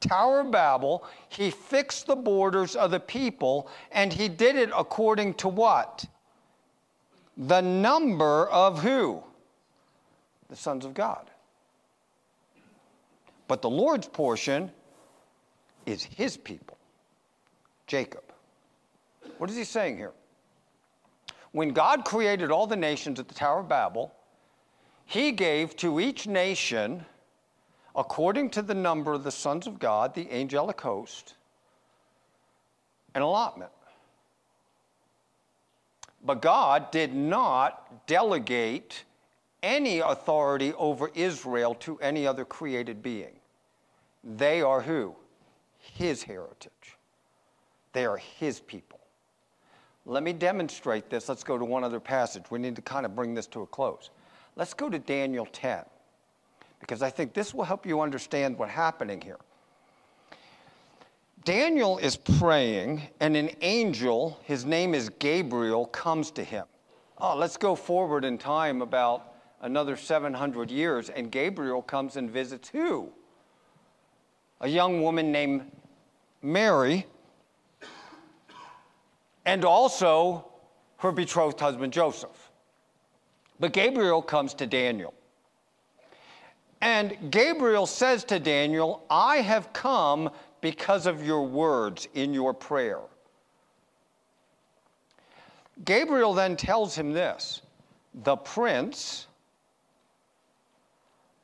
Tower 0.00 0.40
of 0.40 0.50
Babel, 0.50 1.04
he 1.28 1.50
fixed 1.50 2.06
the 2.06 2.16
borders 2.16 2.74
of 2.74 2.90
the 2.90 3.00
people, 3.00 3.68
and 3.92 4.12
he 4.12 4.28
did 4.28 4.56
it 4.56 4.70
according 4.76 5.34
to 5.34 5.48
what? 5.48 6.04
The 7.36 7.60
number 7.60 8.48
of 8.48 8.82
who? 8.82 9.22
The 10.48 10.56
sons 10.56 10.84
of 10.84 10.92
God. 10.94 11.30
But 13.48 13.62
the 13.62 13.70
Lord's 13.70 14.08
portion 14.08 14.70
is 15.86 16.02
his 16.02 16.36
people, 16.36 16.76
Jacob. 17.86 18.31
What 19.38 19.50
is 19.50 19.56
he 19.56 19.64
saying 19.64 19.96
here? 19.96 20.12
When 21.52 21.70
God 21.70 22.04
created 22.04 22.50
all 22.50 22.66
the 22.66 22.76
nations 22.76 23.20
at 23.20 23.28
the 23.28 23.34
Tower 23.34 23.60
of 23.60 23.68
Babel, 23.68 24.14
he 25.04 25.32
gave 25.32 25.76
to 25.76 26.00
each 26.00 26.26
nation, 26.26 27.04
according 27.94 28.50
to 28.50 28.62
the 28.62 28.74
number 28.74 29.12
of 29.12 29.24
the 29.24 29.30
sons 29.30 29.66
of 29.66 29.78
God, 29.78 30.14
the 30.14 30.30
angelic 30.32 30.80
host, 30.80 31.34
an 33.14 33.22
allotment. 33.22 33.70
But 36.24 36.40
God 36.40 36.90
did 36.90 37.14
not 37.14 38.06
delegate 38.06 39.04
any 39.62 39.98
authority 39.98 40.72
over 40.74 41.10
Israel 41.14 41.74
to 41.76 41.98
any 41.98 42.26
other 42.26 42.44
created 42.44 43.02
being. 43.02 43.40
They 44.24 44.62
are 44.62 44.80
who? 44.80 45.16
His 45.78 46.22
heritage. 46.22 46.96
They 47.92 48.06
are 48.06 48.16
his 48.16 48.60
people. 48.60 49.00
Let 50.04 50.22
me 50.22 50.32
demonstrate 50.32 51.08
this. 51.10 51.28
Let's 51.28 51.44
go 51.44 51.56
to 51.58 51.64
one 51.64 51.84
other 51.84 52.00
passage. 52.00 52.44
We 52.50 52.58
need 52.58 52.76
to 52.76 52.82
kind 52.82 53.06
of 53.06 53.14
bring 53.14 53.34
this 53.34 53.46
to 53.48 53.62
a 53.62 53.66
close. 53.66 54.10
Let's 54.56 54.74
go 54.74 54.90
to 54.90 54.98
Daniel 54.98 55.46
10. 55.46 55.84
because 56.82 57.00
I 57.00 57.10
think 57.10 57.32
this 57.32 57.54
will 57.54 57.62
help 57.62 57.86
you 57.86 58.00
understand 58.00 58.58
what's 58.58 58.72
happening 58.72 59.20
here. 59.20 59.38
Daniel 61.44 61.98
is 61.98 62.16
praying, 62.16 63.02
and 63.20 63.36
an 63.36 63.50
angel, 63.62 64.38
his 64.42 64.64
name 64.64 64.92
is 64.92 65.08
Gabriel, 65.08 65.86
comes 65.86 66.32
to 66.32 66.42
him. 66.42 66.66
Oh, 67.18 67.36
let's 67.36 67.56
go 67.56 67.76
forward 67.76 68.24
in 68.24 68.36
time 68.36 68.82
about 68.82 69.34
another 69.60 69.96
700 69.96 70.72
years, 70.72 71.08
and 71.08 71.30
Gabriel 71.30 71.82
comes 71.82 72.16
and 72.16 72.28
visits 72.28 72.68
who? 72.68 73.10
A 74.60 74.68
young 74.68 75.02
woman 75.02 75.30
named 75.30 75.70
Mary, 76.42 77.06
and 79.44 79.64
also 79.64 80.46
her 80.98 81.12
betrothed 81.12 81.60
husband 81.60 81.92
Joseph. 81.92 82.50
But 83.58 83.72
Gabriel 83.72 84.22
comes 84.22 84.54
to 84.54 84.66
Daniel. 84.66 85.14
And 86.80 87.30
Gabriel 87.30 87.86
says 87.86 88.24
to 88.24 88.40
Daniel, 88.40 89.04
I 89.08 89.36
have 89.36 89.72
come 89.72 90.30
because 90.60 91.06
of 91.06 91.24
your 91.24 91.46
words 91.46 92.08
in 92.14 92.34
your 92.34 92.52
prayer. 92.52 93.00
Gabriel 95.84 96.34
then 96.34 96.56
tells 96.56 96.94
him 96.96 97.12
this 97.12 97.62
the 98.14 98.36
prince 98.36 99.26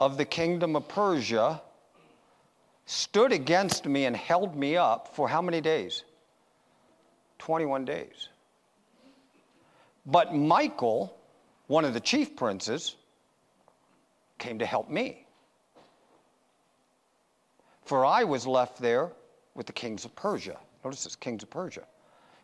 of 0.01 0.17
the 0.17 0.25
kingdom 0.25 0.77
of 0.77 0.87
Persia 0.87 1.61
stood 2.87 3.33
against 3.33 3.87
me 3.87 4.05
and 4.05 4.17
held 4.17 4.57
me 4.57 4.77
up 4.77 5.15
for 5.15 5.29
how 5.29 5.43
many 5.43 5.61
days? 5.61 6.05
21 7.49 7.87
days. 7.87 8.29
But 10.05 10.35
Michael, 10.35 11.17
one 11.67 11.87
of 11.87 11.95
the 11.95 12.01
chief 12.01 12.37
princes, 12.37 12.95
came 14.37 14.59
to 14.59 14.67
help 14.67 14.91
me. 14.91 15.25
For 17.87 18.05
I 18.05 18.25
was 18.25 18.47
left 18.47 18.77
there 18.77 19.13
with 19.55 19.65
the 19.65 19.73
kings 19.73 20.05
of 20.05 20.15
Persia. 20.15 20.59
Notice 20.85 21.05
this 21.05 21.17
kings 21.17 21.43
of 21.43 21.49
Persia. 21.49 21.85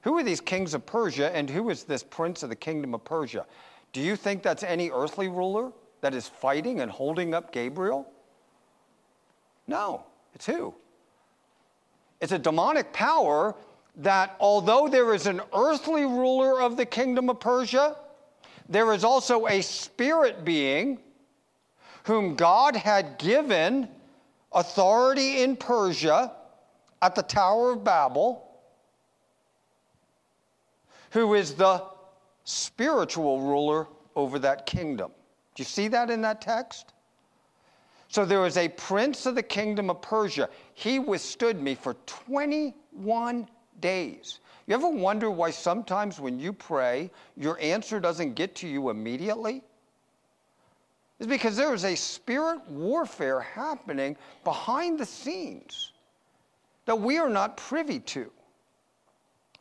Who 0.04 0.16
are 0.16 0.22
these 0.22 0.40
kings 0.40 0.72
of 0.72 0.86
Persia 0.86 1.30
and 1.36 1.50
who 1.50 1.68
is 1.68 1.84
this 1.84 2.02
prince 2.02 2.42
of 2.42 2.48
the 2.48 2.56
kingdom 2.56 2.94
of 2.94 3.04
Persia? 3.04 3.44
Do 3.92 4.00
you 4.00 4.16
think 4.16 4.42
that's 4.42 4.62
any 4.62 4.88
earthly 4.88 5.28
ruler 5.28 5.70
that 6.00 6.14
is 6.14 6.28
fighting 6.28 6.80
and 6.80 6.90
holding 6.90 7.34
up 7.34 7.52
Gabriel? 7.52 8.10
No, 9.66 10.06
it's 10.34 10.46
who? 10.46 10.74
It's 12.22 12.32
a 12.32 12.38
demonic 12.38 12.94
power 12.94 13.54
that 13.96 14.36
although 14.40 14.88
there 14.88 15.14
is 15.14 15.26
an 15.26 15.40
earthly 15.54 16.04
ruler 16.04 16.60
of 16.60 16.76
the 16.76 16.86
kingdom 16.86 17.30
of 17.30 17.40
Persia, 17.40 17.96
there 18.68 18.92
is 18.92 19.04
also 19.04 19.46
a 19.46 19.60
spirit 19.60 20.44
being 20.44 20.98
whom 22.04 22.34
God 22.34 22.76
had 22.76 23.18
given 23.18 23.88
authority 24.52 25.42
in 25.42 25.56
Persia 25.56 26.32
at 27.02 27.14
the 27.14 27.22
Tower 27.22 27.72
of 27.72 27.84
Babel, 27.84 28.42
who 31.10 31.34
is 31.34 31.54
the 31.54 31.84
spiritual 32.44 33.40
ruler 33.40 33.86
over 34.16 34.38
that 34.38 34.66
kingdom. 34.66 35.10
Do 35.54 35.60
you 35.60 35.64
see 35.64 35.88
that 35.88 36.10
in 36.10 36.20
that 36.22 36.40
text? 36.40 36.92
So 38.08 38.24
there 38.24 38.40
was 38.40 38.56
a 38.56 38.68
prince 38.68 39.26
of 39.26 39.34
the 39.34 39.42
kingdom 39.42 39.90
of 39.90 40.00
Persia. 40.00 40.48
He 40.74 40.98
withstood 40.98 41.60
me 41.60 41.74
for 41.74 41.94
21 42.06 43.48
days. 43.80 44.40
You 44.66 44.74
ever 44.74 44.88
wonder 44.88 45.30
why 45.30 45.50
sometimes 45.50 46.20
when 46.20 46.38
you 46.38 46.52
pray, 46.52 47.10
your 47.36 47.58
answer 47.60 48.00
doesn't 48.00 48.34
get 48.34 48.54
to 48.56 48.68
you 48.68 48.90
immediately? 48.90 49.62
It's 51.18 51.28
because 51.28 51.56
there 51.56 51.74
is 51.74 51.84
a 51.84 51.94
spirit 51.94 52.66
warfare 52.68 53.40
happening 53.40 54.16
behind 54.42 54.98
the 54.98 55.06
scenes 55.06 55.92
that 56.86 56.98
we 56.98 57.18
are 57.18 57.28
not 57.28 57.56
privy 57.56 58.00
to. 58.00 58.30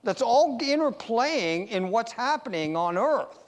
That's 0.04 0.22
all 0.22 0.60
interplaying 0.60 1.70
in 1.70 1.90
what's 1.90 2.12
happening 2.12 2.76
on 2.76 2.98
earth. 2.98 3.44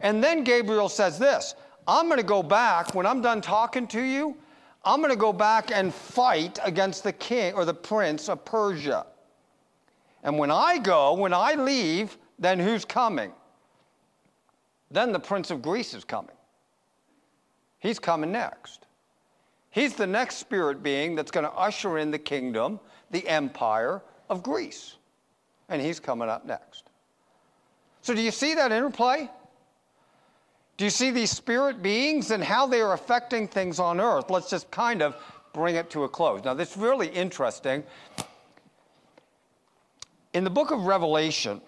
And 0.00 0.22
then 0.22 0.44
Gabriel 0.44 0.88
says 0.88 1.18
this 1.18 1.54
I'm 1.86 2.06
going 2.06 2.18
to 2.18 2.26
go 2.26 2.42
back, 2.42 2.94
when 2.94 3.06
I'm 3.06 3.20
done 3.20 3.40
talking 3.40 3.86
to 3.88 4.00
you, 4.00 4.36
I'm 4.86 5.00
going 5.00 5.10
to 5.10 5.16
go 5.16 5.32
back 5.32 5.72
and 5.72 5.92
fight 5.92 6.60
against 6.62 7.02
the 7.02 7.12
king 7.12 7.54
or 7.54 7.64
the 7.64 7.74
prince 7.74 8.28
of 8.28 8.44
Persia. 8.44 9.04
And 10.22 10.38
when 10.38 10.52
I 10.52 10.78
go, 10.78 11.14
when 11.14 11.34
I 11.34 11.54
leave, 11.54 12.16
then 12.38 12.60
who's 12.60 12.84
coming? 12.84 13.32
Then 14.92 15.10
the 15.10 15.18
prince 15.18 15.50
of 15.50 15.60
Greece 15.60 15.92
is 15.92 16.04
coming. 16.04 16.36
He's 17.80 17.98
coming 17.98 18.30
next. 18.30 18.86
He's 19.70 19.94
the 19.94 20.06
next 20.06 20.36
spirit 20.36 20.84
being 20.84 21.16
that's 21.16 21.32
going 21.32 21.44
to 21.44 21.52
usher 21.52 21.98
in 21.98 22.12
the 22.12 22.18
kingdom, 22.18 22.78
the 23.10 23.26
empire 23.28 24.02
of 24.30 24.42
Greece. 24.42 24.96
And 25.68 25.82
he's 25.82 25.98
coming 25.98 26.28
up 26.28 26.46
next. 26.46 26.84
So, 28.02 28.14
do 28.14 28.22
you 28.22 28.30
see 28.30 28.54
that 28.54 28.70
interplay? 28.70 29.28
Do 30.76 30.84
you 30.84 30.90
see 30.90 31.10
these 31.10 31.30
spirit 31.30 31.82
beings 31.82 32.30
and 32.30 32.44
how 32.44 32.66
they 32.66 32.82
are 32.82 32.92
affecting 32.92 33.48
things 33.48 33.78
on 33.78 33.98
earth? 33.98 34.28
Let's 34.28 34.50
just 34.50 34.70
kind 34.70 35.00
of 35.00 35.16
bring 35.54 35.76
it 35.76 35.88
to 35.90 36.04
a 36.04 36.08
close. 36.08 36.44
Now, 36.44 36.52
this 36.52 36.72
is 36.72 36.76
really 36.76 37.08
interesting. 37.08 37.82
In 40.34 40.44
the 40.44 40.50
book 40.50 40.70
of 40.70 40.82
Revelation, 40.82 41.62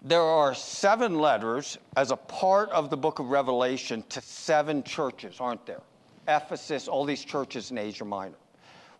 there 0.00 0.22
are 0.22 0.54
seven 0.54 1.18
letters 1.18 1.76
as 1.96 2.10
a 2.10 2.16
part 2.16 2.70
of 2.70 2.88
the 2.88 2.96
book 2.96 3.18
of 3.18 3.28
Revelation 3.28 4.02
to 4.08 4.22
seven 4.22 4.82
churches, 4.82 5.36
aren't 5.38 5.66
there? 5.66 5.82
Ephesus, 6.26 6.88
all 6.88 7.04
these 7.04 7.22
churches 7.22 7.70
in 7.70 7.76
Asia 7.76 8.04
Minor. 8.04 8.38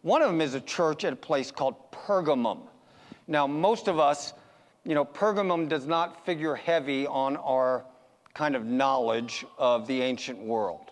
One 0.02 0.20
of 0.20 0.28
them 0.28 0.42
is 0.42 0.52
a 0.52 0.60
church 0.60 1.04
at 1.04 1.14
a 1.14 1.16
place 1.16 1.50
called 1.50 1.76
Pergamum. 1.90 2.60
Now, 3.28 3.46
most 3.46 3.88
of 3.88 3.98
us, 3.98 4.34
you 4.84 4.94
know, 4.94 5.06
Pergamum 5.06 5.70
does 5.70 5.86
not 5.86 6.26
figure 6.26 6.54
heavy 6.54 7.06
on 7.06 7.36
our 7.38 7.84
kind 8.36 8.54
of 8.54 8.66
knowledge 8.66 9.46
of 9.56 9.86
the 9.86 10.02
ancient 10.02 10.38
world. 10.38 10.90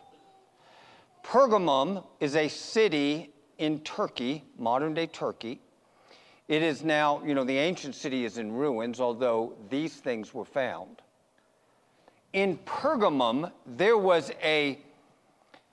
Pergamum 1.23 2.03
is 2.19 2.37
a 2.37 2.49
city 2.49 3.35
in 3.59 3.81
Turkey, 3.81 4.43
modern 4.59 4.95
day 4.95 5.07
Turkey. 5.07 5.61
It 6.49 6.63
is 6.63 6.83
now, 6.83 7.23
you 7.23 7.35
know, 7.35 7.45
the 7.45 7.59
ancient 7.59 7.97
city 7.97 8.25
is 8.25 8.39
in 8.39 8.51
ruins, 8.51 8.99
although 8.99 9.53
these 9.69 9.93
things 9.93 10.33
were 10.33 10.47
found. 10.47 11.03
In 12.33 12.57
Pergamum, 12.65 13.53
there 13.67 13.99
was 13.99 14.33
a 14.43 14.79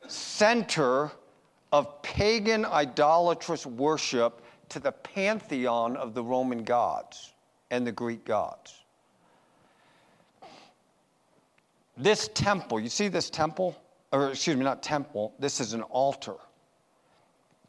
center 0.09 1.09
of 1.72 2.01
pagan 2.01 2.65
idolatrous 2.65 3.65
worship 3.65 4.41
to 4.67 4.80
the 4.80 4.91
pantheon 4.91 5.95
of 5.95 6.13
the 6.13 6.24
Roman 6.24 6.65
gods 6.65 7.32
and 7.69 7.88
the 7.88 7.93
Greek 7.93 8.26
gods. 8.26 8.80
This 11.97 12.29
temple, 12.33 12.79
you 12.79 12.89
see 12.89 13.07
this 13.07 13.29
temple? 13.29 13.75
Or, 14.11 14.29
excuse 14.29 14.57
me, 14.57 14.63
not 14.63 14.83
temple, 14.83 15.33
this 15.39 15.59
is 15.59 15.73
an 15.73 15.83
altar. 15.83 16.35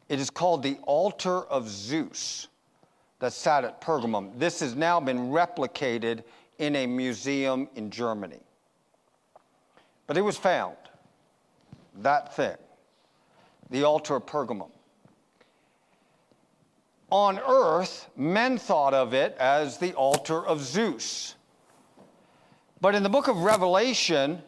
It 0.09 0.19
is 0.19 0.29
called 0.29 0.63
the 0.63 0.77
altar 0.83 1.43
of 1.43 1.69
Zeus 1.69 2.47
that 3.19 3.31
sat 3.31 3.63
at 3.63 3.79
Pergamum. 3.79 4.37
This 4.37 4.59
has 4.59 4.75
now 4.75 4.99
been 4.99 5.29
replicated 5.29 6.23
in 6.59 6.75
a 6.75 6.85
museum 6.85 7.69
in 7.75 7.89
Germany. 7.89 8.39
But 10.07 10.17
it 10.17 10.21
was 10.21 10.37
found, 10.37 10.75
that 12.01 12.35
thing, 12.35 12.57
the 13.69 13.83
altar 13.83 14.17
of 14.17 14.25
Pergamum. 14.25 14.69
On 17.09 17.39
earth, 17.39 18.09
men 18.17 18.57
thought 18.57 18.93
of 18.93 19.13
it 19.13 19.37
as 19.39 19.77
the 19.77 19.93
altar 19.93 20.45
of 20.45 20.59
Zeus. 20.61 21.35
But 22.83 22.95
in 22.95 23.03
the 23.03 23.07
book 23.07 23.29
of 23.29 23.37
Revelation, 23.37 24.41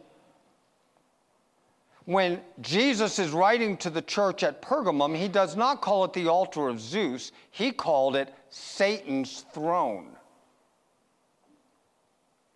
when 2.04 2.38
Jesus 2.60 3.18
is 3.18 3.30
writing 3.30 3.78
to 3.78 3.88
the 3.88 4.02
church 4.02 4.42
at 4.42 4.60
Pergamum, 4.60 5.16
he 5.16 5.26
does 5.26 5.56
not 5.56 5.80
call 5.80 6.04
it 6.04 6.12
the 6.12 6.28
altar 6.28 6.68
of 6.68 6.78
Zeus, 6.78 7.32
he 7.50 7.72
called 7.72 8.14
it 8.14 8.34
Satan's 8.50 9.46
throne. 9.54 10.08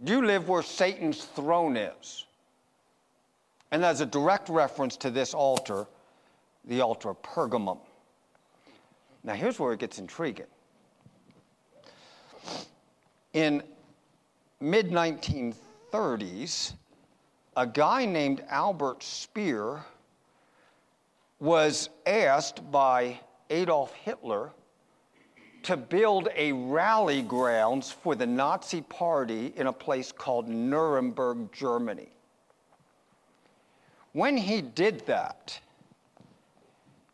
You 0.04 0.26
live 0.26 0.50
where 0.50 0.62
Satan's 0.62 1.24
throne 1.24 1.78
is. 1.78 2.26
And 3.70 3.82
that's 3.82 4.00
a 4.00 4.06
direct 4.06 4.50
reference 4.50 4.98
to 4.98 5.10
this 5.10 5.32
altar, 5.32 5.86
the 6.66 6.82
altar 6.82 7.08
of 7.08 7.22
Pergamum. 7.22 7.78
Now, 9.24 9.32
here's 9.32 9.58
where 9.58 9.72
it 9.72 9.80
gets 9.80 9.98
intriguing. 9.98 10.44
In 13.32 13.62
mid 14.60 14.90
1930s, 14.90 15.54
30s, 15.92 16.74
a 17.56 17.66
guy 17.66 18.04
named 18.04 18.44
Albert 18.48 19.02
Speer 19.02 19.84
was 21.40 21.90
asked 22.06 22.70
by 22.70 23.18
Adolf 23.50 23.92
Hitler 23.94 24.50
to 25.62 25.76
build 25.76 26.28
a 26.36 26.52
rally 26.52 27.22
grounds 27.22 27.90
for 27.90 28.14
the 28.14 28.26
Nazi 28.26 28.80
party 28.82 29.52
in 29.56 29.66
a 29.66 29.72
place 29.72 30.12
called 30.12 30.48
Nuremberg, 30.48 31.52
Germany. 31.52 32.08
when 34.12 34.36
he 34.36 34.60
did 34.60 35.06
that, 35.06 35.60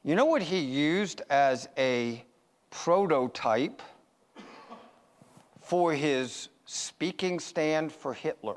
you 0.03 0.15
know 0.15 0.25
what 0.25 0.43
he 0.43 0.59
used 0.59 1.23
as 1.31 1.69
a 1.77 2.25
prototype 2.71 3.83
for 5.61 5.93
his 5.93 6.49
speaking 6.65 7.41
stand 7.41 7.93
for 7.93 8.15
Hitler? 8.15 8.57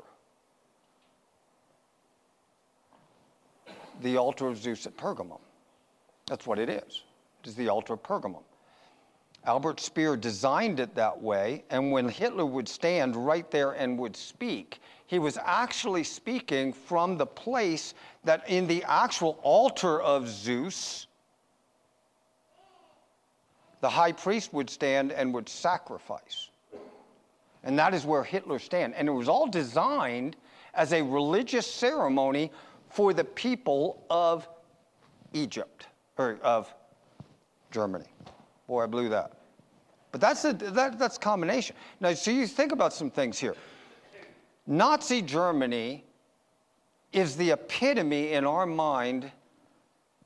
The 4.00 4.16
altar 4.16 4.48
of 4.48 4.56
Zeus 4.56 4.86
at 4.86 4.96
Pergamum. 4.96 5.40
That's 6.26 6.46
what 6.46 6.58
it 6.58 6.68
is. 6.68 7.02
It 7.42 7.48
is 7.48 7.54
the 7.54 7.68
altar 7.68 7.94
of 7.94 8.02
Pergamum. 8.02 8.42
Albert 9.44 9.80
Speer 9.80 10.16
designed 10.16 10.80
it 10.80 10.94
that 10.94 11.20
way, 11.20 11.64
and 11.70 11.92
when 11.92 12.08
Hitler 12.08 12.44
would 12.44 12.68
stand 12.68 13.16
right 13.16 13.50
there 13.50 13.72
and 13.72 13.98
would 13.98 14.14
speak, 14.14 14.80
he 15.06 15.18
was 15.18 15.38
actually 15.42 16.04
speaking 16.04 16.72
from 16.72 17.16
the 17.16 17.26
place 17.26 17.94
that 18.24 18.48
in 18.48 18.66
the 18.66 18.84
actual 18.84 19.38
altar 19.42 20.00
of 20.02 20.28
Zeus, 20.28 21.06
the 23.80 23.88
high 23.88 24.12
priest 24.12 24.52
would 24.52 24.68
stand 24.68 25.10
and 25.10 25.32
would 25.32 25.48
sacrifice. 25.48 26.50
And 27.64 27.78
that 27.78 27.94
is 27.94 28.04
where 28.04 28.22
Hitler 28.22 28.58
stand. 28.58 28.94
And 28.94 29.08
it 29.08 29.12
was 29.12 29.28
all 29.28 29.46
designed 29.46 30.36
as 30.74 30.92
a 30.92 31.02
religious 31.02 31.66
ceremony 31.66 32.50
for 32.90 33.14
the 33.14 33.24
people 33.24 34.04
of 34.10 34.48
Egypt, 35.32 35.86
or 36.18 36.38
of 36.42 36.72
Germany. 37.70 38.06
Boy, 38.66 38.82
I 38.82 38.86
blew 38.86 39.08
that. 39.08 39.32
But 40.12 40.20
that's 40.20 40.44
a 40.44 40.52
that, 40.52 40.98
that's 40.98 41.16
combination. 41.16 41.76
Now, 42.00 42.12
so 42.14 42.30
you 42.30 42.46
think 42.46 42.72
about 42.72 42.92
some 42.92 43.10
things 43.10 43.38
here. 43.38 43.54
Nazi 44.66 45.22
Germany 45.22 46.04
is 47.12 47.36
the 47.36 47.52
epitome 47.52 48.32
in 48.32 48.44
our 48.44 48.66
mind 48.66 49.30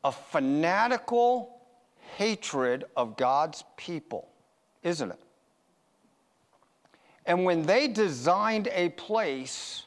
of 0.02 0.16
fanatical 0.16 1.60
hatred 2.16 2.84
of 2.96 3.16
God's 3.16 3.64
people, 3.76 4.28
isn't 4.82 5.10
it? 5.10 5.20
And 7.26 7.44
when 7.44 7.62
they 7.62 7.88
designed 7.88 8.68
a 8.72 8.90
place 8.90 9.83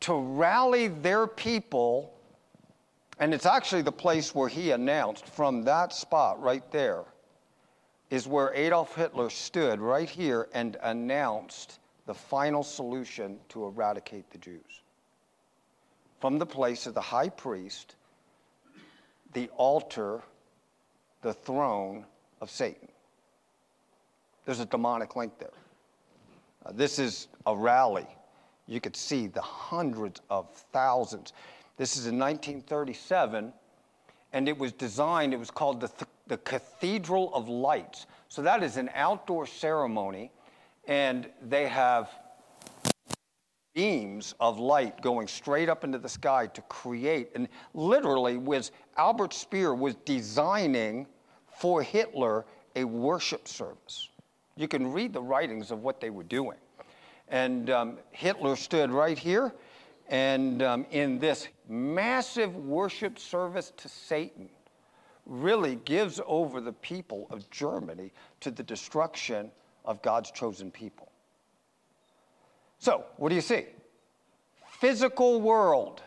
to 0.00 0.14
rally 0.14 0.88
their 0.88 1.26
people, 1.26 2.14
and 3.18 3.34
it's 3.34 3.46
actually 3.46 3.82
the 3.82 3.92
place 3.92 4.34
where 4.34 4.48
he 4.48 4.70
announced 4.70 5.26
from 5.26 5.62
that 5.64 5.92
spot 5.92 6.40
right 6.40 6.70
there 6.70 7.04
is 8.10 8.26
where 8.26 8.52
Adolf 8.54 8.94
Hitler 8.94 9.28
stood 9.28 9.80
right 9.80 10.08
here 10.08 10.48
and 10.54 10.76
announced 10.82 11.78
the 12.06 12.14
final 12.14 12.62
solution 12.62 13.38
to 13.50 13.66
eradicate 13.66 14.30
the 14.30 14.38
Jews. 14.38 14.82
From 16.20 16.38
the 16.38 16.46
place 16.46 16.86
of 16.86 16.94
the 16.94 17.00
high 17.00 17.28
priest, 17.28 17.96
the 19.34 19.50
altar, 19.56 20.22
the 21.20 21.34
throne 21.34 22.06
of 22.40 22.50
Satan. 22.50 22.88
There's 24.46 24.60
a 24.60 24.66
demonic 24.66 25.14
link 25.16 25.38
there. 25.38 25.50
Uh, 26.64 26.72
this 26.72 26.98
is 26.98 27.28
a 27.46 27.54
rally. 27.54 28.06
You 28.68 28.80
could 28.80 28.94
see 28.94 29.26
the 29.26 29.40
hundreds 29.40 30.20
of 30.28 30.50
thousands. 30.72 31.32
This 31.78 31.96
is 31.96 32.06
in 32.06 32.18
1937, 32.18 33.52
and 34.34 34.48
it 34.48 34.58
was 34.58 34.72
designed, 34.72 35.32
it 35.32 35.38
was 35.38 35.50
called 35.50 35.80
the, 35.80 35.88
th- 35.88 36.10
the 36.26 36.36
Cathedral 36.38 37.34
of 37.34 37.48
Lights. 37.48 38.06
So 38.28 38.42
that 38.42 38.62
is 38.62 38.76
an 38.76 38.90
outdoor 38.94 39.46
ceremony, 39.46 40.30
and 40.86 41.30
they 41.40 41.66
have 41.66 42.10
beams 43.74 44.34
of 44.38 44.58
light 44.58 45.00
going 45.00 45.28
straight 45.28 45.68
up 45.68 45.84
into 45.84 45.98
the 45.98 46.08
sky 46.08 46.46
to 46.48 46.60
create, 46.62 47.30
and 47.34 47.48
literally 47.72 48.36
was 48.36 48.72
Albert 48.98 49.32
Speer 49.32 49.74
was 49.74 49.94
designing 50.04 51.06
for 51.46 51.82
Hitler 51.82 52.44
a 52.76 52.84
worship 52.84 53.48
service. 53.48 54.10
You 54.56 54.68
can 54.68 54.92
read 54.92 55.12
the 55.12 55.22
writings 55.22 55.70
of 55.70 55.82
what 55.82 56.00
they 56.00 56.10
were 56.10 56.24
doing. 56.24 56.58
And 57.30 57.70
um, 57.70 57.98
Hitler 58.10 58.56
stood 58.56 58.90
right 58.90 59.18
here, 59.18 59.52
and 60.08 60.62
um, 60.62 60.86
in 60.90 61.18
this 61.18 61.48
massive 61.68 62.56
worship 62.56 63.18
service 63.18 63.72
to 63.76 63.88
Satan, 63.88 64.48
really 65.26 65.76
gives 65.84 66.20
over 66.26 66.60
the 66.60 66.72
people 66.72 67.26
of 67.30 67.48
Germany 67.50 68.12
to 68.40 68.50
the 68.50 68.62
destruction 68.62 69.50
of 69.84 70.00
God's 70.00 70.30
chosen 70.30 70.70
people. 70.70 71.12
So, 72.78 73.04
what 73.16 73.28
do 73.28 73.34
you 73.34 73.40
see? 73.40 73.66
Physical 74.70 75.40
world. 75.40 76.02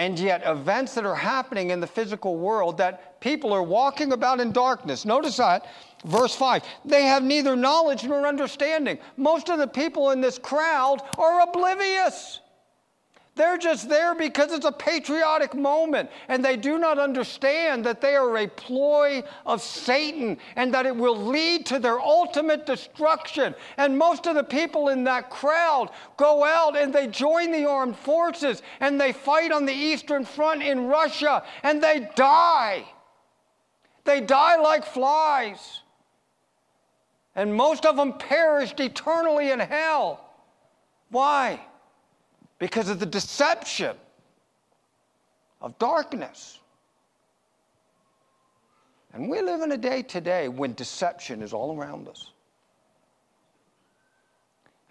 And 0.00 0.18
yet, 0.18 0.40
events 0.46 0.94
that 0.94 1.04
are 1.04 1.14
happening 1.14 1.68
in 1.68 1.78
the 1.78 1.86
physical 1.86 2.38
world 2.38 2.78
that 2.78 3.20
people 3.20 3.52
are 3.52 3.62
walking 3.62 4.14
about 4.14 4.40
in 4.40 4.50
darkness. 4.50 5.04
Notice 5.04 5.36
that 5.36 5.66
Verse 6.06 6.34
5 6.34 6.62
They 6.86 7.02
have 7.02 7.22
neither 7.22 7.54
knowledge 7.54 8.04
nor 8.04 8.26
understanding. 8.26 8.98
Most 9.18 9.50
of 9.50 9.58
the 9.58 9.66
people 9.66 10.12
in 10.12 10.22
this 10.22 10.38
crowd 10.38 11.02
are 11.18 11.42
oblivious. 11.42 12.40
They're 13.36 13.58
just 13.58 13.88
there 13.88 14.14
because 14.14 14.52
it's 14.52 14.66
a 14.66 14.72
patriotic 14.72 15.54
moment, 15.54 16.10
and 16.28 16.44
they 16.44 16.56
do 16.56 16.78
not 16.78 16.98
understand 16.98 17.84
that 17.86 18.00
they 18.00 18.14
are 18.16 18.36
a 18.36 18.48
ploy 18.48 19.22
of 19.46 19.62
Satan 19.62 20.36
and 20.56 20.74
that 20.74 20.84
it 20.84 20.94
will 20.94 21.16
lead 21.16 21.64
to 21.66 21.78
their 21.78 22.00
ultimate 22.00 22.66
destruction. 22.66 23.54
And 23.76 23.96
most 23.96 24.26
of 24.26 24.34
the 24.34 24.44
people 24.44 24.88
in 24.88 25.04
that 25.04 25.30
crowd 25.30 25.90
go 26.16 26.44
out 26.44 26.76
and 26.76 26.92
they 26.92 27.06
join 27.06 27.52
the 27.52 27.68
armed 27.68 27.96
forces 27.96 28.62
and 28.80 29.00
they 29.00 29.12
fight 29.12 29.52
on 29.52 29.64
the 29.64 29.72
Eastern 29.72 30.24
Front 30.24 30.62
in 30.62 30.86
Russia 30.86 31.42
and 31.62 31.82
they 31.82 32.10
die. 32.16 32.84
They 34.04 34.20
die 34.20 34.56
like 34.56 34.84
flies 34.84 35.80
and 37.34 37.54
most 37.54 37.86
of 37.86 37.96
them 37.96 38.14
perished 38.14 38.80
eternally 38.80 39.50
in 39.50 39.60
hell. 39.60 40.28
Why? 41.10 41.60
Because 42.60 42.88
of 42.88 43.00
the 43.00 43.06
deception 43.06 43.96
of 45.60 45.76
darkness. 45.80 46.60
And 49.12 49.28
we 49.28 49.42
live 49.42 49.62
in 49.62 49.72
a 49.72 49.76
day 49.76 50.02
today 50.02 50.46
when 50.46 50.74
deception 50.74 51.42
is 51.42 51.52
all 51.52 51.76
around 51.76 52.06
us. 52.06 52.30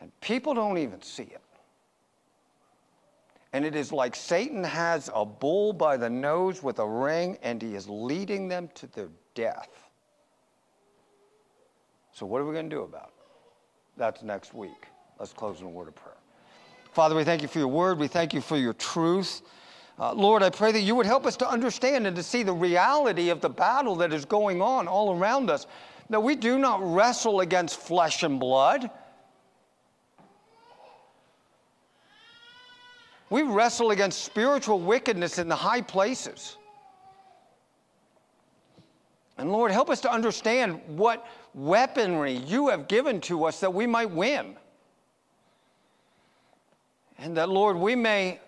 And 0.01 0.11
people 0.19 0.53
don't 0.53 0.77
even 0.77 1.01
see 1.01 1.23
it. 1.23 1.41
And 3.53 3.65
it 3.65 3.75
is 3.75 3.91
like 3.91 4.15
Satan 4.15 4.63
has 4.63 5.09
a 5.13 5.25
bull 5.25 5.71
by 5.71 5.97
the 5.97 6.09
nose 6.09 6.61
with 6.61 6.79
a 6.79 6.87
ring, 6.87 7.37
and 7.41 7.61
he 7.61 7.75
is 7.75 7.89
leading 7.89 8.47
them 8.47 8.69
to 8.75 8.87
their 8.87 9.09
death. 9.33 9.69
So, 12.11 12.25
what 12.25 12.41
are 12.41 12.45
we 12.45 12.53
going 12.53 12.69
to 12.69 12.75
do 12.75 12.83
about 12.83 13.07
it? 13.07 13.25
That's 13.97 14.21
next 14.21 14.53
week. 14.53 14.87
Let's 15.19 15.33
close 15.33 15.61
in 15.61 15.65
a 15.65 15.69
word 15.69 15.87
of 15.87 15.95
prayer. 15.95 16.18
Father, 16.91 17.15
we 17.15 17.23
thank 17.23 17.41
you 17.41 17.47
for 17.47 17.59
your 17.59 17.67
word. 17.67 17.99
We 17.99 18.07
thank 18.07 18.33
you 18.33 18.41
for 18.41 18.57
your 18.57 18.73
truth. 18.73 19.41
Uh, 19.99 20.13
Lord, 20.13 20.41
I 20.41 20.49
pray 20.49 20.71
that 20.71 20.79
you 20.79 20.95
would 20.95 21.05
help 21.05 21.25
us 21.25 21.35
to 21.37 21.49
understand 21.49 22.07
and 22.07 22.15
to 22.15 22.23
see 22.23 22.41
the 22.41 22.53
reality 22.53 23.29
of 23.29 23.41
the 23.41 23.49
battle 23.49 23.95
that 23.97 24.13
is 24.13 24.25
going 24.25 24.61
on 24.61 24.87
all 24.87 25.17
around 25.17 25.49
us. 25.49 25.67
That 26.09 26.21
we 26.21 26.35
do 26.35 26.57
not 26.57 26.81
wrestle 26.81 27.41
against 27.41 27.79
flesh 27.79 28.23
and 28.23 28.39
blood. 28.39 28.89
We 33.29 33.43
wrestle 33.43 33.91
against 33.91 34.23
spiritual 34.23 34.79
wickedness 34.79 35.37
in 35.37 35.47
the 35.47 35.55
high 35.55 35.81
places. 35.81 36.57
And 39.37 39.51
Lord, 39.51 39.71
help 39.71 39.89
us 39.89 40.01
to 40.01 40.11
understand 40.11 40.81
what 40.87 41.27
weaponry 41.53 42.33
you 42.33 42.69
have 42.69 42.87
given 42.87 43.21
to 43.21 43.45
us 43.45 43.59
that 43.59 43.73
we 43.73 43.85
might 43.85 44.09
win. 44.09 44.55
And 47.19 47.35
that, 47.37 47.49
Lord, 47.49 47.75
we 47.75 47.95
may 47.95 48.39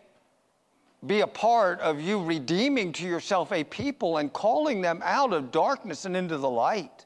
be 1.05 1.21
a 1.21 1.27
part 1.27 1.79
of 1.81 1.99
you 1.99 2.23
redeeming 2.23 2.93
to 2.93 3.05
yourself 3.05 3.51
a 3.51 3.63
people 3.65 4.17
and 4.17 4.31
calling 4.31 4.81
them 4.81 5.01
out 5.03 5.33
of 5.33 5.51
darkness 5.51 6.05
and 6.05 6.15
into 6.15 6.37
the 6.37 6.49
light. 6.49 7.05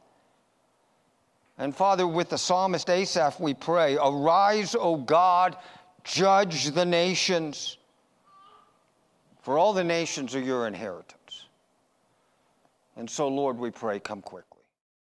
And 1.57 1.75
Father, 1.75 2.05
with 2.05 2.29
the 2.29 2.37
psalmist 2.37 2.89
Asaph, 2.89 3.39
we 3.39 3.53
pray, 3.53 3.97
Arise, 3.97 4.75
O 4.75 4.97
God, 4.97 5.57
judge 6.03 6.71
the 6.71 6.85
nations, 6.85 7.77
for 9.41 9.57
all 9.57 9.73
the 9.73 9.83
nations 9.83 10.35
are 10.35 10.41
your 10.41 10.67
inheritance. 10.67 11.45
And 12.97 13.09
so, 13.09 13.27
Lord, 13.27 13.57
we 13.57 13.71
pray, 13.71 13.99
come 13.99 14.21
quickly. 14.21 14.54